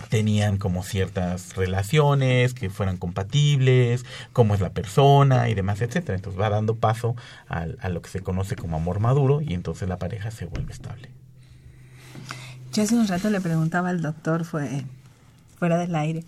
tenían 0.08 0.58
como 0.58 0.82
ciertas 0.82 1.56
relaciones 1.56 2.54
que 2.54 2.70
fueran 2.70 2.96
compatibles, 2.96 4.04
cómo 4.32 4.54
es 4.54 4.60
la 4.60 4.70
persona 4.70 5.48
y 5.48 5.54
demás, 5.54 5.80
etcétera. 5.80 6.16
Entonces 6.16 6.40
va 6.40 6.50
dando 6.50 6.74
paso 6.76 7.14
al- 7.48 7.78
a, 7.80 7.88
lo 7.88 8.02
que 8.02 8.10
se 8.10 8.20
conoce 8.20 8.56
como 8.56 8.76
amor 8.76 9.00
maduro 9.00 9.40
y 9.40 9.54
entonces 9.54 9.88
la 9.88 9.98
pareja 9.98 10.30
se 10.30 10.46
vuelve 10.46 10.72
estable. 10.72 11.10
Yo 12.72 12.82
hace 12.82 12.96
un 12.96 13.06
rato 13.06 13.30
le 13.30 13.40
preguntaba 13.40 13.90
al 13.90 14.02
doctor, 14.02 14.44
fue 14.44 14.84
fuera 15.58 15.78
del 15.78 15.94
aire, 15.94 16.24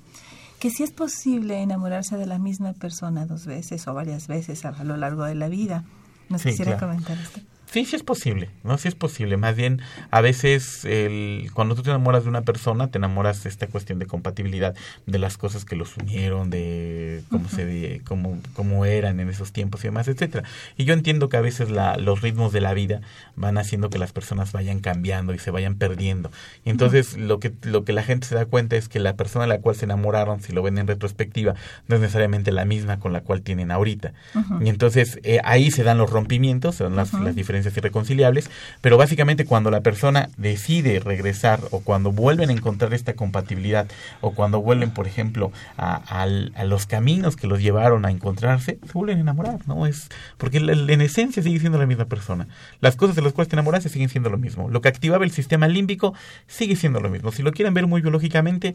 que 0.61 0.71
si 0.71 0.83
es 0.85 0.91
posible 0.93 1.61
enamorarse 1.61 2.17
de 2.17 2.27
la 2.27 2.39
misma 2.39 2.73
persona 2.73 3.27
dos 3.27 3.47
veces 3.47 3.87
o 3.89 3.95
varias 3.95 4.29
veces 4.29 4.65
a, 4.65 4.69
a 4.71 4.85
lo 4.85 4.97
largo 4.97 5.25
de 5.25 5.35
la 5.35 5.49
vida. 5.49 5.85
Nos 6.29 6.43
Sí, 6.43 6.51
quisiera 6.51 6.77
claro. 6.77 6.89
comentar 6.93 7.19
esto. 7.19 7.41
Sí, 7.77 7.85
sí 7.85 7.97
es 7.97 8.03
posible, 8.03 8.49
¿no? 8.65 8.79
Sí 8.79 8.89
es 8.89 8.95
posible. 8.95 9.37
Más 9.37 9.55
bien, 9.55 9.83
a 10.11 10.23
veces, 10.23 10.87
el, 10.87 11.51
cuando 11.53 11.75
tú 11.75 11.83
te 11.83 11.91
enamoras 11.91 12.23
de 12.23 12.31
una 12.31 12.41
persona, 12.41 12.91
te 12.91 12.97
enamoras 12.97 13.43
de 13.43 13.51
esta 13.51 13.67
cuestión 13.67 13.99
de 13.99 14.07
compatibilidad, 14.07 14.75
de 15.05 15.19
las 15.19 15.37
cosas 15.37 15.67
que 15.67 15.77
los 15.77 15.95
unieron, 15.99 16.49
de 16.49 17.23
cómo 17.31 17.51
se 17.51 18.01
cómo, 18.09 18.39
cómo 18.55 18.87
eran 18.87 19.21
en 19.21 19.29
esos 19.29 19.53
tiempos 19.53 19.85
y 19.85 19.89
demás, 19.89 20.09
etcétera. 20.09 20.49
Y 20.79 20.87
yo 20.87 20.95
entiendo 20.95 21.29
que 21.29 21.37
a 21.37 21.43
veces 21.43 21.71
la, 21.71 21.99
los 21.99 22.23
ritmos 22.23 22.51
de 22.51 22.63
la 22.63 22.73
vida 22.73 23.03
van 23.35 23.59
haciendo 23.59 23.91
que 23.91 23.99
las 23.99 24.11
personas 24.11 24.53
vayan 24.53 24.81
cambiando 24.81 25.35
y 25.35 25.39
se 25.39 25.51
vayan 25.51 25.75
perdiendo. 25.75 26.31
Y 26.65 26.71
entonces, 26.71 27.19
lo 27.19 27.41
que, 27.41 27.53
lo 27.61 27.85
que 27.85 27.93
la 27.93 28.03
gente 28.03 28.27
se 28.27 28.37
da 28.37 28.47
cuenta 28.47 28.77
es 28.77 28.89
que 28.89 29.01
la 29.01 29.17
persona 29.17 29.45
a 29.45 29.49
la 29.49 29.61
cual 29.61 29.77
se 29.77 29.85
enamoraron, 29.85 30.41
si 30.41 30.55
lo 30.55 30.63
ven 30.63 30.79
en 30.79 30.87
retrospectiva, 30.87 31.55
no 31.89 31.97
es 31.97 32.01
necesariamente 32.01 32.53
la 32.53 32.65
misma 32.65 33.01
con 33.01 33.13
la 33.13 33.21
cual 33.21 33.43
tienen 33.43 33.71
ahorita. 33.71 34.15
Y 34.63 34.71
entonces 34.71 35.21
eh, 35.25 35.41
ahí 35.45 35.71
se 35.71 35.83
dan 35.83 35.99
los 35.99 36.09
rompimientos, 36.09 36.77
se 36.77 36.85
dan 36.85 36.97
las, 36.97 37.13
las 37.13 37.37
diferencias 37.37 37.66
irreconciliables, 37.75 38.51
pero 38.83 38.99
básicamente 38.99 39.47
cuando 39.47 39.71
la 39.71 39.81
persona 39.81 40.29
decide 40.37 41.01
regresar 41.01 41.61
o 41.71 41.81
cuando 41.81 42.13
vuelven 42.13 42.51
a 42.51 42.53
encontrar 42.53 42.93
esta 42.93 43.15
compatibilidad 43.15 43.87
o 44.21 44.33
cuando 44.33 44.61
vuelven, 44.61 44.91
por 44.91 45.07
ejemplo, 45.07 45.53
a, 45.79 45.95
a 45.97 46.65
los 46.65 46.87
caminos 46.87 47.37
que 47.37 47.47
los 47.47 47.63
llevaron 47.63 48.05
a 48.05 48.11
encontrarse, 48.11 48.79
se 48.85 48.93
vuelven 48.93 49.19
a 49.19 49.21
enamorar, 49.23 49.67
¿no? 49.67 49.87
Es 49.87 50.09
porque 50.37 50.59
en 50.59 51.01
esencia 51.01 51.43
sigue 51.43 51.61
siendo 51.61 51.79
la 51.79 51.87
misma 51.87 52.07
persona. 52.07 52.49
Las 52.81 52.97
cosas 52.97 53.17
de 53.17 53.23
las 53.23 53.33
cuales 53.33 53.49
te 53.49 53.57
enamoraste 53.57 53.89
siguen 53.89 54.09
siendo 54.09 54.31
lo 54.31 54.39
mismo. 54.39 54.69
Lo 54.69 54.81
que 54.81 54.89
activaba 54.89 55.25
el 55.25 55.31
sistema 55.31 55.69
límbico 55.69 56.15
sigue 56.47 56.77
siendo 56.77 57.01
lo 57.01 57.11
mismo. 57.11 57.33
Si 57.33 57.43
lo 57.43 57.53
quieren 57.53 57.75
ver 57.75 57.87
muy 57.87 58.01
biológicamente, 58.01 58.75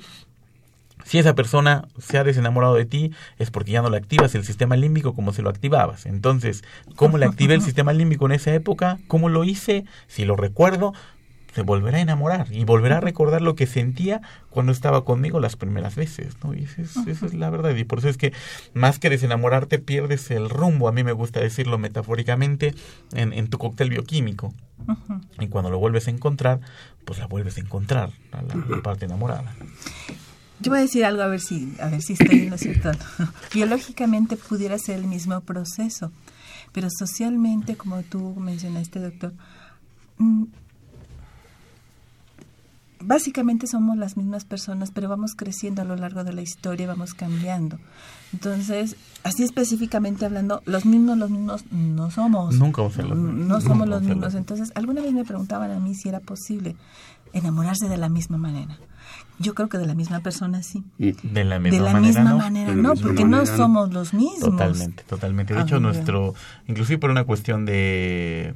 si 1.03 1.19
esa 1.19 1.35
persona 1.35 1.87
se 1.99 2.17
ha 2.17 2.23
desenamorado 2.23 2.75
de 2.75 2.85
ti, 2.85 3.11
es 3.37 3.51
porque 3.51 3.71
ya 3.71 3.81
no 3.81 3.89
le 3.89 3.97
activas 3.97 4.35
el 4.35 4.45
sistema 4.45 4.75
límbico 4.75 5.13
como 5.13 5.33
se 5.33 5.41
lo 5.41 5.49
activabas. 5.49 6.05
Entonces, 6.05 6.63
¿cómo 6.95 7.17
le 7.17 7.25
activé 7.25 7.53
el 7.55 7.61
sistema 7.63 7.93
límbico 7.93 8.25
en 8.25 8.33
esa 8.33 8.53
época? 8.53 8.99
¿Cómo 9.07 9.29
lo 9.29 9.43
hice? 9.43 9.85
Si 10.07 10.25
lo 10.25 10.35
recuerdo, 10.35 10.93
se 11.53 11.63
volverá 11.63 11.97
a 11.97 12.01
enamorar 12.01 12.47
y 12.51 12.63
volverá 12.63 12.97
a 12.97 13.01
recordar 13.01 13.41
lo 13.41 13.55
que 13.55 13.67
sentía 13.67 14.21
cuando 14.49 14.71
estaba 14.71 15.03
conmigo 15.03 15.39
las 15.39 15.55
primeras 15.55 15.95
veces, 15.95 16.37
¿no? 16.43 16.53
Y 16.53 16.63
esa 16.63 16.81
es, 16.81 16.95
esa 16.95 17.25
es 17.25 17.33
la 17.33 17.49
verdad. 17.49 17.75
Y 17.75 17.83
por 17.83 17.99
eso 17.99 18.09
es 18.09 18.17
que 18.17 18.33
más 18.73 18.99
que 18.99 19.09
desenamorarte, 19.09 19.79
pierdes 19.79 20.31
el 20.31 20.49
rumbo, 20.49 20.87
a 20.87 20.91
mí 20.91 21.03
me 21.03 21.11
gusta 21.11 21.39
decirlo 21.39 21.77
metafóricamente, 21.77 22.73
en, 23.13 23.33
en 23.33 23.49
tu 23.49 23.57
cóctel 23.57 23.89
bioquímico. 23.89 24.53
Y 25.39 25.47
cuando 25.47 25.69
lo 25.69 25.77
vuelves 25.77 26.07
a 26.07 26.11
encontrar, 26.11 26.59
pues 27.05 27.19
la 27.19 27.27
vuelves 27.27 27.57
a 27.57 27.61
encontrar, 27.61 28.09
a 28.31 28.41
la, 28.41 28.55
la 28.55 28.81
parte 28.81 29.05
enamorada. 29.05 29.53
Yo 30.61 30.71
voy 30.71 30.79
a 30.79 30.81
decir 30.83 31.05
algo 31.05 31.21
a 31.23 31.27
ver 31.27 31.39
si, 31.41 31.73
a 31.81 31.87
ver 31.87 32.01
si 32.01 32.13
estoy 32.13 32.41
en 32.41 32.49
lo 32.51 32.57
cierto. 32.57 32.91
Biológicamente 33.53 34.37
pudiera 34.37 34.77
ser 34.77 34.99
el 34.99 35.07
mismo 35.07 35.39
proceso, 35.41 36.11
pero 36.71 36.89
socialmente, 36.89 37.75
como 37.75 38.01
tú 38.03 38.35
mencionaste, 38.39 38.99
doctor, 38.99 39.33
mm, 40.17 40.43
básicamente 43.03 43.67
somos 43.67 43.97
las 43.97 44.17
mismas 44.17 44.45
personas, 44.45 44.91
pero 44.91 45.09
vamos 45.09 45.33
creciendo 45.35 45.81
a 45.81 45.85
lo 45.85 45.95
largo 45.95 46.23
de 46.23 46.33
la 46.33 46.41
historia, 46.41 46.87
vamos 46.87 47.13
cambiando. 47.13 47.79
Entonces, 48.33 48.95
así 49.23 49.43
específicamente 49.43 50.25
hablando, 50.25 50.61
los 50.65 50.85
mismos, 50.85 51.17
los 51.17 51.29
mismos 51.29 51.65
no 51.71 52.11
somos. 52.11 52.55
Nunca 52.55 52.81
vamos 52.81 52.97
a 52.99 53.01
los 53.01 53.17
No 53.17 53.31
mismos. 53.31 53.63
somos 53.63 53.87
Nunca 53.87 53.89
los 53.89 54.03
mismos. 54.03 54.35
Entonces, 54.35 54.71
alguna 54.75 55.01
vez 55.01 55.13
me 55.13 55.25
preguntaban 55.25 55.71
a 55.71 55.79
mí 55.79 55.95
si 55.95 56.09
era 56.09 56.19
posible 56.19 56.75
enamorarse 57.33 57.89
de 57.89 57.97
la 57.97 58.09
misma 58.09 58.37
manera. 58.37 58.77
Yo 59.41 59.53
creo 59.55 59.69
que 59.69 59.77
de 59.77 59.85
la 59.87 59.95
misma 59.95 60.19
persona 60.21 60.61
sí. 60.63 60.83
De 60.97 61.43
la 61.43 61.55
De 61.55 61.61
misma 61.61 61.85
la 61.85 61.93
manera, 61.93 61.99
misma 62.19 62.29
no. 62.31 62.37
manera, 62.37 62.69
De 62.71 62.75
no, 62.75 62.91
misma 62.93 63.07
porque 63.07 63.25
manera, 63.25 63.43
no 63.45 63.51
no. 63.51 63.57
somos 63.57 63.93
los 63.93 64.13
mismos. 64.13 64.39
Totalmente, 64.39 65.03
totalmente. 65.03 65.53
De 65.53 65.59
Ah, 65.59 65.63
hecho, 65.63 65.75
mira. 65.79 65.91
nuestro, 65.91 66.33
inclusive 66.67 66.97
por 66.99 67.09
una 67.09 67.23
cuestión 67.23 67.65
de 67.65 68.53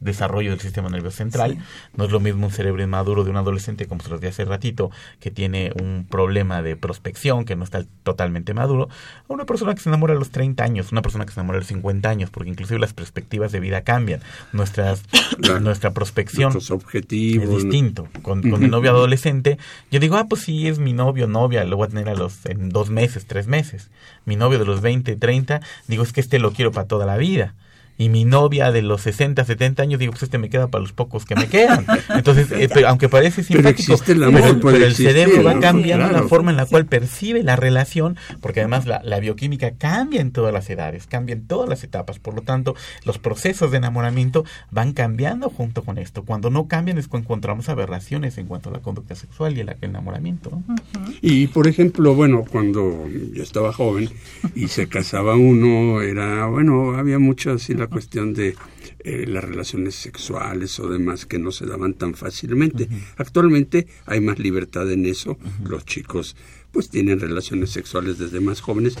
desarrollo 0.00 0.50
del 0.50 0.60
sistema 0.60 0.88
nervioso 0.88 1.16
central, 1.16 1.58
no 1.96 2.04
es 2.04 2.10
lo 2.12 2.20
mismo 2.20 2.46
un 2.46 2.52
cerebro 2.52 2.82
inmaduro 2.82 3.24
de 3.24 3.30
un 3.30 3.36
adolescente, 3.36 3.86
como 3.86 4.02
se 4.02 4.10
los 4.10 4.20
di 4.20 4.28
hace 4.28 4.44
ratito, 4.44 4.90
que 5.20 5.30
tiene 5.30 5.72
un 5.80 6.06
problema 6.08 6.62
de 6.62 6.76
prospección, 6.76 7.44
que 7.44 7.56
no 7.56 7.64
está 7.64 7.84
totalmente 8.02 8.54
maduro, 8.54 8.88
a 9.28 9.32
una 9.32 9.44
persona 9.44 9.74
que 9.74 9.80
se 9.80 9.88
enamora 9.88 10.14
a 10.14 10.16
los 10.16 10.30
30 10.30 10.62
años, 10.62 10.92
una 10.92 11.02
persona 11.02 11.26
que 11.26 11.32
se 11.32 11.40
enamora 11.40 11.58
a 11.58 11.60
los 11.60 11.68
50 11.68 12.08
años, 12.08 12.30
porque 12.30 12.50
inclusive 12.50 12.78
las 12.78 12.92
perspectivas 12.92 13.52
de 13.52 13.60
vida 13.60 13.82
cambian, 13.82 14.20
nuestras, 14.52 15.02
Claro. 15.40 15.60
nuestra 15.60 15.92
prospección 15.92 16.52
objetivos. 16.70 17.48
es 17.48 17.64
distinto. 17.64 18.08
Con, 18.22 18.42
con 18.50 18.62
el 18.62 18.70
novio 18.70 18.90
adolescente, 18.90 19.58
yo 19.90 20.00
digo, 20.00 20.16
ah, 20.16 20.26
pues 20.28 20.42
sí, 20.42 20.68
es 20.68 20.78
mi 20.78 20.92
novio, 20.92 21.26
novia, 21.26 21.64
lo 21.64 21.76
voy 21.76 21.86
a 21.86 21.88
tener 21.88 22.08
a 22.08 22.14
los, 22.14 22.46
en 22.46 22.70
dos 22.70 22.90
meses, 22.90 23.26
tres 23.26 23.46
meses. 23.46 23.90
Mi 24.24 24.36
novio 24.36 24.58
de 24.58 24.64
los 24.64 24.80
20, 24.80 25.16
30, 25.16 25.60
digo, 25.86 26.02
es 26.02 26.12
que 26.12 26.20
este 26.20 26.38
lo 26.38 26.52
quiero 26.52 26.72
para 26.72 26.86
toda 26.86 27.06
la 27.06 27.16
vida. 27.16 27.54
Y 27.98 28.08
mi 28.10 28.24
novia 28.24 28.70
de 28.70 28.80
los 28.80 29.02
60, 29.02 29.44
70 29.44 29.82
años, 29.82 29.98
digo, 29.98 30.12
pues 30.12 30.22
este 30.22 30.38
me 30.38 30.48
queda 30.48 30.68
para 30.68 30.82
los 30.82 30.92
pocos 30.92 31.24
que 31.24 31.34
me 31.34 31.48
quedan. 31.48 31.84
Entonces, 32.14 32.50
eh, 32.52 32.68
pero 32.72 32.88
aunque 32.88 33.08
parece 33.08 33.42
simpático, 33.42 33.92
existe 33.92 34.12
el 34.12 34.22
amor, 34.22 34.60
pero, 34.62 34.76
el 34.76 34.94
cerebro 34.94 35.42
va 35.42 35.58
cambiando 35.58 36.06
Claro. 36.08 36.22
la 36.22 36.28
forma 36.28 36.52
en 36.52 36.56
la 36.56 36.64
cual 36.66 36.86
percibe 36.86 37.42
la 37.42 37.56
relación, 37.56 38.16
porque 38.40 38.60
además 38.60 38.86
la, 38.86 39.00
la 39.04 39.18
bioquímica 39.18 39.72
cambia 39.72 40.20
en 40.20 40.30
todas 40.30 40.52
las 40.54 40.70
edades, 40.70 41.06
cambia 41.08 41.32
en 41.34 41.46
todas 41.46 41.68
las 41.68 41.82
etapas. 41.82 42.20
Por 42.20 42.34
lo 42.34 42.42
tanto, 42.42 42.76
los 43.04 43.18
procesos 43.18 43.72
de 43.72 43.78
enamoramiento 43.78 44.44
van 44.70 44.92
cambiando 44.92 45.50
junto 45.50 45.82
con 45.82 45.98
esto. 45.98 46.22
Cuando 46.24 46.50
no 46.50 46.68
cambian 46.68 46.98
es 46.98 47.08
cuando 47.08 47.24
encontramos 47.26 47.68
aberraciones 47.68 48.38
en 48.38 48.46
cuanto 48.46 48.70
a 48.70 48.72
la 48.72 48.78
conducta 48.78 49.16
sexual 49.16 49.56
y 49.56 49.60
el 49.60 49.74
enamoramiento. 49.80 50.50
¿no? 50.50 50.76
Y 51.20 51.48
por 51.48 51.66
ejemplo, 51.66 52.14
bueno, 52.14 52.44
cuando 52.48 53.08
yo 53.32 53.42
estaba 53.42 53.72
joven 53.72 54.08
y 54.54 54.68
se 54.68 54.88
casaba 54.88 55.34
uno, 55.34 56.00
era, 56.00 56.46
bueno, 56.46 56.96
había 56.96 57.18
mucho 57.18 57.52
así 57.52 57.74
la 57.74 57.87
cuestión 57.88 58.34
de 58.34 58.54
eh, 59.00 59.26
las 59.26 59.44
relaciones 59.44 59.94
sexuales 59.94 60.78
o 60.80 60.88
demás 60.88 61.26
que 61.26 61.38
no 61.38 61.50
se 61.50 61.66
daban 61.66 61.94
tan 61.94 62.14
fácilmente. 62.14 62.88
Actualmente 63.16 63.86
hay 64.06 64.20
más 64.20 64.38
libertad 64.38 64.90
en 64.90 65.06
eso, 65.06 65.38
los 65.64 65.84
chicos 65.84 66.36
pues 66.72 66.90
tienen 66.90 67.18
relaciones 67.18 67.70
sexuales 67.70 68.18
desde 68.18 68.40
más 68.40 68.60
jóvenes. 68.60 68.96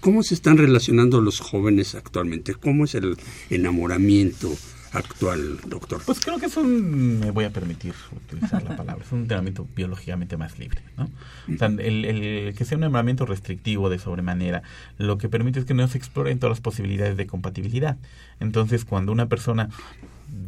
¿Cómo 0.00 0.22
se 0.22 0.34
están 0.34 0.56
relacionando 0.56 1.20
los 1.20 1.40
jóvenes 1.40 1.94
actualmente? 1.94 2.54
¿Cómo 2.54 2.84
es 2.84 2.94
el 2.94 3.16
enamoramiento 3.50 4.50
actual, 4.92 5.58
doctor? 5.66 6.02
Pues 6.04 6.20
creo 6.20 6.38
que 6.38 6.46
es 6.46 6.56
un, 6.56 7.20
me 7.20 7.30
voy 7.30 7.44
a 7.44 7.50
permitir 7.50 7.94
utilizar 8.14 8.62
la 8.62 8.76
palabra, 8.76 9.04
es 9.04 9.12
un 9.12 9.20
entrenamiento 9.20 9.66
biológicamente 9.74 10.36
más 10.36 10.58
libre, 10.58 10.82
¿no? 10.96 11.08
O 11.52 11.58
sea, 11.58 11.68
el, 11.68 12.04
el 12.04 12.54
que 12.54 12.64
sea 12.64 12.78
un 12.78 12.84
entrenamiento 12.84 13.26
restrictivo 13.26 13.88
de 13.90 13.98
sobremanera, 13.98 14.62
lo 14.98 15.18
que 15.18 15.28
permite 15.28 15.60
es 15.60 15.64
que 15.64 15.74
no 15.74 15.86
se 15.88 15.98
exploren 15.98 16.38
todas 16.38 16.50
las 16.50 16.60
posibilidades 16.60 17.16
de 17.16 17.26
compatibilidad. 17.26 17.96
Entonces, 18.40 18.84
cuando 18.84 19.12
una 19.12 19.26
persona 19.26 19.68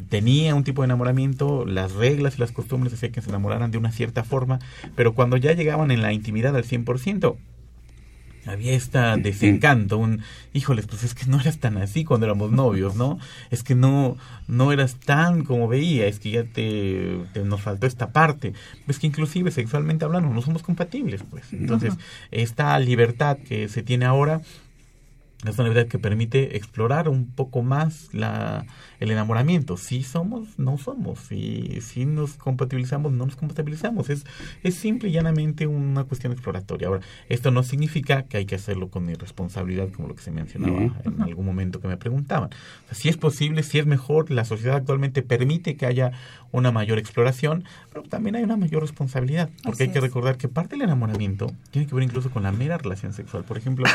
tenía 0.09 0.55
un 0.55 0.65
tipo 0.65 0.83
de 0.83 0.87
enamoramiento, 0.87 1.65
las 1.67 1.93
reglas 1.93 2.37
y 2.37 2.41
las 2.41 2.53
costumbres 2.53 2.93
hacían 2.93 3.13
que 3.13 3.23
se 3.23 3.31
enamoraran 3.31 3.71
de 3.71 3.79
una 3.79 3.93
cierta 3.93 4.25
forma, 4.25 4.59
pero 4.95 5.15
cuando 5.15 5.37
ya 5.37 5.53
llegaban 5.53 5.91
en 5.91 6.03
la 6.03 6.13
intimidad 6.13 6.57
al 6.57 6.65
100%, 6.65 7.37
había 8.47 8.73
este 8.73 8.99
desencanto, 9.19 9.99
un, 9.99 10.23
híjoles, 10.53 10.87
pues 10.87 11.05
es 11.05 11.15
que 11.15 11.27
no 11.27 11.41
eras 11.41 11.59
tan 11.59 11.77
así 11.79 12.05
cuando 12.05 12.27
éramos 12.27 12.51
novios, 12.51 12.97
¿no? 12.97 13.19
Es 13.51 13.63
que 13.63 13.75
no, 13.75 14.17
no 14.49 14.73
eras 14.73 14.97
tan 14.97 15.45
como 15.45 15.69
veía, 15.69 16.07
es 16.07 16.19
que 16.19 16.31
ya 16.31 16.45
te, 16.45 17.19
te- 17.33 17.45
nos 17.45 17.61
faltó 17.61 17.87
esta 17.87 18.11
parte. 18.13 18.53
Es 18.89 18.99
que 18.99 19.07
inclusive 19.07 19.51
sexualmente 19.51 20.05
hablando 20.05 20.29
no 20.29 20.43
somos 20.43 20.63
compatibles, 20.63 21.23
pues. 21.31 21.53
Entonces, 21.53 21.95
esta 22.31 22.79
libertad 22.79 23.39
que 23.39 23.69
se 23.69 23.83
tiene 23.83 24.05
ahora 24.07 24.41
es 25.45 25.59
una 25.59 25.69
libertad 25.69 25.91
que 25.91 25.99
permite 25.99 26.57
explorar 26.57 27.09
un 27.09 27.27
poco 27.27 27.63
más 27.63 28.09
la, 28.13 28.65
el 29.01 29.11
enamoramiento. 29.11 29.77
Si 29.77 30.05
somos, 30.05 30.59
no 30.59 30.79
somos. 30.79 31.19
Si, 31.19 31.81
si 31.81 32.07
nos 32.07 32.35
compatibilizamos, 32.35 33.13
no 33.13 33.27
nos 33.27 33.35
compatibilizamos. 33.35 34.09
Es, 34.09 34.25
es 34.63 34.75
simple 34.77 35.09
y 35.09 35.13
llanamente 35.13 35.67
una 35.67 36.05
cuestión 36.05 36.33
exploratoria. 36.33 36.89
Ahora, 36.89 37.01
esto 37.29 37.51
no 37.51 37.65
significa 37.65 38.23
que 38.25 38.37
hay 38.37 38.47
que 38.47 38.55
hacerlo 38.55 38.89
con 38.89 39.11
irresponsabilidad, 39.11 39.91
como 39.91 40.09
lo 40.09 40.15
que 40.15 40.23
se 40.23 40.31
mencionaba 40.31 40.81
Ujú. 40.81 41.09
en 41.09 41.23
algún 41.23 41.45
momento 41.45 41.81
que 41.81 41.89
me 41.89 41.97
preguntaban. 41.97 42.51
O 42.51 42.87
sea, 42.87 42.95
si 42.95 43.09
es 43.09 43.17
posible, 43.17 43.65
si 43.65 43.81
es 43.81 43.87
mejor, 43.87 44.31
la 44.31 44.45
sociedad 44.45 44.77
actualmente 44.77 45.23
permite 45.23 45.77
que 45.77 45.87
haya 45.87 46.13
una 46.53 46.71
mayor 46.71 46.99
exploración, 46.99 47.65
pero 47.93 48.05
también 48.05 48.37
hay 48.37 48.45
una 48.45 48.57
mayor 48.57 48.83
responsabilidad. 48.83 49.51
Porque 49.65 49.85
Así 49.85 49.89
hay 49.89 49.93
que 49.93 50.01
recordar 50.01 50.37
que 50.37 50.49
parte 50.49 50.77
del 50.77 50.83
enamoramiento 50.83 51.51
tiene 51.71 51.89
que 51.89 51.95
ver 51.95 52.05
incluso 52.05 52.31
con 52.31 52.45
la 52.45 52.53
mera 52.53 52.79
relación 52.79 53.13
sexual. 53.13 53.43
Por 53.45 53.59
ejemplo, 53.59 53.87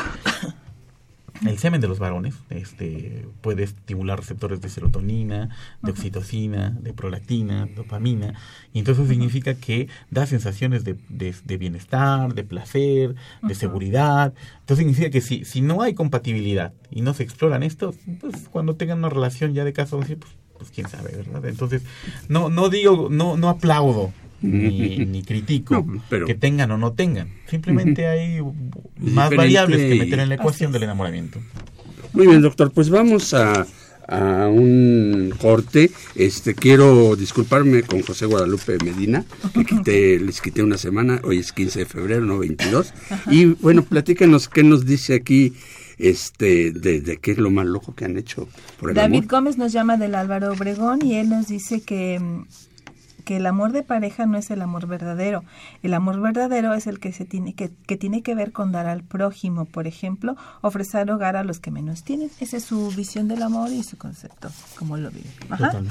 el 1.45 1.57
semen 1.59 1.81
de 1.81 1.87
los 1.87 1.99
varones 1.99 2.35
este, 2.49 3.27
puede 3.41 3.63
estimular 3.63 4.17
receptores 4.19 4.61
de 4.61 4.69
serotonina, 4.69 5.49
de 5.81 5.91
oxitocina, 5.91 6.71
de 6.71 6.93
prolactina, 6.93 7.67
dopamina, 7.75 8.33
y 8.73 8.79
entonces 8.79 9.07
significa 9.07 9.53
que 9.55 9.87
da 10.09 10.25
sensaciones 10.25 10.83
de, 10.83 10.95
de- 11.09 11.35
de 11.43 11.57
bienestar, 11.57 12.33
de 12.33 12.43
placer, 12.43 13.15
de 13.43 13.55
seguridad. 13.55 14.33
Entonces 14.61 14.79
significa 14.85 15.09
que 15.09 15.21
si, 15.21 15.45
si 15.45 15.61
no 15.61 15.81
hay 15.81 15.93
compatibilidad 15.93 16.73
y 16.91 17.01
no 17.01 17.13
se 17.13 17.23
exploran 17.23 17.63
esto, 17.63 17.93
pues 18.19 18.47
cuando 18.49 18.75
tengan 18.75 18.99
una 18.99 19.09
relación 19.09 19.53
ya 19.53 19.63
de 19.63 19.73
caso, 19.73 19.99
pues, 19.99 20.17
pues 20.57 20.71
quién 20.71 20.87
sabe, 20.89 21.11
¿verdad? 21.15 21.45
Entonces, 21.45 21.83
no, 22.29 22.49
no 22.49 22.69
digo, 22.69 23.09
no, 23.11 23.37
no 23.37 23.49
aplaudo. 23.49 24.11
Ni, 24.41 24.97
ni 25.05 25.23
critico 25.23 25.75
No, 25.75 26.03
pero- 26.09 26.25
que 26.27 26.35
tengan 26.35 26.69
o 26.71 26.77
no 26.77 26.93
tengan. 26.93 27.29
Simplemente 27.49 28.07
hay 28.07 28.41
más 28.41 29.29
Diferente 29.29 29.35
variables 29.35 29.77
que 29.79 29.95
meter 29.95 30.19
en 30.19 30.29
la 30.29 30.35
ecuación 30.35 30.71
del 30.71 30.83
enamoramiento. 30.83 31.39
Muy 32.13 32.27
bien, 32.27 32.41
doctor, 32.41 32.71
pues 32.71 32.89
vamos 32.89 33.33
a, 33.33 33.65
a 34.07 34.47
un 34.47 35.33
corte. 35.39 35.91
Este 36.15 36.53
quiero 36.55 37.15
disculparme 37.15 37.83
con 37.83 38.01
José 38.01 38.25
Guadalupe 38.27 38.77
Medina, 38.83 39.25
que 39.53 39.65
quité, 39.65 40.19
les 40.19 40.39
quité 40.41 40.63
una 40.63 40.77
semana, 40.77 41.19
hoy 41.23 41.39
es 41.39 41.51
15 41.51 41.79
de 41.79 41.85
febrero, 41.85 42.21
no 42.25 42.37
22. 42.39 42.93
Y 43.31 43.45
bueno, 43.45 43.83
platícanos 43.83 44.47
qué 44.49 44.63
nos 44.63 44.85
dice 44.85 45.15
aquí 45.15 45.53
este 45.97 46.71
de, 46.71 47.01
de 47.01 47.17
qué 47.17 47.31
es 47.31 47.37
lo 47.39 47.49
más 47.49 47.65
loco 47.65 47.95
que 47.95 48.05
han 48.05 48.17
hecho 48.17 48.47
por 48.79 48.89
el 48.91 48.95
David 48.95 49.17
amor. 49.17 49.27
Gómez 49.29 49.57
nos 49.57 49.71
llama 49.73 49.97
del 49.97 50.13
Álvaro 50.13 50.51
Obregón 50.53 51.03
y 51.03 51.15
él 51.15 51.29
nos 51.29 51.47
dice 51.47 51.81
que, 51.81 52.21
mm, 53.27 53.33
que 53.33 53.37
el 53.37 53.45
amor 53.45 53.71
de 53.71 53.83
pareja 53.83 54.25
no 54.25 54.37
es 54.37 54.49
el 54.51 54.61
amor 54.61 54.87
verdadero. 54.87 55.43
El 55.83 55.93
amor 55.93 56.19
verdadero 56.21 56.73
es 56.73 56.87
el 56.87 56.99
que 56.99 57.11
se 57.11 57.25
tiene 57.25 57.53
que, 57.53 57.71
que 57.85 57.97
tiene 57.97 58.23
que 58.23 58.35
ver 58.35 58.51
con 58.51 58.71
dar 58.71 58.87
al 58.87 59.03
prójimo, 59.03 59.65
por 59.65 59.87
ejemplo, 59.87 60.35
ofrecer 60.61 61.11
hogar 61.11 61.35
a 61.35 61.43
los 61.43 61.59
que 61.59 61.71
menos 61.71 62.03
tienen. 62.03 62.31
Esa 62.39 62.57
es 62.57 62.63
su 62.63 62.89
visión 62.91 63.27
del 63.27 63.43
amor 63.43 63.71
y 63.71 63.83
su 63.83 63.97
concepto, 63.97 64.49
como 64.77 64.97
lo 64.97 65.11
vive. 65.11 65.29
Ajá. 65.49 65.81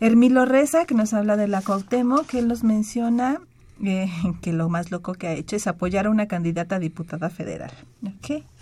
Hermilo 0.00 0.44
Reza, 0.44 0.84
que 0.84 0.94
nos 0.94 1.14
habla 1.14 1.36
de 1.36 1.48
la 1.48 1.62
Cuauhtémoc, 1.62 2.26
que 2.26 2.38
él 2.38 2.48
nos 2.48 2.64
menciona 2.64 3.40
eh, 3.84 4.10
que 4.42 4.52
lo 4.52 4.68
más 4.68 4.90
loco 4.90 5.14
que 5.14 5.26
ha 5.26 5.32
hecho 5.32 5.56
es 5.56 5.66
apoyar 5.66 6.06
a 6.06 6.10
una 6.10 6.28
candidata 6.28 6.76
a 6.76 6.78
diputada 6.78 7.30
federal. 7.30 7.72
¿Ok? 8.02 8.42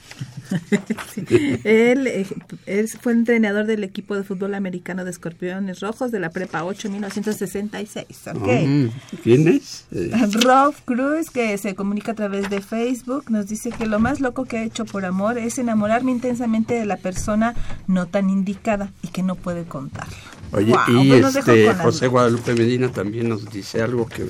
Sí. 1.14 1.24
Él, 1.64 2.06
eh, 2.06 2.26
él 2.66 2.88
fue 2.88 3.12
entrenador 3.12 3.66
del 3.66 3.84
equipo 3.84 4.14
de 4.14 4.22
fútbol 4.22 4.54
americano 4.54 5.04
de 5.04 5.10
Escorpiones 5.10 5.80
Rojos 5.80 6.10
de 6.10 6.20
la 6.20 6.30
Prepa 6.30 6.64
8 6.64 6.90
1966. 6.90 8.06
¿ok? 8.34 8.48
Mm, 8.66 8.86
¿Quién 9.22 9.48
es? 9.48 9.86
Eh, 9.92 10.10
Rob 10.42 10.74
Cruz, 10.84 11.30
que 11.30 11.56
se 11.56 11.74
comunica 11.74 12.12
a 12.12 12.14
través 12.14 12.50
de 12.50 12.60
Facebook, 12.60 13.30
nos 13.30 13.48
dice 13.48 13.70
que 13.70 13.86
lo 13.86 13.98
más 13.98 14.20
loco 14.20 14.44
que 14.44 14.58
ha 14.58 14.62
hecho 14.64 14.84
por 14.84 15.04
amor 15.04 15.38
es 15.38 15.58
enamorarme 15.58 16.12
intensamente 16.12 16.74
de 16.74 16.84
la 16.84 16.96
persona 16.96 17.54
no 17.86 18.06
tan 18.06 18.28
indicada 18.28 18.92
y 19.02 19.08
que 19.08 19.22
no 19.22 19.36
puede 19.36 19.64
contarlo. 19.64 20.14
Oye, 20.52 20.72
Guau, 20.72 21.02
y 21.02 21.08
pues 21.20 21.36
este 21.36 21.66
con 21.66 21.76
la 21.76 21.82
José. 21.82 22.06
Guadalupe 22.08 22.54
Medina 22.54 22.90
también 22.90 23.28
nos 23.28 23.50
dice 23.50 23.82
algo 23.82 24.06
que 24.06 24.28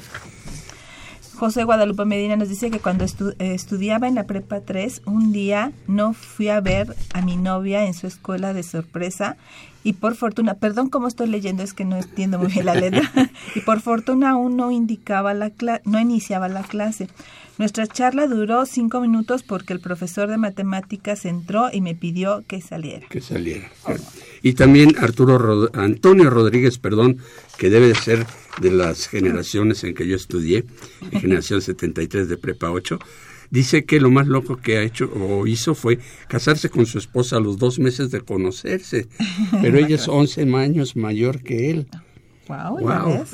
José 1.37 1.65
Guadalupe 1.65 2.05
Medina 2.05 2.37
nos 2.37 2.49
dice 2.49 2.71
que 2.71 2.79
cuando 2.79 3.05
estu- 3.05 3.35
eh, 3.39 3.55
estudiaba 3.55 4.07
en 4.09 4.15
la 4.15 4.25
prepa 4.25 4.61
3, 4.61 5.03
un 5.05 5.33
día 5.33 5.73
no 5.89 6.13
fui 6.15 6.49
a 6.49 6.61
ver 6.61 6.95
a 7.13 7.23
mi 7.23 7.37
novia 7.37 7.85
en 7.87 7.95
su 7.95 8.07
escuela 8.07 8.53
de 8.55 8.63
sorpresa 8.63 9.37
y 9.83 9.95
por 9.95 10.15
fortuna, 10.15 10.55
perdón 10.55 10.89
cómo 10.89 11.09
estoy 11.09 11.27
leyendo, 11.29 11.63
es 11.63 11.75
que 11.75 11.85
no 11.85 11.97
entiendo 11.97 12.39
muy 12.39 12.49
bien 12.49 12.67
la 12.67 12.75
letra, 12.75 13.03
y 13.55 13.61
por 13.61 13.81
fortuna 13.81 14.31
aún 14.31 14.57
no 14.57 14.71
indicaba 14.71 15.35
la 15.35 15.51
cla- 15.51 15.83
no 15.85 15.99
iniciaba 16.01 16.49
la 16.49 16.63
clase. 16.63 17.09
Nuestra 17.57 17.87
charla 17.87 18.27
duró 18.27 18.67
cinco 18.67 19.01
minutos 19.01 19.45
porque 19.45 19.73
el 19.73 19.81
profesor 19.81 20.29
de 20.29 20.39
matemáticas 20.39 21.25
entró 21.25 21.69
y 21.73 21.81
me 21.81 21.95
pidió 21.95 22.45
que 22.49 22.61
saliera. 22.61 23.07
que 23.09 23.21
saliera. 23.21 23.71
Y 24.43 24.55
también 24.55 24.97
Arturo 24.99 25.71
Antonio 25.73 26.31
Rodríguez, 26.31 26.79
perdón, 26.79 27.19
que 27.57 27.71
debe 27.71 27.89
de 27.89 27.95
ser 27.95 28.27
de 28.61 28.73
las 28.73 29.07
generaciones 29.07 29.85
en 29.85 29.95
que 29.95 30.07
yo 30.07 30.17
estudié, 30.17 30.65
en 31.13 31.21
generación 31.21 31.63
73 31.63 32.29
de 32.29 32.37
Prepa 32.37 32.71
8, 32.71 32.99
dice 33.51 33.85
que 33.85 34.01
lo 34.01 34.11
más 34.11 34.27
loco 34.27 34.57
que 34.57 34.79
ha 34.79 34.83
hecho 34.83 35.11
o 35.15 35.47
hizo 35.47 35.77
fue 35.77 36.01
casarse 36.29 36.71
con 36.71 36.87
su 36.87 36.99
esposa 36.99 37.37
a 37.37 37.41
los 37.41 37.59
dos 37.59 37.79
meses 37.79 38.11
de 38.11 38.21
conocerse, 38.21 39.07
pero 39.63 39.79
ella 39.79 39.95
es 39.95 40.09
11 40.09 40.43
años 40.57 40.97
mayor 40.97 41.41
que 41.43 41.71
él. 41.71 41.87
Wow, 42.49 42.79
Wow. 42.79 43.25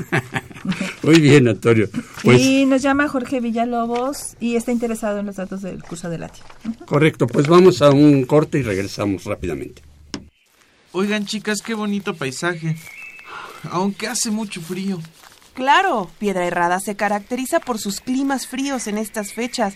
Muy 1.03 1.21
bien, 1.21 1.49
Antonio. 1.49 1.89
Pues 2.23 2.41
y 2.41 2.67
nos 2.67 2.83
llama 2.83 3.09
Jorge 3.09 3.41
Villalobos 3.41 4.37
y 4.41 4.57
está 4.57 4.73
interesado 4.73 5.19
en 5.19 5.27
los 5.27 5.37
datos 5.37 5.63
del 5.63 5.83
curso 5.83 6.09
de 6.11 6.19
latín. 6.19 6.43
correcto, 6.87 7.27
pues 7.27 7.49
vamos 7.49 7.83
a 7.83 7.91
un 7.91 8.25
corte 8.25 8.59
y 8.59 8.63
regresamos 8.63 9.25
rápidamente. 9.25 9.83
Oigan, 10.93 11.25
chicas, 11.27 11.63
qué 11.65 11.75
bonito 11.75 12.15
paisaje. 12.15 12.77
Aunque 13.71 14.09
hace 14.09 14.31
mucho 14.31 14.61
frío. 14.61 14.99
Claro, 15.55 16.11
Piedra 16.19 16.47
Herrada 16.47 16.81
se 16.81 16.97
caracteriza 16.97 17.61
por 17.61 17.79
sus 17.79 18.01
climas 18.01 18.47
fríos 18.47 18.87
en 18.87 18.99
estas 18.99 19.33
fechas. 19.33 19.75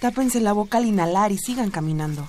Tápense 0.00 0.40
la 0.40 0.52
boca 0.52 0.78
al 0.78 0.86
inhalar 0.86 1.32
y 1.32 1.38
sigan 1.38 1.70
caminando. 1.70 2.28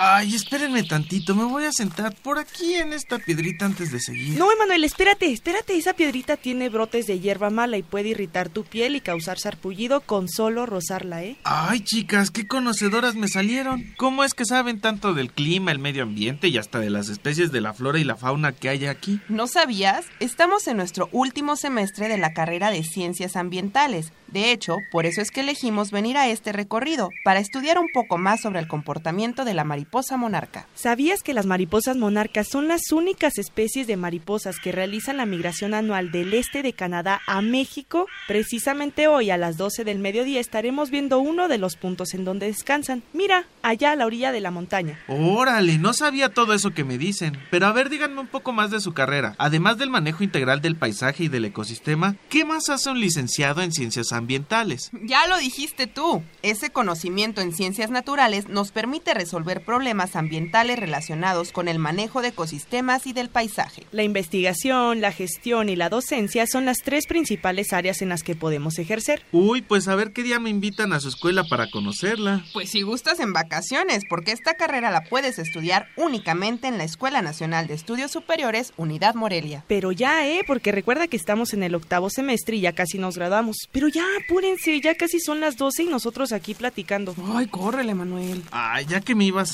Ay, 0.00 0.36
espérenme 0.36 0.84
tantito, 0.84 1.34
me 1.34 1.42
voy 1.42 1.64
a 1.64 1.72
sentar 1.72 2.14
por 2.14 2.38
aquí 2.38 2.76
en 2.76 2.92
esta 2.92 3.18
piedrita 3.18 3.64
antes 3.64 3.90
de 3.90 3.98
seguir. 3.98 4.38
No, 4.38 4.52
Emanuel, 4.52 4.84
espérate, 4.84 5.32
espérate. 5.32 5.76
Esa 5.76 5.92
piedrita 5.92 6.36
tiene 6.36 6.68
brotes 6.68 7.08
de 7.08 7.18
hierba 7.18 7.50
mala 7.50 7.78
y 7.78 7.82
puede 7.82 8.10
irritar 8.10 8.48
tu 8.48 8.62
piel 8.62 8.94
y 8.94 9.00
causar 9.00 9.40
sarpullido 9.40 10.00
con 10.02 10.28
solo 10.28 10.66
rozarla, 10.66 11.24
¿eh? 11.24 11.36
Ay, 11.42 11.80
chicas, 11.80 12.30
qué 12.30 12.46
conocedoras 12.46 13.16
me 13.16 13.26
salieron. 13.26 13.92
¿Cómo 13.96 14.22
es 14.22 14.34
que 14.34 14.44
saben 14.44 14.80
tanto 14.80 15.14
del 15.14 15.32
clima, 15.32 15.72
el 15.72 15.80
medio 15.80 16.04
ambiente 16.04 16.46
y 16.46 16.58
hasta 16.58 16.78
de 16.78 16.90
las 16.90 17.08
especies 17.08 17.50
de 17.50 17.60
la 17.60 17.74
flora 17.74 17.98
y 17.98 18.04
la 18.04 18.14
fauna 18.14 18.52
que 18.52 18.68
hay 18.68 18.86
aquí? 18.86 19.20
¿No 19.28 19.48
sabías? 19.48 20.06
Estamos 20.20 20.68
en 20.68 20.76
nuestro 20.76 21.08
último 21.10 21.56
semestre 21.56 22.06
de 22.06 22.18
la 22.18 22.34
carrera 22.34 22.70
de 22.70 22.84
Ciencias 22.84 23.34
Ambientales. 23.34 24.12
De 24.28 24.52
hecho, 24.52 24.76
por 24.92 25.06
eso 25.06 25.22
es 25.22 25.32
que 25.32 25.40
elegimos 25.40 25.90
venir 25.90 26.16
a 26.18 26.28
este 26.28 26.52
recorrido, 26.52 27.08
para 27.24 27.40
estudiar 27.40 27.78
un 27.78 27.88
poco 27.92 28.16
más 28.16 28.42
sobre 28.42 28.60
el 28.60 28.68
comportamiento 28.68 29.44
de 29.44 29.54
la 29.54 29.64
mariposa 29.64 29.87
monarca. 30.16 30.66
¿Sabías 30.74 31.22
que 31.22 31.34
las 31.34 31.46
mariposas 31.46 31.96
monarcas 31.96 32.48
son 32.48 32.68
las 32.68 32.92
únicas 32.92 33.38
especies 33.38 33.86
de 33.86 33.96
mariposas 33.96 34.58
que 34.60 34.72
realizan 34.72 35.16
la 35.16 35.26
migración 35.26 35.74
anual 35.74 36.10
del 36.10 36.34
este 36.34 36.62
de 36.62 36.72
Canadá 36.72 37.20
a 37.26 37.40
México? 37.42 38.06
Precisamente 38.26 39.08
hoy 39.08 39.30
a 39.30 39.36
las 39.36 39.56
12 39.56 39.84
del 39.84 39.98
mediodía 39.98 40.40
estaremos 40.40 40.90
viendo 40.90 41.18
uno 41.18 41.48
de 41.48 41.58
los 41.58 41.76
puntos 41.76 42.14
en 42.14 42.24
donde 42.24 42.46
descansan. 42.46 43.02
Mira, 43.12 43.46
allá 43.62 43.92
a 43.92 43.96
la 43.96 44.06
orilla 44.06 44.32
de 44.32 44.40
la 44.40 44.50
montaña. 44.50 44.98
Órale, 45.08 45.78
no 45.78 45.92
sabía 45.92 46.32
todo 46.32 46.54
eso 46.54 46.70
que 46.70 46.84
me 46.84 46.98
dicen. 46.98 47.38
Pero 47.50 47.66
a 47.66 47.72
ver, 47.72 47.88
díganme 47.88 48.20
un 48.20 48.28
poco 48.28 48.52
más 48.52 48.70
de 48.70 48.80
su 48.80 48.92
carrera. 48.92 49.34
Además 49.38 49.78
del 49.78 49.90
manejo 49.90 50.22
integral 50.22 50.60
del 50.60 50.76
paisaje 50.76 51.24
y 51.24 51.28
del 51.28 51.46
ecosistema, 51.46 52.16
¿qué 52.28 52.44
más 52.44 52.68
hace 52.68 52.90
un 52.90 53.00
licenciado 53.00 53.62
en 53.62 53.72
ciencias 53.72 54.12
ambientales? 54.12 54.90
Ya 55.02 55.26
lo 55.26 55.38
dijiste 55.38 55.86
tú. 55.86 56.22
Ese 56.42 56.70
conocimiento 56.70 57.40
en 57.40 57.52
ciencias 57.52 57.90
naturales 57.90 58.48
nos 58.48 58.70
permite 58.70 59.14
resolver 59.14 59.62
problemas 59.62 59.77
ambientales 60.16 60.78
relacionados 60.78 61.52
con 61.52 61.68
el 61.68 61.78
manejo 61.78 62.22
de 62.22 62.28
ecosistemas 62.28 63.06
y 63.06 63.12
del 63.12 63.28
paisaje. 63.28 63.84
La 63.92 64.02
investigación, 64.02 65.00
la 65.00 65.12
gestión 65.12 65.68
y 65.68 65.76
la 65.76 65.88
docencia 65.88 66.46
son 66.46 66.64
las 66.64 66.78
tres 66.78 67.06
principales 67.06 67.72
áreas 67.72 68.02
en 68.02 68.08
las 68.08 68.22
que 68.22 68.34
podemos 68.34 68.78
ejercer. 68.78 69.22
Uy, 69.32 69.62
pues 69.62 69.88
a 69.88 69.94
ver 69.94 70.12
qué 70.12 70.22
día 70.22 70.38
me 70.40 70.50
invitan 70.50 70.92
a 70.92 71.00
su 71.00 71.08
escuela 71.08 71.44
para 71.44 71.70
conocerla. 71.70 72.44
Pues 72.52 72.70
si 72.70 72.82
gustas 72.82 73.20
en 73.20 73.32
vacaciones, 73.32 74.02
porque 74.08 74.32
esta 74.32 74.54
carrera 74.54 74.90
la 74.90 75.04
puedes 75.04 75.38
estudiar 75.38 75.88
únicamente 75.96 76.68
en 76.68 76.78
la 76.78 76.84
Escuela 76.84 77.22
Nacional 77.22 77.66
de 77.66 77.74
Estudios 77.74 78.10
Superiores 78.10 78.72
Unidad 78.76 79.14
Morelia. 79.14 79.64
Pero 79.68 79.92
ya, 79.92 80.26
¿eh? 80.26 80.42
Porque 80.46 80.72
recuerda 80.72 81.08
que 81.08 81.16
estamos 81.16 81.54
en 81.54 81.62
el 81.62 81.74
octavo 81.74 82.10
semestre 82.10 82.56
y 82.56 82.60
ya 82.60 82.72
casi 82.72 82.98
nos 82.98 83.16
graduamos. 83.16 83.68
Pero 83.72 83.88
ya, 83.88 84.04
apúrense, 84.24 84.80
ya 84.80 84.94
casi 84.94 85.20
son 85.20 85.40
las 85.40 85.56
12 85.56 85.84
y 85.84 85.86
nosotros 85.86 86.32
aquí 86.32 86.54
platicando. 86.54 87.14
Ay, 87.34 87.46
córrele, 87.46 87.94
Manuel. 87.94 88.42
Ay, 88.50 88.86
ya 88.86 89.00
que 89.00 89.14
me 89.14 89.24
iba 89.24 89.42
a 89.42 89.46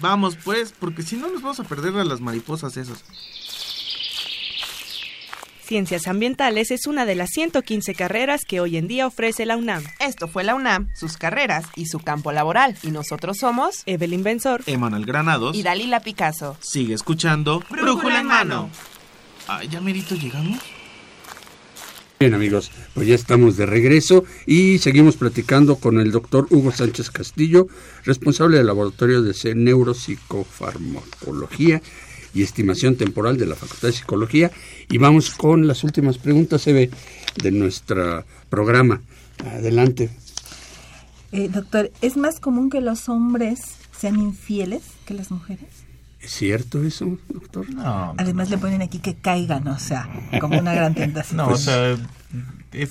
Vamos 0.00 0.36
pues, 0.44 0.72
porque 0.78 1.02
si 1.02 1.16
no 1.16 1.28
nos 1.28 1.42
vamos 1.42 1.60
a 1.60 1.64
perder 1.64 1.96
a 1.96 2.04
las 2.04 2.20
mariposas 2.20 2.76
esas. 2.76 3.04
Ciencias 5.62 6.08
ambientales 6.08 6.72
es 6.72 6.88
una 6.88 7.06
de 7.06 7.14
las 7.14 7.30
115 7.30 7.94
carreras 7.94 8.40
que 8.44 8.60
hoy 8.60 8.76
en 8.76 8.88
día 8.88 9.06
ofrece 9.06 9.46
la 9.46 9.56
UNAM. 9.56 9.84
Esto 10.00 10.26
fue 10.26 10.42
la 10.42 10.56
UNAM, 10.56 10.88
sus 10.96 11.16
carreras 11.16 11.64
y 11.76 11.86
su 11.86 12.00
campo 12.00 12.32
laboral. 12.32 12.76
Y 12.82 12.90
nosotros 12.90 13.36
somos 13.38 13.84
Evelyn 13.86 14.24
Benzor 14.24 14.62
Emanuel 14.66 15.06
Granados. 15.06 15.56
y 15.56 15.62
Dalila 15.62 16.00
Picasso. 16.00 16.56
Sigue 16.60 16.94
escuchando. 16.94 17.62
Brújula 17.70 18.18
en 18.18 18.26
mano. 18.26 18.70
Ay, 19.46 19.68
ya 19.68 19.80
merito 19.80 20.16
llegamos. 20.16 20.58
Bien 22.20 22.34
amigos, 22.34 22.70
pues 22.92 23.08
ya 23.08 23.14
estamos 23.14 23.56
de 23.56 23.64
regreso 23.64 24.26
y 24.44 24.76
seguimos 24.76 25.16
platicando 25.16 25.76
con 25.76 25.98
el 25.98 26.12
doctor 26.12 26.46
Hugo 26.50 26.70
Sánchez 26.70 27.10
Castillo, 27.10 27.66
responsable 28.04 28.58
del 28.58 28.66
laboratorio 28.66 29.22
de 29.22 29.34
neuropsicofarmacología 29.54 31.80
y 32.34 32.42
estimación 32.42 32.96
temporal 32.96 33.38
de 33.38 33.46
la 33.46 33.54
Facultad 33.54 33.88
de 33.88 33.94
Psicología 33.94 34.50
y 34.90 34.98
vamos 34.98 35.30
con 35.30 35.66
las 35.66 35.82
últimas 35.82 36.18
preguntas, 36.18 36.66
ve, 36.66 36.90
de 37.42 37.52
nuestro 37.52 38.26
programa. 38.50 39.00
Adelante. 39.38 40.10
Eh, 41.32 41.48
doctor, 41.48 41.90
¿es 42.02 42.18
más 42.18 42.38
común 42.38 42.68
que 42.68 42.82
los 42.82 43.08
hombres 43.08 43.60
sean 43.98 44.20
infieles 44.20 44.82
que 45.06 45.14
las 45.14 45.30
mujeres? 45.30 45.79
¿Es 46.20 46.32
cierto 46.32 46.82
eso, 46.84 47.16
doctor? 47.28 47.68
No, 47.72 48.14
Además 48.18 48.50
le 48.50 48.58
ponen 48.58 48.82
aquí 48.82 48.98
que 48.98 49.14
caigan, 49.14 49.66
o 49.68 49.78
sea, 49.78 50.08
como 50.40 50.58
una 50.58 50.74
gran 50.74 50.94
tentación. 50.94 51.38
no, 51.38 51.48
Pues- 51.48 51.60
o 51.60 51.64
sea, 51.64 51.96
es 52.72 52.90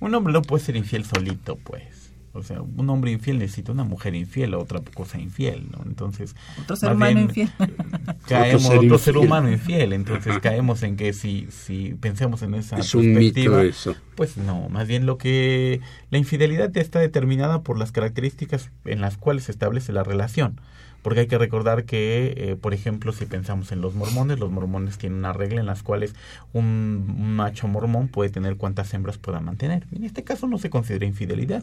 un 0.00 0.14
hombre 0.14 0.32
no 0.32 0.42
puede 0.42 0.64
ser 0.64 0.76
infiel 0.76 1.04
solito, 1.04 1.56
pues. 1.56 1.84
O 2.32 2.42
sea, 2.42 2.60
un 2.60 2.90
hombre 2.90 3.12
infiel 3.12 3.38
necesita 3.38 3.72
una 3.72 3.84
mujer 3.84 4.14
infiel 4.14 4.52
o 4.52 4.60
otra 4.60 4.80
cosa 4.92 5.18
infiel, 5.18 5.68
¿no? 5.72 5.82
Entonces, 5.86 6.36
Otro 6.62 6.76
ser 6.76 6.92
humano 6.92 7.14
bien, 7.14 7.28
infiel. 7.28 7.50
caemos 8.28 8.66
Otro 8.66 8.80
otro 8.80 8.98
ser 8.98 9.16
humano 9.16 9.50
infiel, 9.50 9.94
entonces 9.94 10.38
caemos 10.40 10.82
en 10.82 10.96
que 10.96 11.14
si 11.14 11.48
si 11.50 11.94
pensemos 11.94 12.42
en 12.42 12.52
esa 12.54 12.76
Es 12.76 12.94
un 12.94 13.06
mito 13.14 13.14
perspectiva, 13.20 13.62
eso. 13.62 13.96
pues 14.16 14.36
no, 14.36 14.68
más 14.68 14.86
bien 14.86 15.06
lo 15.06 15.16
que 15.16 15.80
la 16.10 16.18
infidelidad 16.18 16.76
está 16.76 16.98
determinada 16.98 17.62
por 17.62 17.78
las 17.78 17.90
características 17.90 18.70
en 18.84 19.00
las 19.00 19.16
cuales 19.16 19.44
se 19.44 19.52
establece 19.52 19.92
la 19.94 20.04
relación. 20.04 20.60
Porque 21.06 21.20
hay 21.20 21.26
que 21.28 21.38
recordar 21.38 21.84
que, 21.84 22.34
eh, 22.36 22.56
por 22.56 22.74
ejemplo, 22.74 23.12
si 23.12 23.26
pensamos 23.26 23.70
en 23.70 23.80
los 23.80 23.94
mormones, 23.94 24.40
los 24.40 24.50
mormones 24.50 24.98
tienen 24.98 25.20
una 25.20 25.32
regla 25.32 25.60
en 25.60 25.66
las 25.66 25.84
cuales 25.84 26.16
un 26.52 27.36
macho 27.36 27.68
mormón 27.68 28.08
puede 28.08 28.28
tener 28.28 28.56
cuantas 28.56 28.92
hembras 28.92 29.16
pueda 29.16 29.38
mantener. 29.38 29.86
En 29.92 30.02
este 30.02 30.24
caso 30.24 30.48
no 30.48 30.58
se 30.58 30.68
considera 30.68 31.06
infidelidad. 31.06 31.62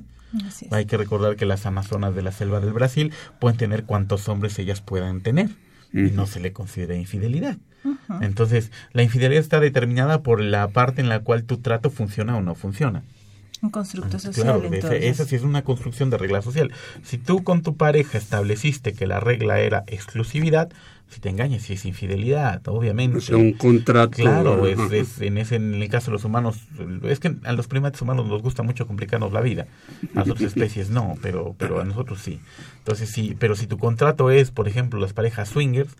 Hay 0.71 0.85
que 0.85 0.95
recordar 0.95 1.35
que 1.35 1.45
las 1.45 1.65
amazonas 1.65 2.15
de 2.15 2.21
la 2.21 2.31
selva 2.31 2.61
del 2.61 2.71
Brasil 2.71 3.11
pueden 3.41 3.57
tener 3.57 3.83
cuantos 3.83 4.29
hombres 4.29 4.57
ellas 4.59 4.79
puedan 4.79 5.19
tener 5.19 5.49
y 5.91 6.11
no 6.11 6.25
se 6.25 6.39
le 6.39 6.53
considera 6.53 6.95
infidelidad. 6.95 7.57
Entonces, 8.21 8.71
la 8.93 9.03
infidelidad 9.03 9.41
está 9.41 9.59
determinada 9.59 10.23
por 10.23 10.39
la 10.39 10.69
parte 10.69 11.01
en 11.01 11.09
la 11.09 11.19
cual 11.19 11.43
tu 11.43 11.57
trato 11.57 11.89
funciona 11.89 12.37
o 12.37 12.41
no 12.41 12.55
funciona. 12.55 13.03
Un 13.63 13.69
constructo 13.69 14.19
social, 14.19 14.43
Claro, 14.43 14.65
esa, 14.65 14.75
entonces. 14.75 15.03
esa 15.05 15.25
sí 15.25 15.35
es 15.35 15.43
una 15.43 15.63
construcción 15.63 16.09
de 16.09 16.17
regla 16.17 16.41
social. 16.41 16.71
Si 17.01 17.17
tú 17.17 17.43
con 17.43 17.61
tu 17.61 17.77
pareja 17.77 18.17
estableciste 18.17 18.93
que 18.93 19.07
la 19.07 19.21
regla 19.21 19.59
era 19.61 19.85
exclusividad, 19.87 20.69
si 21.07 21.21
te 21.21 21.29
engañas, 21.29 21.61
si 21.61 21.73
es 21.73 21.85
infidelidad, 21.85 22.61
obviamente. 22.67 23.19
O 23.19 23.21
sea, 23.21 23.37
un 23.37 23.53
contrato. 23.53 24.17
Claro, 24.17 24.67
es, 24.67 25.21
en, 25.21 25.37
ese, 25.37 25.55
en 25.55 25.75
el 25.75 25.87
caso 25.87 26.07
de 26.07 26.13
los 26.13 26.25
humanos, 26.25 26.57
es 27.03 27.19
que 27.19 27.35
a 27.43 27.53
los 27.53 27.67
primates 27.67 28.01
humanos 28.01 28.27
nos 28.27 28.41
gusta 28.41 28.63
mucho 28.63 28.85
complicarnos 28.85 29.31
la 29.31 29.39
vida. 29.39 29.67
A 30.13 30.19
las 30.19 30.29
otras 30.29 30.47
especies 30.49 30.89
no, 30.89 31.15
pero, 31.21 31.55
pero 31.57 31.79
a 31.79 31.85
nosotros 31.85 32.19
sí. 32.19 32.39
Entonces 32.79 33.09
sí, 33.11 33.35
pero 33.39 33.55
si 33.55 33.67
tu 33.67 33.77
contrato 33.77 34.29
es, 34.29 34.51
por 34.51 34.67
ejemplo, 34.67 34.99
las 34.99 35.13
parejas 35.13 35.47
swingers, 35.49 35.95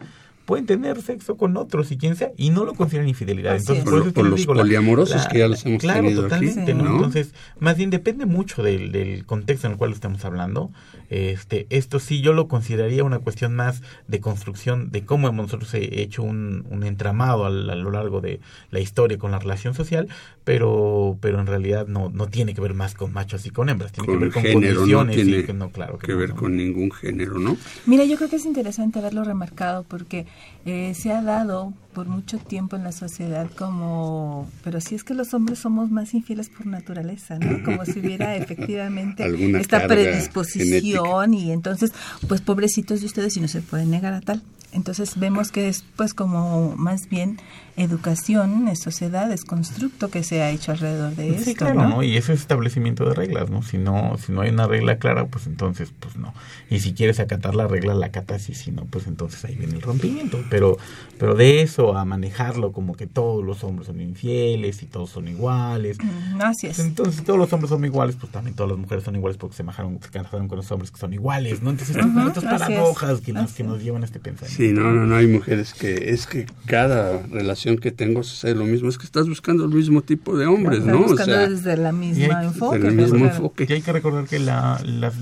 pueden 0.46 0.66
tener 0.66 1.02
sexo 1.02 1.38
con 1.38 1.56
otros 1.58 1.92
y 1.92 1.98
quien 1.98 2.16
sea, 2.16 2.32
y 2.38 2.50
no 2.50 2.66
lo 2.66 2.74
consideran 2.74 3.08
infidelidad. 3.08 3.54
Así 3.54 3.62
Entonces, 3.62 3.80
es. 3.80 3.84
por 3.86 3.94
Por 3.94 4.00
eso 4.02 4.10
es 4.10 4.14
que 4.16 4.24
los 4.30 4.40
digo, 4.40 4.54
poliamorosos 4.54 5.16
la- 5.24 5.28
que 5.30 5.40
ya 5.40 5.48
los 5.48 5.66
hemos 5.66 5.82
claro, 5.82 6.02
tenido 6.02 6.22
aquí, 6.22 6.30
totalmente, 6.30 6.74
¿no? 6.74 6.84
¿no? 6.84 6.96
Entonces, 6.96 7.34
más 7.60 7.78
bien 7.78 7.90
depende 7.90 8.26
mucho 8.26 8.62
del, 8.64 8.92
del 8.92 9.26
contexto 9.26 9.68
en 9.68 9.74
el 9.74 9.78
cual 9.80 9.92
estamos 9.94 10.24
hablando. 10.26 10.72
Este, 11.10 11.68
esto 11.70 12.00
sí 12.00 12.22
yo 12.22 12.34
lo 12.34 12.48
consideraría 12.48 13.04
una 13.04 13.20
cuestión 13.20 13.56
más 13.56 13.84
de 14.08 14.20
construcción 14.20 14.90
de 14.92 15.06
cómo 15.06 15.28
hemos 15.28 15.46
nosotros 15.46 15.74
he- 15.76 16.02
hecho 16.02 16.24
un, 16.24 16.66
un 16.70 16.84
entramado 16.84 17.46
al- 17.46 17.70
a, 17.70 17.76
lo 17.76 17.92
largo 17.92 18.20
de 18.20 18.40
la 18.72 18.80
historia 18.80 19.18
con 19.18 19.32
la 19.32 19.40
relación 19.40 19.74
social, 19.76 20.08
pero 20.44 21.18
pero 21.22 21.40
en 21.40 21.48
realidad 21.48 21.88
no 21.88 22.10
no 22.10 22.28
tiene 22.28 22.54
que 22.54 22.62
ver 22.62 22.74
más 22.74 22.96
con 22.96 23.14
machos 23.14 23.46
y 23.46 23.50
con 23.50 23.70
hembras, 23.70 23.92
tiene 23.92 24.08
Con 24.08 24.18
que 24.18 24.26
ver 24.26 24.34
con 24.34 24.44
género, 24.44 24.74
no 24.74 24.80
condiciones 24.98 25.18
y 25.18 25.24
tiene 25.24 25.44
que 25.46 25.54
no, 25.54 25.70
claro 25.70 25.98
que 26.00 26.12
no, 26.12 26.18
ver 26.18 26.30
no. 26.30 26.36
con 26.36 26.58
ningún 26.58 26.92
género, 26.92 27.40
¿no? 27.40 27.58
Mira, 27.86 28.04
yo 28.06 28.18
creo 28.18 28.30
que 28.30 28.36
es 28.38 28.46
interesante 28.46 29.00
haberlo 29.00 29.24
remarcado 29.24 29.84
porque 29.88 30.26
eh, 30.66 30.94
se 30.96 31.12
ha 31.12 31.22
dado 31.22 31.74
por 31.94 32.08
mucho 32.08 32.38
tiempo 32.38 32.76
en 32.76 32.84
la 32.84 32.94
sociedad 32.94 33.50
como, 33.52 34.50
pero 34.64 34.80
si 34.80 34.96
es 34.96 35.04
que 35.04 35.14
los 35.14 35.34
hombres 35.34 35.60
somos 35.60 35.92
más 35.92 36.14
infieles 36.14 36.50
por 36.50 36.66
naturaleza, 36.66 37.38
¿no? 37.38 37.64
Como 37.64 37.86
si 37.86 38.00
hubiera 38.00 38.36
efectivamente 38.38 39.26
esta 39.60 39.88
predisposición 39.88 41.34
y 41.34 41.52
entonces, 41.52 41.92
pues 42.28 42.42
pobrecitos 42.42 43.02
de 43.02 43.08
ustedes 43.08 43.36
y 43.36 43.42
no 43.42 43.48
se 43.48 43.62
pueden 43.62 43.92
negar 43.92 44.14
a 44.14 44.22
tal. 44.22 44.42
Entonces 44.72 45.20
vemos 45.20 45.52
que 45.52 45.68
es 45.68 45.84
pues 45.96 46.14
como 46.14 46.76
más 46.78 47.08
bien 47.10 47.38
educación, 47.76 48.68
es 48.68 48.80
sociedad, 48.80 49.32
es 49.32 49.46
constructo 49.46 50.10
que 50.10 50.24
se 50.24 50.42
ha 50.42 50.50
hecho 50.50 50.72
alrededor 50.72 51.16
de 51.16 51.38
Sí, 51.40 51.52
esto, 51.52 51.66
claro, 51.66 51.82
¿no? 51.84 51.90
¿no? 51.90 52.04
Y 52.04 52.18
eso 52.18 52.34
es 52.34 52.42
establecimiento 52.42 53.06
de 53.08 53.14
reglas, 53.14 53.50
¿no? 53.50 53.62
Si 53.64 53.78
no, 53.78 54.18
si 54.18 54.32
no 54.32 54.42
hay 54.42 54.50
una 54.52 54.68
regla 54.68 54.98
clara, 54.98 55.26
pues 55.26 55.48
entonces, 55.48 55.92
pues 56.00 56.16
no. 56.16 56.34
Y 56.70 56.80
si 56.80 56.94
quieres 56.94 57.20
acatar 57.20 57.56
la 57.56 57.68
regla, 57.68 57.94
la 57.94 58.08
acatas 58.08 58.50
y 58.50 58.56
si 58.56 58.72
no, 58.72 58.86
pues 58.86 59.08
entonces 59.08 59.44
ahí 59.46 59.56
viene 59.56 59.76
el 59.76 59.82
rompimiento. 59.82 60.40
pero 60.50 60.78
pero 61.20 61.36
de 61.36 61.62
eso 61.62 61.96
a 61.98 62.04
manejarlo 62.04 62.72
como 62.74 62.96
que 62.96 63.08
todos 63.08 63.46
los 63.46 63.64
hombres 63.64 63.88
son 63.88 64.02
infieles 64.02 64.84
y 64.84 64.88
todos 64.88 65.10
son 65.12 65.28
iguales. 65.28 65.98
Mm, 66.04 66.42
Así 66.42 66.68
es. 66.68 66.80
Entonces, 66.80 67.16
si 67.16 67.22
todos 67.24 67.40
los 67.40 67.54
hombres 67.54 67.70
son 67.70 67.86
iguales, 67.86 68.16
pues 68.20 68.32
también 68.32 68.56
todas 68.56 68.72
las 68.72 68.80
mujeres 68.80 69.04
son 69.06 69.16
iguales 69.16 69.38
porque 69.38 69.56
se, 69.56 69.64
majaron, 69.64 70.00
se 70.04 70.10
casaron 70.10 70.48
con 70.48 70.58
los 70.58 70.70
hombres 70.72 70.92
que 70.92 70.98
son 71.00 71.14
iguales, 71.14 71.62
¿no? 71.62 71.70
Entonces, 71.70 71.96
estas- 71.96 72.28
estas 72.28 72.44
es. 72.44 72.50
paradojas 72.50 73.22
que 73.22 73.32
nos, 73.32 73.54
que 73.54 73.64
nos 73.64 73.82
llevan 73.82 74.02
a 74.02 74.06
este 74.06 74.20
pensamiento. 74.20 74.58
Sí, 74.62 74.72
no, 74.74 74.92
no, 74.92 75.06
no, 75.06 75.16
hay 75.16 75.28
mujeres 75.28 75.74
que 75.74 76.10
es 76.10 76.26
que 76.28 76.46
cada 76.66 77.22
relación 77.28 77.63
que 77.80 77.92
tengo 77.92 78.24
sucede 78.24 78.56
lo 78.56 78.66
mismo, 78.66 78.90
es 78.90 78.98
que 78.98 79.06
estás 79.06 79.28
buscando 79.28 79.64
el 79.66 79.72
mismo 79.72 80.02
tipo 80.02 80.38
de 80.38 80.46
hombres, 80.46 80.80
Está 80.80 80.92
¿no? 80.92 81.00
O 81.00 81.04
buscando 81.04 81.34
sea, 81.34 81.48
desde 81.50 81.78
la 81.78 81.92
misma 81.92 82.40
hay- 82.40 82.46
enfoque. 82.48 82.80
pues, 82.80 82.94
mismo 82.94 83.18
claro. 83.18 83.36
enfoque. 83.36 83.66
Y 83.70 83.74
hay 83.74 83.82
que 83.82 83.92
recordar 83.94 84.26
que 84.26 84.40
la, 84.40 84.80
las, 84.86 85.14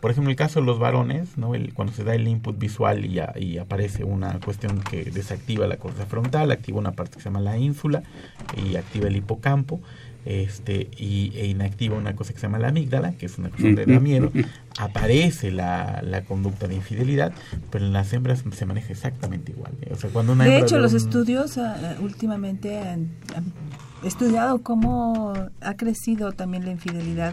por 0.00 0.10
ejemplo, 0.10 0.30
el 0.30 0.36
caso 0.36 0.60
de 0.60 0.66
los 0.66 0.78
varones, 0.78 1.36
¿no? 1.36 1.54
El, 1.54 1.72
cuando 1.74 1.92
se 1.94 2.04
da 2.04 2.14
el 2.14 2.26
input 2.26 2.58
visual 2.58 3.04
y, 3.04 3.18
a- 3.18 3.34
y 3.38 3.58
aparece 3.58 4.04
una 4.04 4.38
cuestión 4.40 4.80
que 4.80 5.04
desactiva 5.04 5.66
la 5.66 5.76
corteza 5.76 6.06
frontal, 6.06 6.50
activa 6.50 6.78
una 6.78 6.92
parte 6.92 7.16
que 7.16 7.22
se 7.22 7.26
llama 7.28 7.40
la 7.40 7.56
ínsula 7.58 8.02
y 8.56 8.76
activa 8.76 9.08
el 9.08 9.16
hipocampo, 9.16 9.80
este 10.24 10.88
y, 10.98 11.32
e 11.34 11.46
inactiva 11.46 11.96
una 11.96 12.14
cosa 12.14 12.32
que 12.32 12.38
se 12.40 12.46
llama 12.46 12.58
la 12.58 12.68
amígdala, 12.68 13.12
que 13.12 13.26
es 13.26 13.38
una 13.38 13.48
cosa 13.50 13.62
que 13.62 13.86
da 13.86 14.00
miedo, 14.00 14.30
aparece 14.78 15.50
la, 15.50 16.00
la 16.02 16.22
conducta 16.24 16.68
de 16.68 16.74
infidelidad, 16.74 17.32
pero 17.70 17.86
en 17.86 17.92
las 17.92 18.12
hembras 18.12 18.44
se 18.52 18.66
maneja 18.66 18.92
exactamente 18.92 19.52
igual. 19.52 19.72
¿eh? 19.82 19.90
O 19.92 19.96
sea, 19.96 20.10
cuando 20.10 20.32
una 20.32 20.44
De 20.44 20.58
hecho, 20.58 20.78
los 20.78 20.92
un- 20.92 20.98
estudios 20.98 21.58
ah, 21.58 21.96
últimamente 22.00 22.78
han, 22.78 23.08
han 23.34 23.52
estudiado 24.04 24.58
cómo 24.62 25.32
ha 25.60 25.74
crecido 25.74 26.32
también 26.32 26.64
la 26.64 26.72
infidelidad 26.72 27.32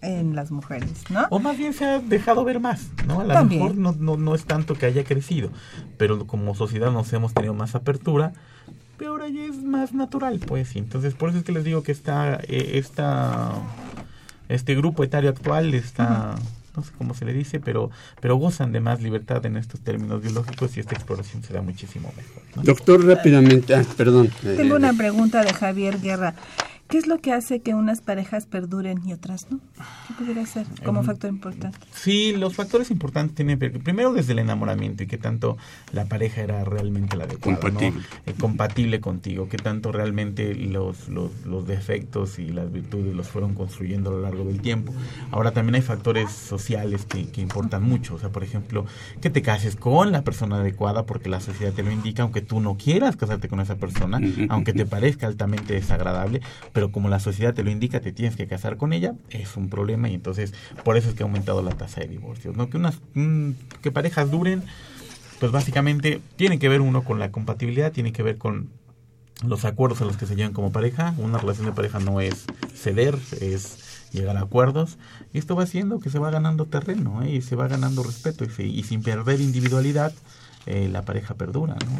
en 0.00 0.34
las 0.34 0.50
mujeres, 0.50 1.04
¿no? 1.10 1.26
O 1.30 1.38
más 1.38 1.56
bien 1.56 1.72
se 1.74 1.84
ha 1.84 2.00
dejado 2.00 2.42
ver 2.44 2.58
más, 2.58 2.88
¿no? 3.06 3.20
A 3.20 3.24
lo 3.24 3.44
mejor 3.44 3.76
no, 3.76 3.92
no, 3.92 4.16
no 4.16 4.34
es 4.34 4.44
tanto 4.44 4.74
que 4.74 4.86
haya 4.86 5.04
crecido, 5.04 5.50
pero 5.96 6.26
como 6.26 6.54
sociedad 6.56 6.90
nos 6.90 7.12
hemos 7.12 7.32
tenido 7.32 7.54
más 7.54 7.76
apertura, 7.76 8.32
pero 8.98 9.12
ahora 9.12 9.28
ya 9.28 9.44
es 9.44 9.56
más 9.62 9.92
natural, 9.92 10.38
pues. 10.40 10.76
Y 10.76 10.78
entonces, 10.78 11.14
por 11.14 11.30
eso 11.30 11.38
es 11.38 11.44
que 11.44 11.52
les 11.52 11.64
digo 11.64 11.82
que 11.82 11.92
está, 11.92 12.36
eh, 12.48 12.72
esta, 12.74 13.52
este 14.48 14.74
grupo 14.74 15.02
etario 15.04 15.30
actual 15.30 15.74
está, 15.74 16.34
no 16.76 16.82
sé 16.82 16.92
cómo 16.96 17.14
se 17.14 17.24
le 17.24 17.32
dice, 17.32 17.58
pero, 17.60 17.90
pero 18.20 18.36
gozan 18.36 18.72
de 18.72 18.80
más 18.80 19.02
libertad 19.02 19.44
en 19.46 19.56
estos 19.56 19.80
términos 19.80 20.22
biológicos 20.22 20.76
y 20.76 20.80
esta 20.80 20.94
exploración 20.94 21.42
se 21.42 21.52
da 21.52 21.62
muchísimo 21.62 22.12
mejor. 22.16 22.42
¿no? 22.56 22.62
Doctor, 22.62 23.04
rápidamente, 23.04 23.74
ah, 23.74 23.84
perdón. 23.96 24.30
eh, 24.44 24.54
Tengo 24.56 24.74
eh, 24.74 24.78
una 24.78 24.92
pregunta 24.92 25.42
de 25.42 25.52
Javier 25.52 26.00
Guerra. 26.00 26.34
¿Qué 26.92 26.98
es 26.98 27.06
lo 27.06 27.20
que 27.20 27.32
hace 27.32 27.60
que 27.62 27.72
unas 27.72 28.02
parejas 28.02 28.44
perduren 28.44 29.00
y 29.06 29.14
otras 29.14 29.50
no? 29.50 29.60
¿Qué 30.08 30.12
pudiera 30.12 30.44
ser 30.44 30.66
como 30.84 31.00
Em, 31.00 31.06
factor 31.06 31.30
importante? 31.30 31.78
Sí, 31.94 32.36
los 32.36 32.54
factores 32.54 32.90
importantes 32.90 33.34
tienen 33.34 33.58
primero 33.58 34.12
desde 34.12 34.34
el 34.34 34.40
enamoramiento 34.40 35.02
y 35.02 35.06
que 35.06 35.16
tanto 35.16 35.56
la 35.94 36.04
pareja 36.04 36.42
era 36.42 36.64
realmente 36.64 37.16
la 37.16 37.24
adecuada, 37.24 37.56
¿no? 37.56 37.60
Compatible. 37.62 38.06
Eh, 38.26 38.34
compatible 38.38 39.00
contigo, 39.00 39.48
que 39.48 39.56
tanto 39.56 39.90
realmente 39.90 40.54
los, 40.54 41.08
los, 41.08 41.30
los 41.46 41.66
defectos 41.66 42.38
y 42.38 42.48
las 42.48 42.70
virtudes 42.70 43.14
los 43.14 43.26
fueron 43.26 43.54
construyendo 43.54 44.10
a 44.10 44.12
lo 44.12 44.20
largo 44.20 44.44
del 44.44 44.60
tiempo. 44.60 44.92
Ahora 45.30 45.52
también 45.52 45.76
hay 45.76 45.80
factores 45.80 46.30
sociales 46.30 47.06
que, 47.06 47.26
que 47.30 47.40
importan 47.40 47.82
mucho, 47.84 48.16
o 48.16 48.18
sea, 48.18 48.28
por 48.28 48.44
ejemplo, 48.44 48.84
que 49.22 49.30
te 49.30 49.40
cases 49.40 49.76
con 49.76 50.12
la 50.12 50.24
persona 50.24 50.56
adecuada 50.56 51.06
porque 51.06 51.30
la 51.30 51.40
sociedad 51.40 51.72
te 51.72 51.82
lo 51.82 51.90
indica, 51.90 52.22
aunque 52.22 52.42
tú 52.42 52.60
no 52.60 52.76
quieras 52.76 53.16
casarte 53.16 53.48
con 53.48 53.60
esa 53.60 53.76
persona, 53.76 54.20
aunque 54.50 54.74
te 54.74 54.84
parezca 54.84 55.26
altamente 55.26 55.72
desagradable, 55.72 56.42
pero 56.74 56.81
como 56.90 57.08
la 57.08 57.20
sociedad 57.20 57.54
te 57.54 57.62
lo 57.62 57.70
indica, 57.70 58.00
te 58.00 58.12
tienes 58.12 58.34
que 58.34 58.46
casar 58.46 58.76
con 58.76 58.92
ella, 58.92 59.14
es 59.30 59.56
un 59.56 59.68
problema 59.68 60.08
y 60.08 60.14
entonces 60.14 60.54
por 60.84 60.96
eso 60.96 61.10
es 61.10 61.14
que 61.14 61.22
ha 61.22 61.26
aumentado 61.26 61.62
la 61.62 61.72
tasa 61.72 62.00
de 62.00 62.08
divorcios, 62.08 62.56
¿no? 62.56 62.70
Que 62.70 62.78
unas 62.78 62.98
mm, 63.14 63.50
que 63.82 63.92
parejas 63.92 64.30
duren, 64.30 64.62
pues 65.38 65.52
básicamente 65.52 66.20
tiene 66.36 66.58
que 66.58 66.68
ver 66.68 66.80
uno 66.80 67.04
con 67.04 67.18
la 67.18 67.30
compatibilidad, 67.30 67.92
tiene 67.92 68.12
que 68.12 68.22
ver 68.22 68.38
con 68.38 68.70
los 69.46 69.64
acuerdos 69.64 70.00
a 70.00 70.04
los 70.04 70.16
que 70.16 70.26
se 70.26 70.36
llevan 70.36 70.52
como 70.52 70.72
pareja. 70.72 71.14
Una 71.18 71.38
relación 71.38 71.66
de 71.66 71.72
pareja 71.72 71.98
no 71.98 72.20
es 72.20 72.44
ceder, 72.74 73.18
es 73.40 74.08
llegar 74.12 74.36
a 74.36 74.42
acuerdos. 74.42 74.98
Y 75.32 75.38
esto 75.38 75.56
va 75.56 75.64
haciendo 75.64 76.00
que 76.00 76.10
se 76.10 76.18
va 76.18 76.30
ganando 76.30 76.66
terreno 76.66 77.22
¿eh? 77.22 77.30
y 77.30 77.42
se 77.42 77.56
va 77.56 77.68
ganando 77.68 78.02
respeto 78.02 78.44
y, 78.44 78.62
y 78.62 78.82
sin 78.84 79.02
perder 79.02 79.40
individualidad. 79.40 80.12
Eh, 80.66 80.88
la 80.90 81.04
pareja 81.04 81.34
perdura, 81.34 81.74
¿no? 81.74 81.98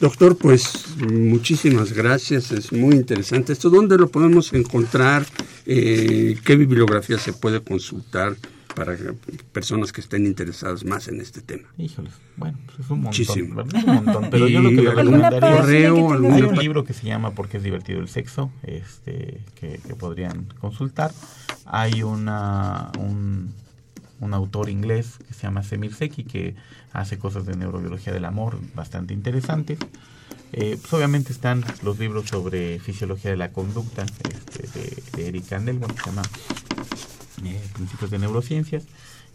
Doctor, 0.00 0.36
pues 0.36 0.96
muchísimas 0.98 1.92
gracias, 1.92 2.52
es 2.52 2.72
muy 2.72 2.94
interesante 2.94 3.52
esto. 3.52 3.68
¿Dónde 3.68 3.98
lo 3.98 4.08
podemos 4.08 4.52
encontrar? 4.52 5.26
Eh, 5.66 6.38
¿Qué 6.44 6.56
bibliografía 6.56 7.18
se 7.18 7.32
puede 7.32 7.60
consultar 7.60 8.36
para 8.74 8.96
personas 9.52 9.92
que 9.92 10.00
estén 10.00 10.24
interesadas 10.24 10.84
más 10.84 11.08
en 11.08 11.20
este 11.20 11.42
tema? 11.42 11.68
Híjoles, 11.76 12.12
bueno, 12.36 12.56
pues 12.64 12.78
es 12.78 12.90
un 12.90 13.02
montón, 13.02 13.04
Muchísimo. 13.04 13.54
¿verdad? 13.56 13.84
Un 13.86 13.94
montón, 13.96 14.28
pero 14.30 14.48
yo 14.48 14.62
lo 14.62 14.68
que 14.70 14.76
¿Y 14.76 14.82
le 14.82 14.90
recomendaría 14.94 15.40
que 15.40 15.66
tenga 15.66 16.34
hay 16.34 16.42
un 16.42 16.58
libro 16.58 16.84
que 16.84 16.94
se 16.94 17.06
llama 17.06 17.32
Porque 17.32 17.58
es 17.58 17.62
divertido 17.62 18.00
el 18.00 18.08
sexo, 18.08 18.50
este, 18.62 19.40
que, 19.60 19.80
que 19.86 19.94
podrían 19.96 20.46
consultar. 20.60 21.10
Hay 21.66 22.02
una 22.02 22.90
un, 22.98 23.52
un 24.20 24.34
autor 24.34 24.68
inglés 24.68 25.18
que 25.26 25.34
se 25.34 25.42
llama 25.42 25.62
Semir 25.62 25.94
Seki 25.94 26.24
que 26.24 26.54
hace 26.92 27.18
cosas 27.18 27.46
de 27.46 27.56
neurobiología 27.56 28.12
del 28.12 28.24
amor 28.24 28.58
bastante 28.74 29.14
interesantes. 29.14 29.78
Eh, 30.52 30.78
pues 30.80 30.92
obviamente 30.92 31.32
están 31.32 31.64
los 31.82 31.98
libros 31.98 32.28
sobre 32.28 32.78
fisiología 32.80 33.30
de 33.30 33.36
la 33.36 33.52
conducta 33.52 34.04
este, 34.04 34.78
de, 34.78 35.02
de 35.14 35.28
Eric 35.28 35.48
Kandel, 35.48 35.78
bueno, 35.78 35.94
que 35.94 36.00
se 36.02 36.10
llama 36.10 36.22
eh, 37.44 37.60
Principios 37.74 38.10
de 38.10 38.18
Neurociencias. 38.18 38.84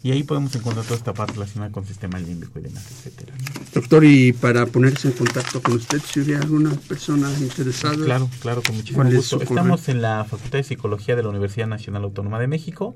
Y 0.04 0.12
ahí 0.12 0.22
podemos 0.22 0.54
encontrar 0.54 0.84
toda 0.84 0.98
esta 0.98 1.14
parte 1.14 1.32
relacionada 1.32 1.72
con 1.72 1.86
sistema 1.86 2.18
límbico 2.18 2.58
y 2.58 2.62
demás, 2.62 2.84
etcétera. 2.90 3.32
Doctor, 3.72 4.04
y 4.04 4.34
para 4.34 4.66
ponerse 4.66 5.08
en 5.08 5.14
contacto 5.14 5.62
con 5.62 5.76
usted, 5.76 5.98
si 5.98 6.20
hubiera 6.20 6.42
alguna 6.42 6.72
persona 6.72 7.32
interesada. 7.40 7.94
Claro, 7.94 8.28
claro, 8.40 8.62
con 8.62 8.76
muchísimo 8.76 8.98
¿Cuál 8.98 9.08
es 9.08 9.16
gusto. 9.16 9.40
Estamos 9.40 9.88
en 9.88 10.02
la 10.02 10.26
Facultad 10.26 10.58
de 10.58 10.64
Psicología 10.64 11.16
de 11.16 11.22
la 11.22 11.30
Universidad 11.30 11.68
Nacional 11.68 12.04
Autónoma 12.04 12.38
de 12.38 12.48
México. 12.48 12.94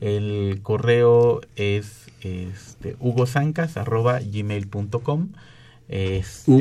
El 0.00 0.60
correo 0.62 1.40
es 1.56 2.06
este, 2.20 2.94
hugozancas.gmail.com 3.00 5.30
este. 5.88 6.52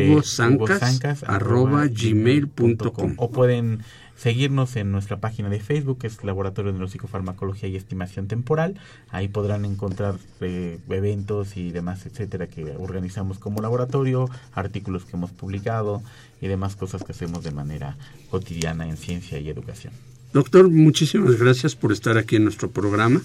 O 3.17 3.31
pueden 3.31 3.83
seguirnos 4.15 4.75
en 4.75 4.91
nuestra 4.91 5.19
página 5.19 5.49
de 5.49 5.59
Facebook, 5.59 5.99
que 5.99 6.07
es 6.07 6.23
Laboratorio 6.23 6.71
de 6.71 6.77
Neuropsicofarmacología 6.77 7.69
y 7.69 7.75
Estimación 7.75 8.27
Temporal. 8.27 8.79
Ahí 9.09 9.27
podrán 9.27 9.65
encontrar 9.65 10.15
eh, 10.41 10.79
eventos 10.89 11.57
y 11.57 11.71
demás, 11.71 12.05
etcétera, 12.05 12.47
que 12.47 12.75
organizamos 12.77 13.39
como 13.39 13.61
laboratorio, 13.61 14.29
artículos 14.53 15.05
que 15.05 15.15
hemos 15.15 15.31
publicado 15.31 16.03
y 16.41 16.47
demás 16.47 16.75
cosas 16.75 17.03
que 17.03 17.13
hacemos 17.13 17.43
de 17.43 17.51
manera 17.51 17.97
cotidiana 18.29 18.87
en 18.87 18.97
ciencia 18.97 19.39
y 19.39 19.49
educación. 19.49 19.93
Doctor, 20.33 20.69
muchísimas 20.69 21.37
gracias 21.37 21.75
por 21.75 21.91
estar 21.91 22.17
aquí 22.17 22.37
en 22.37 22.45
nuestro 22.45 22.71
programa. 22.71 23.21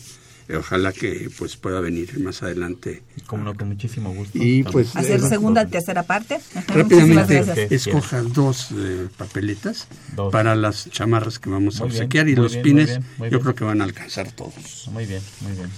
Eh, 0.49 0.57
Ojalá 0.57 0.93
que 0.93 1.31
pues 1.39 1.57
pueda 1.57 1.81
venir 1.81 2.21
más 2.21 2.43
adelante. 2.43 3.03
Como 3.27 3.45
no, 3.45 3.55
con 3.55 3.69
muchísimo 3.69 4.13
gusto. 4.13 4.39
Y 4.39 4.63
pues 4.63 4.95
Hacer 4.95 5.21
eh, 5.21 5.29
segunda, 5.29 5.67
tercera 5.67 6.03
parte. 6.03 6.39
Rápidamente 6.69 7.75
escoja 7.75 8.23
dos 8.23 8.69
eh, 8.77 9.09
papeletas 9.17 9.89
Dos. 10.17 10.31
para 10.31 10.55
las 10.55 10.91
chamarras 10.91 11.39
que 11.39 11.49
vamos 11.51 11.81
a 11.81 11.85
bien, 11.85 11.97
obsequiar 11.97 12.29
y 12.29 12.37
los 12.37 12.53
bien, 12.53 12.63
muy 12.63 12.73
pines 12.73 12.89
bien, 12.89 13.05
muy 13.19 13.31
yo 13.31 13.41
creo 13.41 13.55
que 13.55 13.65
van 13.65 13.81
a 13.81 13.85
alcanzar 13.85 14.31
todos. 14.33 14.89
Muy 14.93 15.07
bien, 15.07 15.23
muy 15.41 15.53
bien. 15.53 15.71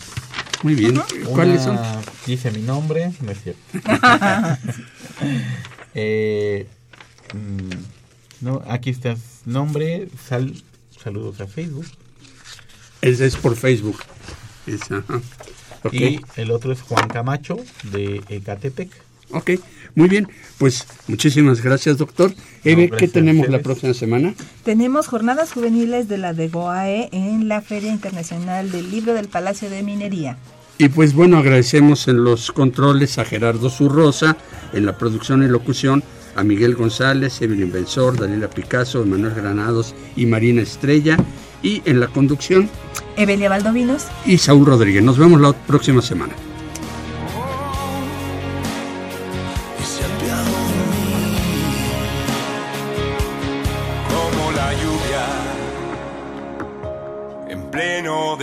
Muy 0.62 0.74
bien. 0.74 1.00
¿Cuáles 1.32 1.62
son? 1.62 1.78
Dice 2.26 2.50
mi 2.50 2.62
nombre, 2.62 3.12
no 3.22 3.30
es 3.30 3.38
cierto. 3.42 3.60
Eh, 5.92 6.68
mm, 7.34 8.44
no, 8.44 8.62
aquí 8.68 8.90
está 8.90 9.16
nombre, 9.44 10.08
sal, 10.28 10.54
saludos 11.02 11.40
a 11.40 11.46
Facebook. 11.46 11.86
Ese 13.00 13.26
es 13.26 13.36
por 13.36 13.56
Facebook. 13.56 13.98
Es, 14.66 14.82
ajá. 14.90 15.20
Ok. 15.82 15.94
Y 15.94 16.20
el 16.36 16.50
otro 16.50 16.72
es 16.72 16.82
Juan 16.82 17.08
Camacho 17.08 17.56
de 17.92 18.22
Ecatepec. 18.28 18.90
Ok, 19.32 19.52
muy 19.94 20.08
bien. 20.08 20.28
Pues 20.58 20.86
muchísimas 21.06 21.62
gracias, 21.62 21.98
doctor. 21.98 22.32
Eve, 22.64 22.90
¿qué 22.90 23.06
tenemos 23.06 23.48
la 23.48 23.60
próxima 23.60 23.94
semana? 23.94 24.34
Tenemos 24.64 25.06
jornadas 25.06 25.52
juveniles 25.52 26.08
de 26.08 26.18
la 26.18 26.32
DEGOAE 26.32 27.08
en 27.12 27.48
la 27.48 27.60
Feria 27.60 27.92
Internacional 27.92 28.72
del 28.72 28.90
Libro 28.90 29.14
del 29.14 29.28
Palacio 29.28 29.70
de 29.70 29.82
Minería. 29.82 30.36
Y 30.78 30.88
pues 30.88 31.14
bueno, 31.14 31.38
agradecemos 31.38 32.08
en 32.08 32.24
los 32.24 32.50
controles 32.50 33.18
a 33.18 33.24
Gerardo 33.24 33.70
Zurrosa, 33.70 34.36
en 34.72 34.86
la 34.86 34.96
producción 34.98 35.42
y 35.42 35.46
locución 35.46 36.02
a 36.36 36.42
Miguel 36.42 36.74
González, 36.74 37.40
Evelyn 37.42 37.72
Benzor, 37.72 38.18
Daniela 38.18 38.48
Picasso, 38.48 39.04
Manuel 39.04 39.34
Granados 39.34 39.94
y 40.16 40.26
Marina 40.26 40.62
Estrella. 40.62 41.16
Y 41.62 41.82
en 41.84 42.00
la 42.00 42.08
conducción, 42.08 42.70
Evelia 43.16 43.48
Valdovinos. 43.48 44.06
y 44.24 44.38
Saúl 44.38 44.66
Rodríguez. 44.66 45.02
Nos 45.02 45.18
vemos 45.18 45.40
la 45.40 45.52
próxima 45.52 46.00
semana. 46.00 46.34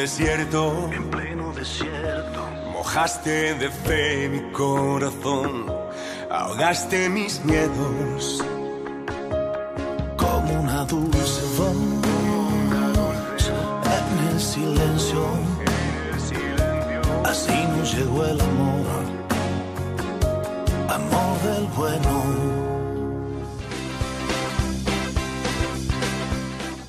desierto 0.08 0.90
en 0.94 1.10
pleno 1.10 1.52
desierto 1.54 2.48
mojaste 2.72 3.56
de 3.56 3.70
fe 3.70 4.30
mi 4.30 4.52
corazón 4.52 5.66
ahogaste 6.30 7.10
mis 7.10 7.44
miedos 7.46 8.44
como 10.18 10.62
una 10.62 10.84
dulce 10.86 11.42
voz 11.58 11.76
en 13.86 14.28
el 14.28 14.40
silencio. 14.40 15.26
Así 17.24 17.54
nos 17.78 17.94
llegó 17.94 18.26
el 18.26 18.40
amor, 18.42 18.86
amor 20.90 21.42
del 21.44 21.64
bueno. 21.76 22.58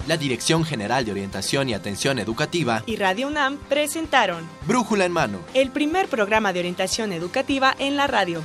La 0.06 0.16
Dirección 0.16 0.64
General 0.64 1.04
de 1.04 1.12
Orientación 1.12 1.68
y 1.68 1.74
Atención 1.74 2.18
Educativa 2.18 2.82
y 2.86 2.96
Radio 2.96 3.26
UNAM 3.28 3.58
presentaron 3.68 4.48
Brújula 4.66 5.04
en 5.04 5.12
Mano. 5.12 5.38
el 5.52 5.70
primer 5.70 6.08
programa 6.08 6.54
de 6.54 6.60
orientación 6.60 7.12
educativa 7.12 7.74
en 7.78 7.98
la 7.98 8.06
radio. 8.06 8.42